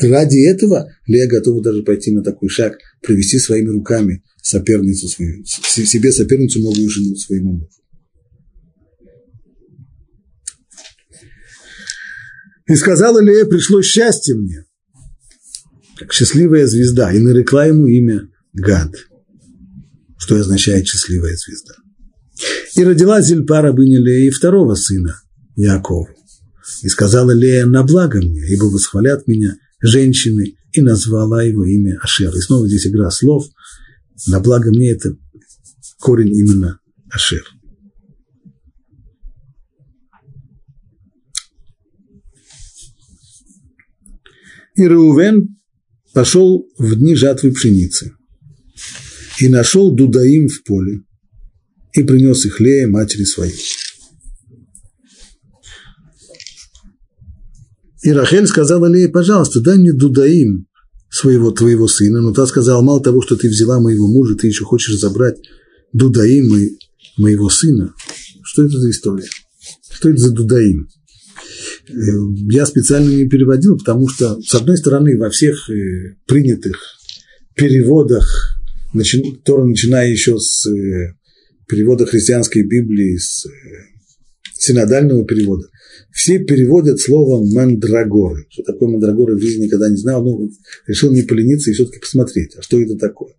Ради 0.00 0.46
этого 0.46 0.90
Лея 1.06 1.28
готова 1.28 1.62
даже 1.62 1.82
пойти 1.82 2.12
на 2.12 2.22
такой 2.22 2.48
шаг, 2.48 2.78
привести 3.02 3.38
своими 3.38 3.68
руками 3.68 4.22
соперницу 4.42 5.08
свою, 5.08 5.44
себе 5.44 6.12
соперницу 6.12 6.60
новую 6.60 6.88
жену 6.88 7.14
своему 7.16 7.52
мужу. 7.52 7.68
И 12.68 12.76
сказала 12.76 13.20
Лея, 13.20 13.46
пришло 13.46 13.82
счастье 13.82 14.34
мне, 14.36 14.64
как 15.98 16.12
счастливая 16.12 16.66
звезда, 16.66 17.12
и 17.12 17.18
нарекла 17.18 17.66
ему 17.66 17.86
имя 17.86 18.28
Гад, 18.52 18.94
что 20.18 20.36
означает 20.36 20.86
счастливая 20.86 21.36
звезда. 21.36 21.74
И 22.76 22.84
родила 22.84 23.20
Зильпа 23.20 23.60
рабыня 23.60 23.98
Лея 23.98 24.30
второго 24.30 24.74
сына, 24.74 25.20
Якова. 25.56 26.08
И 26.82 26.88
сказала 26.88 27.32
Лея, 27.32 27.66
на 27.66 27.82
благо 27.82 28.18
мне, 28.18 28.46
ибо 28.48 28.64
восхвалят 28.66 29.26
меня 29.26 29.56
женщины, 29.80 30.54
и 30.72 30.80
назвала 30.80 31.42
его 31.42 31.64
имя 31.64 31.98
Ашер. 32.00 32.32
И 32.36 32.40
снова 32.40 32.68
здесь 32.68 32.86
игра 32.86 33.10
слов– 33.10 33.46
на 34.26 34.40
благо 34.40 34.70
мне 34.70 34.92
это 34.92 35.16
корень 35.98 36.34
именно 36.34 36.80
Ашер. 37.10 37.44
И 44.76 44.82
Реувен 44.82 45.60
пошел 46.14 46.66
в 46.78 46.96
дни 46.96 47.14
жатвы 47.14 47.52
пшеницы 47.52 48.14
и 49.40 49.48
нашел 49.48 49.94
дудаим 49.94 50.48
в 50.48 50.62
поле 50.64 51.02
и 51.92 52.02
принес 52.02 52.46
их 52.46 52.60
Лея 52.60 52.88
матери 52.88 53.24
своей. 53.24 53.60
И 58.02 58.12
Рахель 58.12 58.46
сказала 58.46 58.86
Лее, 58.86 59.08
пожалуйста, 59.08 59.60
дай 59.60 59.76
мне 59.76 59.92
дудаим 59.92 60.66
своего 61.10 61.50
твоего 61.50 61.88
сына, 61.88 62.20
но 62.20 62.32
та 62.32 62.46
сказала, 62.46 62.82
мало 62.82 63.02
того, 63.02 63.20
что 63.20 63.36
ты 63.36 63.48
взяла 63.48 63.80
моего 63.80 64.06
мужа, 64.06 64.36
ты 64.36 64.46
еще 64.46 64.64
хочешь 64.64 64.98
забрать 64.98 65.36
Дудаим 65.92 66.52
моего 67.16 67.50
сына. 67.50 67.92
Что 68.42 68.64
это 68.64 68.78
за 68.78 68.90
история? 68.90 69.28
Что 69.90 70.10
это 70.10 70.18
за 70.18 70.32
Дудаим? 70.32 70.88
Э, 71.88 71.92
я 72.50 72.64
специально 72.64 73.10
не 73.10 73.28
переводил, 73.28 73.76
потому 73.76 74.08
что, 74.08 74.40
с 74.40 74.54
одной 74.54 74.76
стороны, 74.76 75.18
во 75.18 75.30
всех 75.30 75.68
э, 75.68 76.16
принятых 76.26 76.78
переводах, 77.54 78.56
Тора, 79.44 79.64
начиная 79.64 80.10
еще 80.10 80.38
с 80.38 80.66
э, 80.66 81.14
перевода 81.68 82.06
христианской 82.06 82.62
Библии, 82.62 83.16
с 83.16 83.46
синодального 84.54 85.24
перевода. 85.24 85.68
Все 86.12 86.38
переводят 86.38 87.00
слово 87.00 87.44
мандрагоры. 87.44 88.46
Что 88.48 88.62
такое 88.64 88.88
мандрагоры 88.88 89.36
в 89.36 89.40
жизни 89.40 89.64
никогда 89.64 89.88
не 89.88 89.96
знал, 89.96 90.22
но 90.24 90.48
решил 90.86 91.12
не 91.12 91.22
полениться 91.22 91.70
и 91.70 91.74
все-таки 91.74 92.00
посмотреть, 92.00 92.54
а 92.56 92.62
что 92.62 92.80
это 92.80 92.96
такое. 92.96 93.34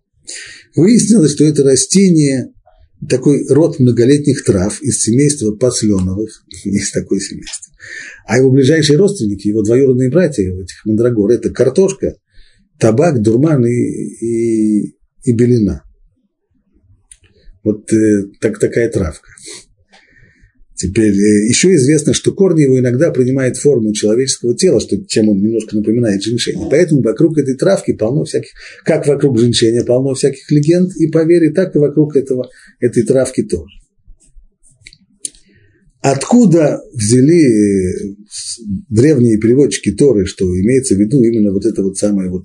Выяснилось, 0.74 1.32
что 1.32 1.44
это 1.44 1.64
растение, 1.64 2.52
такой 3.08 3.46
род 3.48 3.78
многолетних 3.78 4.44
трав 4.44 4.80
из 4.82 5.00
семейства 5.00 5.52
посленовых, 5.52 6.44
есть 6.64 6.92
такое 6.92 7.20
семейство. 7.20 7.72
А 8.26 8.38
его 8.38 8.50
ближайшие 8.50 8.98
родственники, 8.98 9.48
его 9.48 9.62
двоюродные 9.62 10.10
братья 10.10 10.42
этих 10.42 10.84
мандрагор, 10.84 11.30
это 11.30 11.50
картошка, 11.50 12.16
табак, 12.78 13.20
дурман 13.20 13.64
и, 13.66 13.70
и, 13.70 14.96
и 15.24 15.32
белина. 15.32 15.82
Вот 17.64 17.92
э, 17.92 18.24
так, 18.40 18.58
такая 18.58 18.90
травка. 18.90 19.28
Теперь 20.82 21.14
э, 21.14 21.46
еще 21.46 21.72
известно, 21.76 22.12
что 22.12 22.32
корни 22.32 22.62
его 22.62 22.76
иногда 22.76 23.12
принимают 23.12 23.56
форму 23.56 23.92
человеческого 23.92 24.56
тела, 24.56 24.80
что, 24.80 24.96
чем 25.06 25.28
он 25.28 25.40
немножко 25.40 25.76
напоминает 25.76 26.24
женьшень. 26.24 26.58
Поэтому 26.68 27.02
вокруг 27.02 27.38
этой 27.38 27.54
травки 27.54 27.92
полно 27.92 28.24
всяких, 28.24 28.50
как 28.84 29.06
вокруг 29.06 29.38
женьшеня 29.38 29.84
полно 29.84 30.14
всяких 30.14 30.50
легенд 30.50 30.90
и 30.96 31.06
поверий, 31.06 31.52
так 31.52 31.76
и 31.76 31.78
вокруг 31.78 32.16
этого, 32.16 32.50
этой 32.80 33.04
травки 33.04 33.44
тоже. 33.44 33.76
Откуда 36.00 36.80
взяли 36.92 37.44
э, 37.44 38.14
древние 38.88 39.38
переводчики 39.38 39.92
Торы, 39.92 40.26
что 40.26 40.46
имеется 40.46 40.96
в 40.96 40.98
виду 40.98 41.22
именно 41.22 41.52
вот 41.52 41.64
эта 41.64 41.80
вот 41.84 41.96
самая 41.96 42.28
вот 42.28 42.42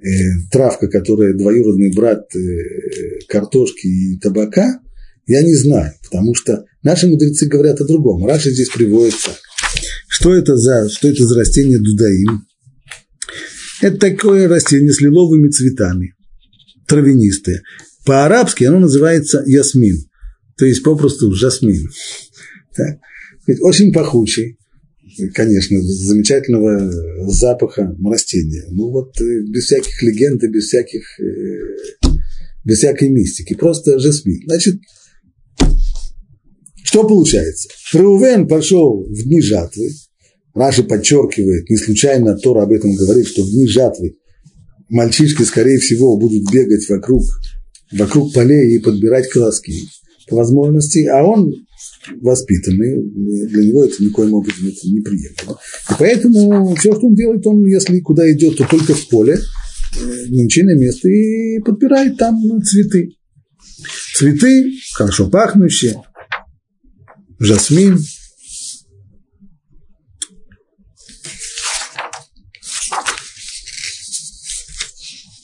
э, 0.00 0.08
травка, 0.50 0.88
которая 0.88 1.32
двоюродный 1.34 1.94
брат 1.94 2.26
э, 2.34 3.20
картошки 3.28 3.86
и 3.86 4.18
табака, 4.18 4.80
я 5.28 5.42
не 5.42 5.54
знаю, 5.54 5.92
потому 6.02 6.34
что 6.34 6.64
наши 6.82 7.06
мудрецы 7.06 7.46
говорят 7.46 7.80
о 7.80 7.86
другом. 7.86 8.26
Раши 8.26 8.50
здесь 8.50 8.70
приводит 8.70 9.14
так. 9.24 9.36
Что 10.08 10.34
это 10.34 10.56
за, 10.56 10.88
что 10.88 11.08
это 11.08 11.24
за 11.24 11.38
растение 11.38 11.78
дудаим? 11.78 12.46
Это 13.82 13.98
такое 13.98 14.48
растение 14.48 14.90
с 14.90 15.00
лиловыми 15.00 15.50
цветами, 15.50 16.14
травянистое. 16.86 17.62
По-арабски 18.06 18.64
оно 18.64 18.80
называется 18.80 19.42
ясмин, 19.46 20.08
то 20.56 20.64
есть 20.64 20.82
попросту 20.82 21.30
жасмин. 21.32 21.88
Так. 22.74 22.98
Очень 23.60 23.92
пахучий, 23.92 24.58
конечно, 25.34 25.80
замечательного 25.82 26.90
запаха 27.30 27.94
растения. 28.02 28.64
Ну 28.70 28.90
вот 28.90 29.20
э, 29.20 29.42
без 29.42 29.64
всяких 29.64 30.02
легенд 30.02 30.42
и 30.42 30.48
без 30.48 30.64
всяких, 30.64 31.02
э, 31.20 32.08
без 32.64 32.78
всякой 32.78 33.10
мистики, 33.10 33.54
просто 33.54 33.98
жасмин. 33.98 34.40
Значит, 34.46 34.76
что 36.88 37.06
получается? 37.06 37.68
Реувен 37.92 38.48
пошел 38.48 39.04
в 39.04 39.22
дни 39.24 39.42
жатвы. 39.42 39.90
Раши 40.54 40.82
подчеркивает, 40.82 41.68
не 41.68 41.76
случайно 41.76 42.34
Тора 42.38 42.62
об 42.62 42.72
этом 42.72 42.94
говорит, 42.94 43.26
что 43.26 43.42
в 43.42 43.50
дни 43.50 43.66
жатвы 43.66 44.16
мальчишки, 44.88 45.42
скорее 45.42 45.78
всего, 45.80 46.16
будут 46.16 46.50
бегать 46.50 46.88
вокруг, 46.88 47.24
вокруг 47.92 48.32
полей 48.32 48.74
и 48.74 48.78
подбирать 48.78 49.28
колоски 49.28 49.74
по 50.30 50.36
возможности, 50.36 51.04
а 51.04 51.22
он 51.24 51.52
воспитанный, 52.22 53.02
для 53.48 53.64
него 53.64 53.84
это 53.84 54.02
никоим 54.02 54.32
образом 54.32 54.68
это 54.68 54.88
неприемлемо. 54.88 55.58
И 55.90 55.92
поэтому 55.98 56.74
все, 56.74 56.94
что 56.94 57.06
он 57.06 57.14
делает, 57.14 57.46
он, 57.46 57.66
если 57.66 58.00
куда 58.00 58.32
идет, 58.32 58.56
то 58.56 58.66
только 58.66 58.94
в 58.94 59.08
поле, 59.08 59.34
э, 59.34 60.26
нынче 60.30 60.64
на 60.64 60.74
место 60.74 61.06
и 61.10 61.58
подбирает 61.58 62.16
там 62.16 62.40
цветы. 62.62 63.10
Цветы, 64.14 64.72
хорошо 64.94 65.28
пахнущие, 65.28 65.94
жасмин. 67.38 67.98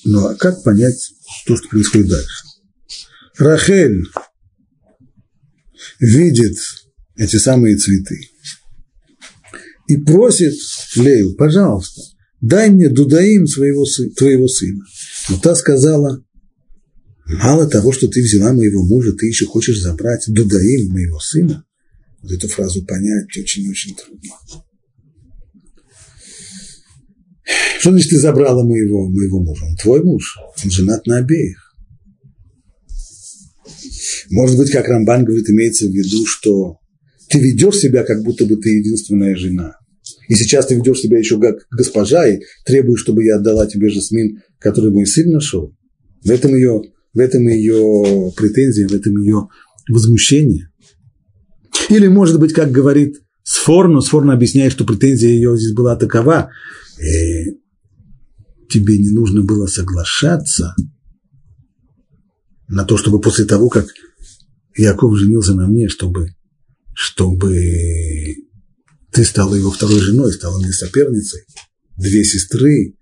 Ну 0.04 0.26
а 0.26 0.34
как 0.34 0.62
понять 0.62 1.12
то, 1.46 1.56
что 1.56 1.68
происходит 1.68 2.08
дальше? 2.08 2.44
Рахель 3.38 4.04
видит 5.98 6.56
эти 7.16 7.36
самые 7.36 7.76
цветы 7.76 8.28
и 9.88 9.96
просит 9.96 10.54
Лею, 10.96 11.34
пожалуйста, 11.34 12.02
дай 12.40 12.70
мне 12.70 12.88
дудаим 12.88 13.46
своего, 13.46 13.84
твоего 14.16 14.48
сына. 14.48 14.84
Но 15.28 15.38
та 15.38 15.54
сказала, 15.54 16.22
мало 17.26 17.66
того, 17.66 17.92
что 17.92 18.08
ты 18.08 18.22
взяла 18.22 18.52
моего 18.52 18.84
мужа, 18.84 19.12
ты 19.12 19.26
еще 19.26 19.46
хочешь 19.46 19.80
забрать 19.80 20.24
дудаим 20.28 20.92
моего 20.92 21.18
сына. 21.20 21.64
Вот 22.24 22.32
эту 22.32 22.48
фразу 22.48 22.82
понять 22.86 23.36
очень-очень 23.36 23.94
трудно. 23.94 24.30
Что 27.78 27.90
значит 27.90 28.08
ты 28.08 28.18
забрала 28.18 28.64
моего, 28.64 29.10
моего 29.10 29.42
мужа? 29.42 29.66
Он 29.66 29.76
твой 29.76 30.02
муж, 30.02 30.38
он 30.64 30.70
женат 30.70 31.06
на 31.06 31.18
обеих. 31.18 31.74
Может 34.30 34.56
быть, 34.56 34.70
как 34.70 34.88
Рамбан 34.88 35.26
говорит, 35.26 35.50
имеется 35.50 35.86
в 35.86 35.92
виду, 35.92 36.24
что 36.24 36.78
ты 37.28 37.38
ведешь 37.40 37.76
себя, 37.76 38.04
как 38.04 38.22
будто 38.22 38.46
бы 38.46 38.56
ты 38.56 38.70
единственная 38.70 39.36
жена. 39.36 39.76
И 40.28 40.34
сейчас 40.34 40.68
ты 40.68 40.76
ведешь 40.76 41.00
себя 41.00 41.18
еще 41.18 41.38
как 41.38 41.66
госпожа 41.70 42.26
и 42.26 42.40
требуешь, 42.64 43.00
чтобы 43.00 43.22
я 43.22 43.36
отдала 43.36 43.66
тебе 43.66 43.90
жасмин, 43.90 44.40
который 44.58 44.90
мой 44.90 45.04
сын 45.04 45.28
нашел. 45.28 45.76
В 46.24 46.30
этом 46.30 46.54
ее, 46.54 46.84
в 47.12 47.18
этом 47.18 47.46
ее 47.48 48.32
претензия, 48.34 48.88
в 48.88 48.94
этом 48.94 49.14
ее 49.20 49.48
возмущение. 49.90 50.70
Или, 51.88 52.06
может 52.08 52.38
быть, 52.38 52.52
как 52.52 52.70
говорит 52.70 53.20
Сфорно, 53.42 54.00
Сфорно 54.00 54.32
объясняет, 54.32 54.72
что 54.72 54.84
претензия 54.84 55.28
ее 55.28 55.56
здесь 55.56 55.74
была 55.74 55.96
такова, 55.96 56.50
э, 56.98 57.52
тебе 58.70 58.98
не 58.98 59.10
нужно 59.10 59.42
было 59.42 59.66
соглашаться 59.66 60.74
на 62.68 62.84
то, 62.84 62.96
чтобы 62.96 63.20
после 63.20 63.44
того, 63.44 63.68
как 63.68 63.86
Яков 64.76 65.16
женился 65.18 65.54
на 65.54 65.66
мне, 65.66 65.88
чтобы, 65.88 66.34
чтобы 66.94 67.54
ты 69.12 69.24
стала 69.24 69.54
его 69.54 69.70
второй 69.70 70.00
женой, 70.00 70.32
стала 70.32 70.58
мне 70.58 70.72
соперницей. 70.72 71.42
Две 71.96 72.24
сестры, 72.24 72.96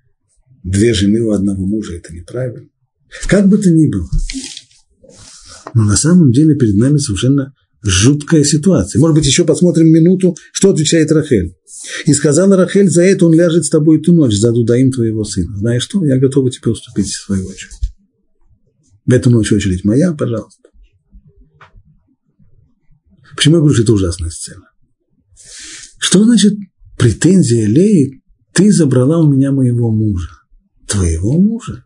две 0.63 0.93
жены 0.93 1.23
у 1.23 1.31
одного 1.31 1.65
мужа– 1.65 1.95
это 1.97 2.13
неправильно. 2.13 2.69
Как 3.27 3.49
бы 3.49 3.59
то 3.59 3.71
ни 3.71 3.91
было. 3.91 4.09
Но 5.75 5.85
на 5.85 5.97
самом 5.97 6.33
деле 6.33 6.55
перед 6.57 6.75
нами 6.77 6.99
совершенно 6.99 7.55
жуткая 7.83 8.45
ситуация. 8.45 9.01
Может 9.01 9.17
быть, 9.17 9.27
еще 9.27 9.45
посмотрим 9.45 9.89
минуту, 9.89 10.37
что 10.53 10.71
отвечает 10.71 11.11
Рахель. 11.11 11.57
И 12.07 12.13
сказала 12.13 12.57
Рахель, 12.57 12.89
за 12.89 13.03
это 13.03 13.27
он 13.27 13.35
ляжет 13.35 13.65
с 13.65 13.71
тобой 13.71 14.01
ту 14.01 14.13
ночь, 14.13 14.35
за 14.35 14.53
дудаим 14.53 14.93
твоего 14.93 15.25
сына. 15.25 15.57
Знаешь 15.57 15.83
что, 15.83 16.05
я 16.05 16.19
готова 16.19 16.51
тебе 16.51 16.71
уступить 16.71 17.09
в 17.09 17.25
свою 17.25 17.47
очередь. 17.47 17.79
В 19.05 19.13
эту 19.13 19.31
ночь 19.31 19.53
очередь 19.53 19.85
моя, 19.85 20.13
пожалуйста. 20.13 20.71
Почему 23.37 23.57
я 23.57 23.61
говорю, 23.61 23.75
что 23.75 23.83
это 23.83 23.93
ужасная 23.95 24.31
сцена? 24.31 24.67
Что 25.99 26.23
значит 26.25 26.55
претензия 26.99 27.67
Леи? 27.67 28.23
Ты 28.53 28.71
забрала 28.71 29.19
у 29.19 29.33
меня 29.33 29.51
моего 29.51 29.91
мужа. 29.91 30.29
Твоего 30.87 31.41
мужа? 31.41 31.85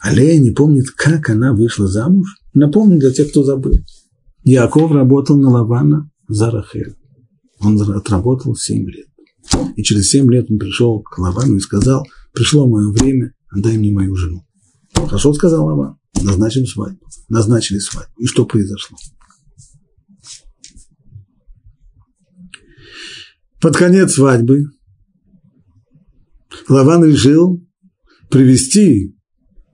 А 0.00 0.12
Лея 0.12 0.40
не 0.40 0.50
помнит, 0.50 0.90
как 0.90 1.30
она 1.30 1.52
вышла 1.52 1.86
замуж? 1.86 2.26
Напомню 2.52 2.98
для 2.98 3.12
тех, 3.12 3.30
кто 3.30 3.44
забыл. 3.44 3.74
Яков 4.44 4.90
работал 4.90 5.36
на 5.36 5.50
Лавана 5.50 6.10
за 6.28 6.50
Рахель. 6.50 6.96
Он 7.60 7.80
отработал 7.80 8.56
7 8.56 8.88
лет. 8.88 9.06
И 9.76 9.82
через 9.82 10.08
7 10.10 10.30
лет 10.30 10.50
он 10.50 10.58
пришел 10.58 11.00
к 11.02 11.18
Лавану 11.18 11.56
и 11.56 11.60
сказал, 11.60 12.06
пришло 12.32 12.68
мое 12.68 12.90
время, 12.90 13.34
отдай 13.50 13.76
мне 13.76 13.92
мою 13.92 14.14
жену. 14.16 14.44
Хорошо, 14.94 15.32
сказал 15.32 15.66
Лаван, 15.66 15.96
назначим 16.22 16.66
свадьбу. 16.66 17.06
Назначили 17.28 17.78
свадьбу. 17.78 18.12
И 18.18 18.26
что 18.26 18.44
произошло? 18.44 18.96
Под 23.60 23.76
конец 23.76 24.14
свадьбы 24.14 24.64
Лаван 26.68 27.04
решил 27.04 27.64
привести 28.28 29.16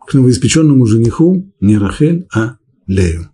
к 0.06 0.12
новоиспеченному 0.12 0.84
жениху 0.84 1.52
не 1.60 1.78
Рахель, 1.78 2.26
а 2.34 2.58
Лею. 2.86 3.30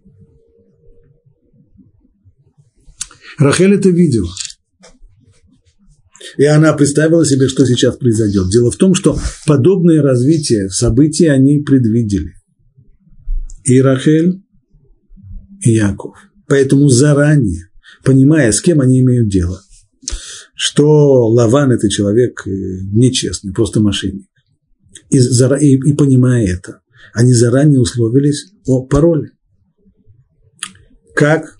Рахель 3.38 3.74
это 3.74 3.88
видела. 3.90 4.30
И 6.36 6.44
она 6.44 6.72
представила 6.72 7.24
себе, 7.24 7.48
что 7.48 7.64
сейчас 7.66 7.96
произойдет. 7.96 8.48
Дело 8.50 8.70
в 8.70 8.76
том, 8.76 8.94
что 8.94 9.18
подобное 9.46 10.02
развитие 10.02 10.68
событий 10.70 11.26
они 11.26 11.60
предвидели. 11.60 12.34
И 13.64 13.80
Рахель, 13.80 14.42
и 15.62 15.72
Яков. 15.72 16.16
Поэтому 16.46 16.88
заранее, 16.88 17.70
понимая, 18.04 18.52
с 18.52 18.60
кем 18.60 18.80
они 18.80 19.00
имеют 19.00 19.28
дело, 19.28 19.60
что 20.54 21.28
Лаван– 21.28 21.72
это 21.72 21.88
человек 21.88 22.46
э, 22.46 22.50
нечестный, 22.50 23.52
просто 23.52 23.80
мошенник, 23.80 24.28
и, 25.10 25.18
и, 25.18 25.90
и 25.90 25.92
понимая 25.94 26.46
это, 26.46 26.80
они 27.14 27.32
заранее 27.32 27.80
условились 27.80 28.52
о 28.66 28.84
пароле. 28.86 29.30
Как 31.14 31.56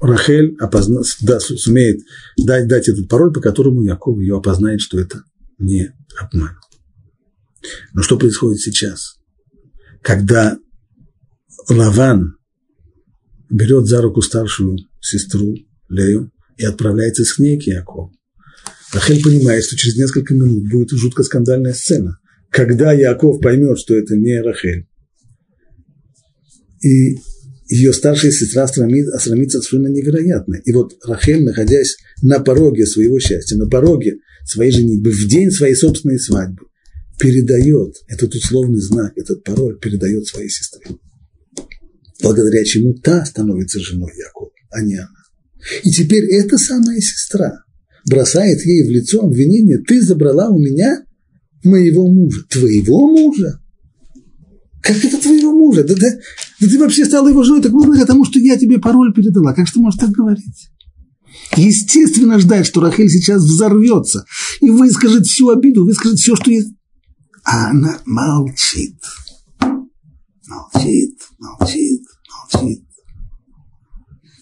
Рахель 0.00 0.56
опозна, 0.60 1.02
да, 1.22 1.40
сумеет 1.40 2.00
дать, 2.38 2.68
дать 2.68 2.88
этот 2.88 3.08
пароль, 3.08 3.32
по 3.32 3.40
которому 3.40 3.82
Яков 3.82 4.18
ее 4.18 4.36
опознает, 4.36 4.80
что 4.80 4.98
это 4.98 5.24
не 5.58 5.92
обман. 6.18 6.56
Но 7.92 8.02
что 8.02 8.18
происходит 8.18 8.60
сейчас? 8.60 9.16
Когда 10.02 10.56
Лаван 11.68 12.36
берет 13.50 13.86
за 13.86 14.00
руку 14.00 14.22
старшую 14.22 14.78
сестру 15.00 15.56
Лею 15.88 16.30
и 16.56 16.64
отправляется 16.64 17.24
с 17.24 17.38
ней 17.38 17.58
к 17.58 17.62
Якову. 17.64 18.12
Рахель 18.92 19.22
понимает, 19.22 19.64
что 19.64 19.76
через 19.76 19.96
несколько 19.96 20.34
минут 20.34 20.68
будет 20.70 20.90
жутко 20.90 21.22
скандальная 21.22 21.72
сцена, 21.72 22.18
когда 22.50 22.92
Яков 22.92 23.40
поймет, 23.40 23.78
что 23.78 23.94
это 23.94 24.16
не 24.16 24.40
Рахель. 24.40 24.88
И 26.82 27.16
ее 27.68 27.92
старшая 27.92 28.32
сестра 28.32 28.64
осрамится 28.64 29.60
совершенно 29.60 29.88
невероятно. 29.88 30.56
И 30.64 30.72
вот 30.72 30.96
Рахель, 31.04 31.44
находясь 31.44 31.96
на 32.22 32.40
пороге 32.40 32.86
своего 32.86 33.20
счастья, 33.20 33.56
на 33.56 33.68
пороге 33.68 34.18
своей 34.44 34.72
женитьбы, 34.72 35.10
в 35.10 35.28
день 35.28 35.50
своей 35.50 35.74
собственной 35.74 36.18
свадьбы, 36.18 36.66
передает 37.18 37.96
этот 38.08 38.34
условный 38.34 38.80
знак, 38.80 39.12
этот 39.16 39.44
пароль 39.44 39.78
передает 39.78 40.26
своей 40.26 40.48
сестре. 40.48 40.96
Благодаря 42.22 42.64
чему 42.64 42.94
та 42.94 43.24
становится 43.24 43.80
женой 43.80 44.12
Якова, 44.16 44.50
а 44.70 44.82
не 44.82 44.96
она. 44.96 45.08
И 45.84 45.90
теперь 45.90 46.24
эта 46.24 46.56
самая 46.56 47.00
сестра 47.00 47.64
бросает 48.08 48.64
ей 48.64 48.86
в 48.86 48.90
лицо 48.90 49.20
обвинение, 49.20 49.78
ты 49.78 50.00
забрала 50.00 50.48
у 50.48 50.58
меня 50.58 51.04
моего 51.64 52.06
мужа. 52.06 52.42
Твоего 52.48 53.08
мужа? 53.08 53.60
Как 54.88 55.04
это 55.04 55.18
твоего 55.20 55.52
мужа? 55.52 55.84
Да, 55.84 55.94
да, 55.94 56.08
да 56.60 56.66
ты 56.66 56.78
вообще 56.78 57.04
стала 57.04 57.28
его 57.28 57.42
женой 57.42 57.60
так 57.60 57.72
благодаря 57.72 58.06
тому, 58.06 58.24
что 58.24 58.38
я 58.38 58.56
тебе 58.56 58.78
пароль 58.78 59.12
передала. 59.12 59.52
Как 59.52 59.70
ты 59.70 59.80
можешь 59.80 60.00
так 60.00 60.08
говорить? 60.08 60.70
Естественно 61.56 62.38
ждать, 62.38 62.64
что 62.64 62.80
Рахель 62.80 63.10
сейчас 63.10 63.42
взорвется 63.42 64.24
и 64.62 64.70
выскажет 64.70 65.26
всю 65.26 65.50
обиду, 65.50 65.84
выскажет 65.84 66.18
все, 66.18 66.36
что 66.36 66.50
есть. 66.50 66.70
А 67.44 67.68
она 67.68 67.98
молчит. 68.06 68.96
Молчит, 69.60 71.18
молчит, 71.38 72.02
молчит. 72.54 72.82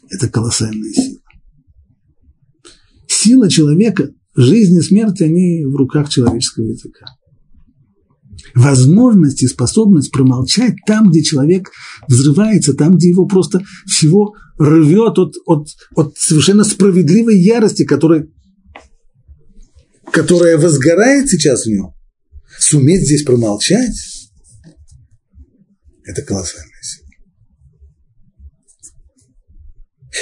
Это 0.08 0.28
колоссальная 0.28 0.92
сила. 0.92 1.18
Сила 3.08 3.50
человека, 3.50 4.10
жизнь 4.36 4.76
и 4.76 4.80
смерть, 4.80 5.20
они 5.22 5.64
в 5.64 5.74
руках 5.74 6.08
человеческого 6.08 6.66
языка 6.66 7.04
возможность 8.56 9.42
и 9.42 9.46
способность 9.46 10.10
промолчать 10.10 10.74
там, 10.86 11.10
где 11.10 11.22
человек 11.22 11.70
взрывается, 12.08 12.72
там, 12.72 12.96
где 12.96 13.10
его 13.10 13.26
просто 13.26 13.62
всего 13.86 14.34
рвет 14.58 15.18
от, 15.18 15.34
от, 15.44 15.68
от 15.94 16.16
совершенно 16.16 16.64
справедливой 16.64 17.38
ярости, 17.38 17.84
которая, 17.84 18.26
которая 20.10 20.56
возгорает 20.56 21.28
сейчас 21.28 21.64
в 21.64 21.68
нем. 21.68 21.92
Суметь 22.58 23.04
здесь 23.04 23.24
промолчать– 23.24 23.94
это 26.04 26.22
колоссальная 26.22 26.82
сила. 26.82 27.06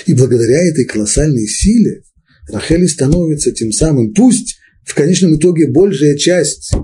И 0.07 0.15
благодаря 0.15 0.61
этой 0.69 0.85
колоссальной 0.87 1.47
силе 1.47 2.03
Рахели 2.49 2.87
становится 2.87 3.53
тем 3.53 3.71
самым, 3.71 4.13
пусть 4.13 4.57
в 4.85 4.93
конечном 4.95 5.37
итоге 5.37 5.71
большая 5.71 6.17
часть 6.17 6.75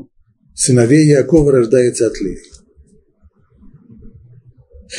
сыновей 0.60 1.06
Якова 1.06 1.52
рождается 1.52 2.06
от 2.06 2.20
Леи. 2.20 2.38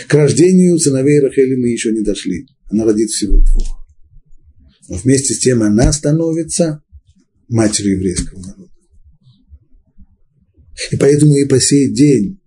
К 0.08 0.14
рождению 0.16 0.80
сыновей 0.80 1.20
Рахели 1.20 1.56
мы 1.56 1.70
еще 1.70 1.92
не 1.92 2.02
дошли. 2.02 2.48
Она 2.72 2.86
родит 2.86 3.12
всего 3.12 3.40
двух. 3.40 3.86
Но 4.90 4.96
вместе 4.96 5.36
с 5.36 5.40
тем 5.40 5.62
она 5.62 5.94
становится 5.94 6.82
матерью 7.48 7.98
еврейского 7.98 8.40
народа. 8.40 8.72
И 10.92 10.98
поэтому 10.98 11.36
и 11.38 11.46
по 11.46 11.60
сей 11.60 11.94
день 11.94 12.40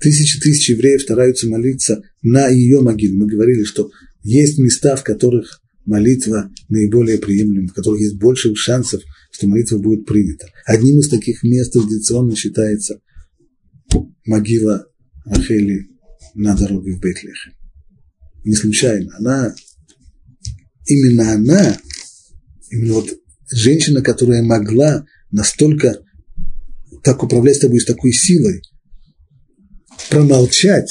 тысячи 0.00 0.40
тысяч 0.40 0.70
евреев 0.70 1.02
стараются 1.02 1.46
молиться 1.46 2.02
на 2.22 2.48
ее 2.48 2.80
могиле. 2.80 3.16
Мы 3.16 3.26
говорили, 3.26 3.64
что 3.64 3.90
есть 4.22 4.58
места, 4.58 4.96
в 4.96 5.04
которых 5.04 5.60
молитва 5.84 6.50
наиболее 6.70 7.18
приемлема, 7.18 7.68
в 7.68 7.74
которых 7.74 8.00
есть 8.00 8.16
больше 8.16 8.54
шансов 8.54 9.02
что 9.36 9.48
молитва 9.48 9.76
будет 9.76 10.06
принята. 10.06 10.46
Одним 10.64 11.00
из 11.00 11.10
таких 11.10 11.42
мест 11.42 11.74
традиционно 11.74 12.34
считается 12.34 13.02
могила 14.24 14.86
Рахели 15.26 15.90
на 16.34 16.56
дороге 16.56 16.92
в 16.92 17.00
Бейтлехе. 17.00 17.52
Не 18.44 18.54
случайно. 18.54 19.14
Она, 19.18 19.54
именно 20.86 21.34
она, 21.34 21.76
именно 22.70 22.94
вот 22.94 23.10
женщина, 23.50 24.00
которая 24.00 24.42
могла 24.42 25.04
настолько 25.30 26.02
так 27.04 27.22
управлять 27.22 27.60
тобой 27.60 27.80
с 27.80 27.84
такой 27.84 28.12
силой, 28.12 28.62
промолчать 30.08 30.90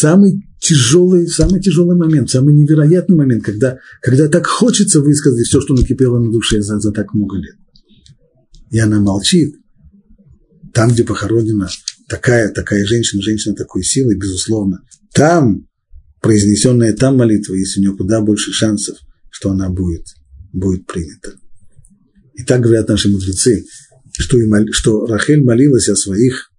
самый 0.00 0.42
тяжелый, 0.60 1.28
самый 1.28 1.60
тяжелый 1.60 1.96
момент, 1.96 2.30
самый 2.30 2.54
невероятный 2.54 3.16
момент, 3.16 3.44
когда, 3.44 3.78
когда 4.02 4.28
так 4.28 4.46
хочется 4.46 5.00
высказать 5.00 5.46
все, 5.46 5.60
что 5.60 5.74
накипело 5.74 6.18
на 6.18 6.30
душе 6.30 6.60
за, 6.62 6.80
за 6.80 6.92
так 6.92 7.14
много 7.14 7.36
лет. 7.36 7.56
И 8.70 8.78
она 8.78 9.00
молчит. 9.00 9.54
Там, 10.72 10.90
где 10.90 11.04
похоронена 11.04 11.68
такая, 12.08 12.50
такая 12.50 12.84
женщина, 12.84 13.22
женщина 13.22 13.54
такой 13.54 13.82
силы, 13.82 14.16
безусловно, 14.16 14.80
там 15.12 15.66
произнесенная 16.20 16.92
там 16.92 17.16
молитва, 17.16 17.54
есть 17.54 17.76
у 17.76 17.80
нее 17.80 17.96
куда 17.96 18.20
больше 18.20 18.52
шансов, 18.52 18.96
что 19.30 19.50
она 19.50 19.68
будет, 19.68 20.06
будет 20.52 20.86
принята. 20.86 21.34
И 22.34 22.44
так 22.44 22.60
говорят 22.60 22.88
наши 22.88 23.08
мудрецы, 23.08 23.64
что, 24.12 24.38
и 24.38 24.46
мол, 24.46 24.66
что 24.70 25.06
Рахель 25.06 25.42
молилась 25.42 25.88
о 25.88 25.96
своих 25.96 26.49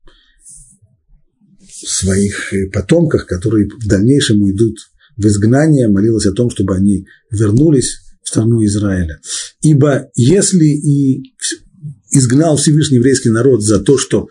своих 1.84 2.54
э, 2.54 2.70
потомках, 2.70 3.26
которые 3.26 3.68
в 3.68 3.88
дальнейшем 3.88 4.42
уйдут 4.42 4.78
в 5.18 5.26
изгнание, 5.26 5.88
молилась 5.88 6.26
о 6.26 6.34
том, 6.34 6.50
чтобы 6.50 6.76
они 6.76 7.06
вернулись 7.32 8.00
в 8.24 8.30
страну 8.30 8.64
Израиля. 8.66 9.20
Ибо 9.62 10.10
если 10.16 10.66
и 10.66 11.34
изгнал 12.12 12.58
Всевышний 12.58 12.98
еврейский 12.98 13.30
народ 13.30 13.64
за 13.64 13.80
то, 13.80 13.98
что 13.98 14.28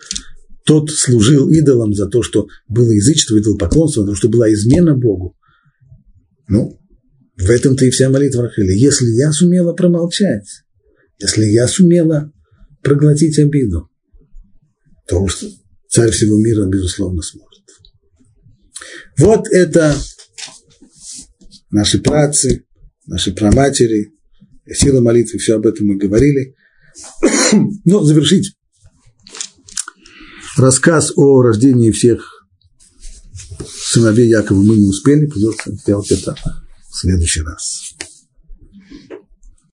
тот 0.65 0.91
служил 0.91 1.49
идолам, 1.49 1.93
за 1.93 2.07
то, 2.07 2.21
что 2.23 2.47
было 2.67 2.91
язычество, 2.91 3.39
идолопоклонство, 3.39 4.03
за 4.03 4.11
то, 4.11 4.15
что 4.15 4.29
была 4.29 4.51
измена 4.53 4.95
Богу, 4.95 5.35
ну, 6.47 6.79
в 7.37 7.49
этом-то 7.49 7.85
и 7.85 7.89
вся 7.89 8.09
молитва 8.09 8.43
Рахили. 8.43 8.73
Если 8.73 9.09
я 9.11 9.31
сумела 9.31 9.73
промолчать, 9.73 10.45
если 11.19 11.45
я 11.45 11.67
сумела 11.67 12.31
проглотить 12.83 13.39
обиду, 13.39 13.89
то 15.07 15.27
царь 15.91 16.11
всего 16.11 16.37
мира, 16.37 16.65
безусловно, 16.65 17.21
сможет. 17.21 17.63
Вот 19.17 19.47
это 19.49 19.95
наши 21.69 21.99
працы, 21.99 22.65
наши 23.05 23.33
праматери, 23.33 24.13
сила 24.73 25.01
молитвы, 25.01 25.37
все 25.37 25.55
об 25.55 25.67
этом 25.67 25.87
мы 25.87 25.97
говорили. 25.97 26.55
Но 27.85 28.03
завершить 28.03 28.55
рассказ 30.57 31.11
о 31.15 31.41
рождении 31.41 31.91
всех 31.91 32.47
сыновей 33.67 34.29
Якова 34.29 34.61
мы 34.61 34.77
не 34.77 34.85
успели, 34.85 35.25
придется 35.25 35.73
сделать 35.73 36.11
это 36.11 36.35
в 36.89 36.97
следующий 36.97 37.41
раз. 37.41 37.90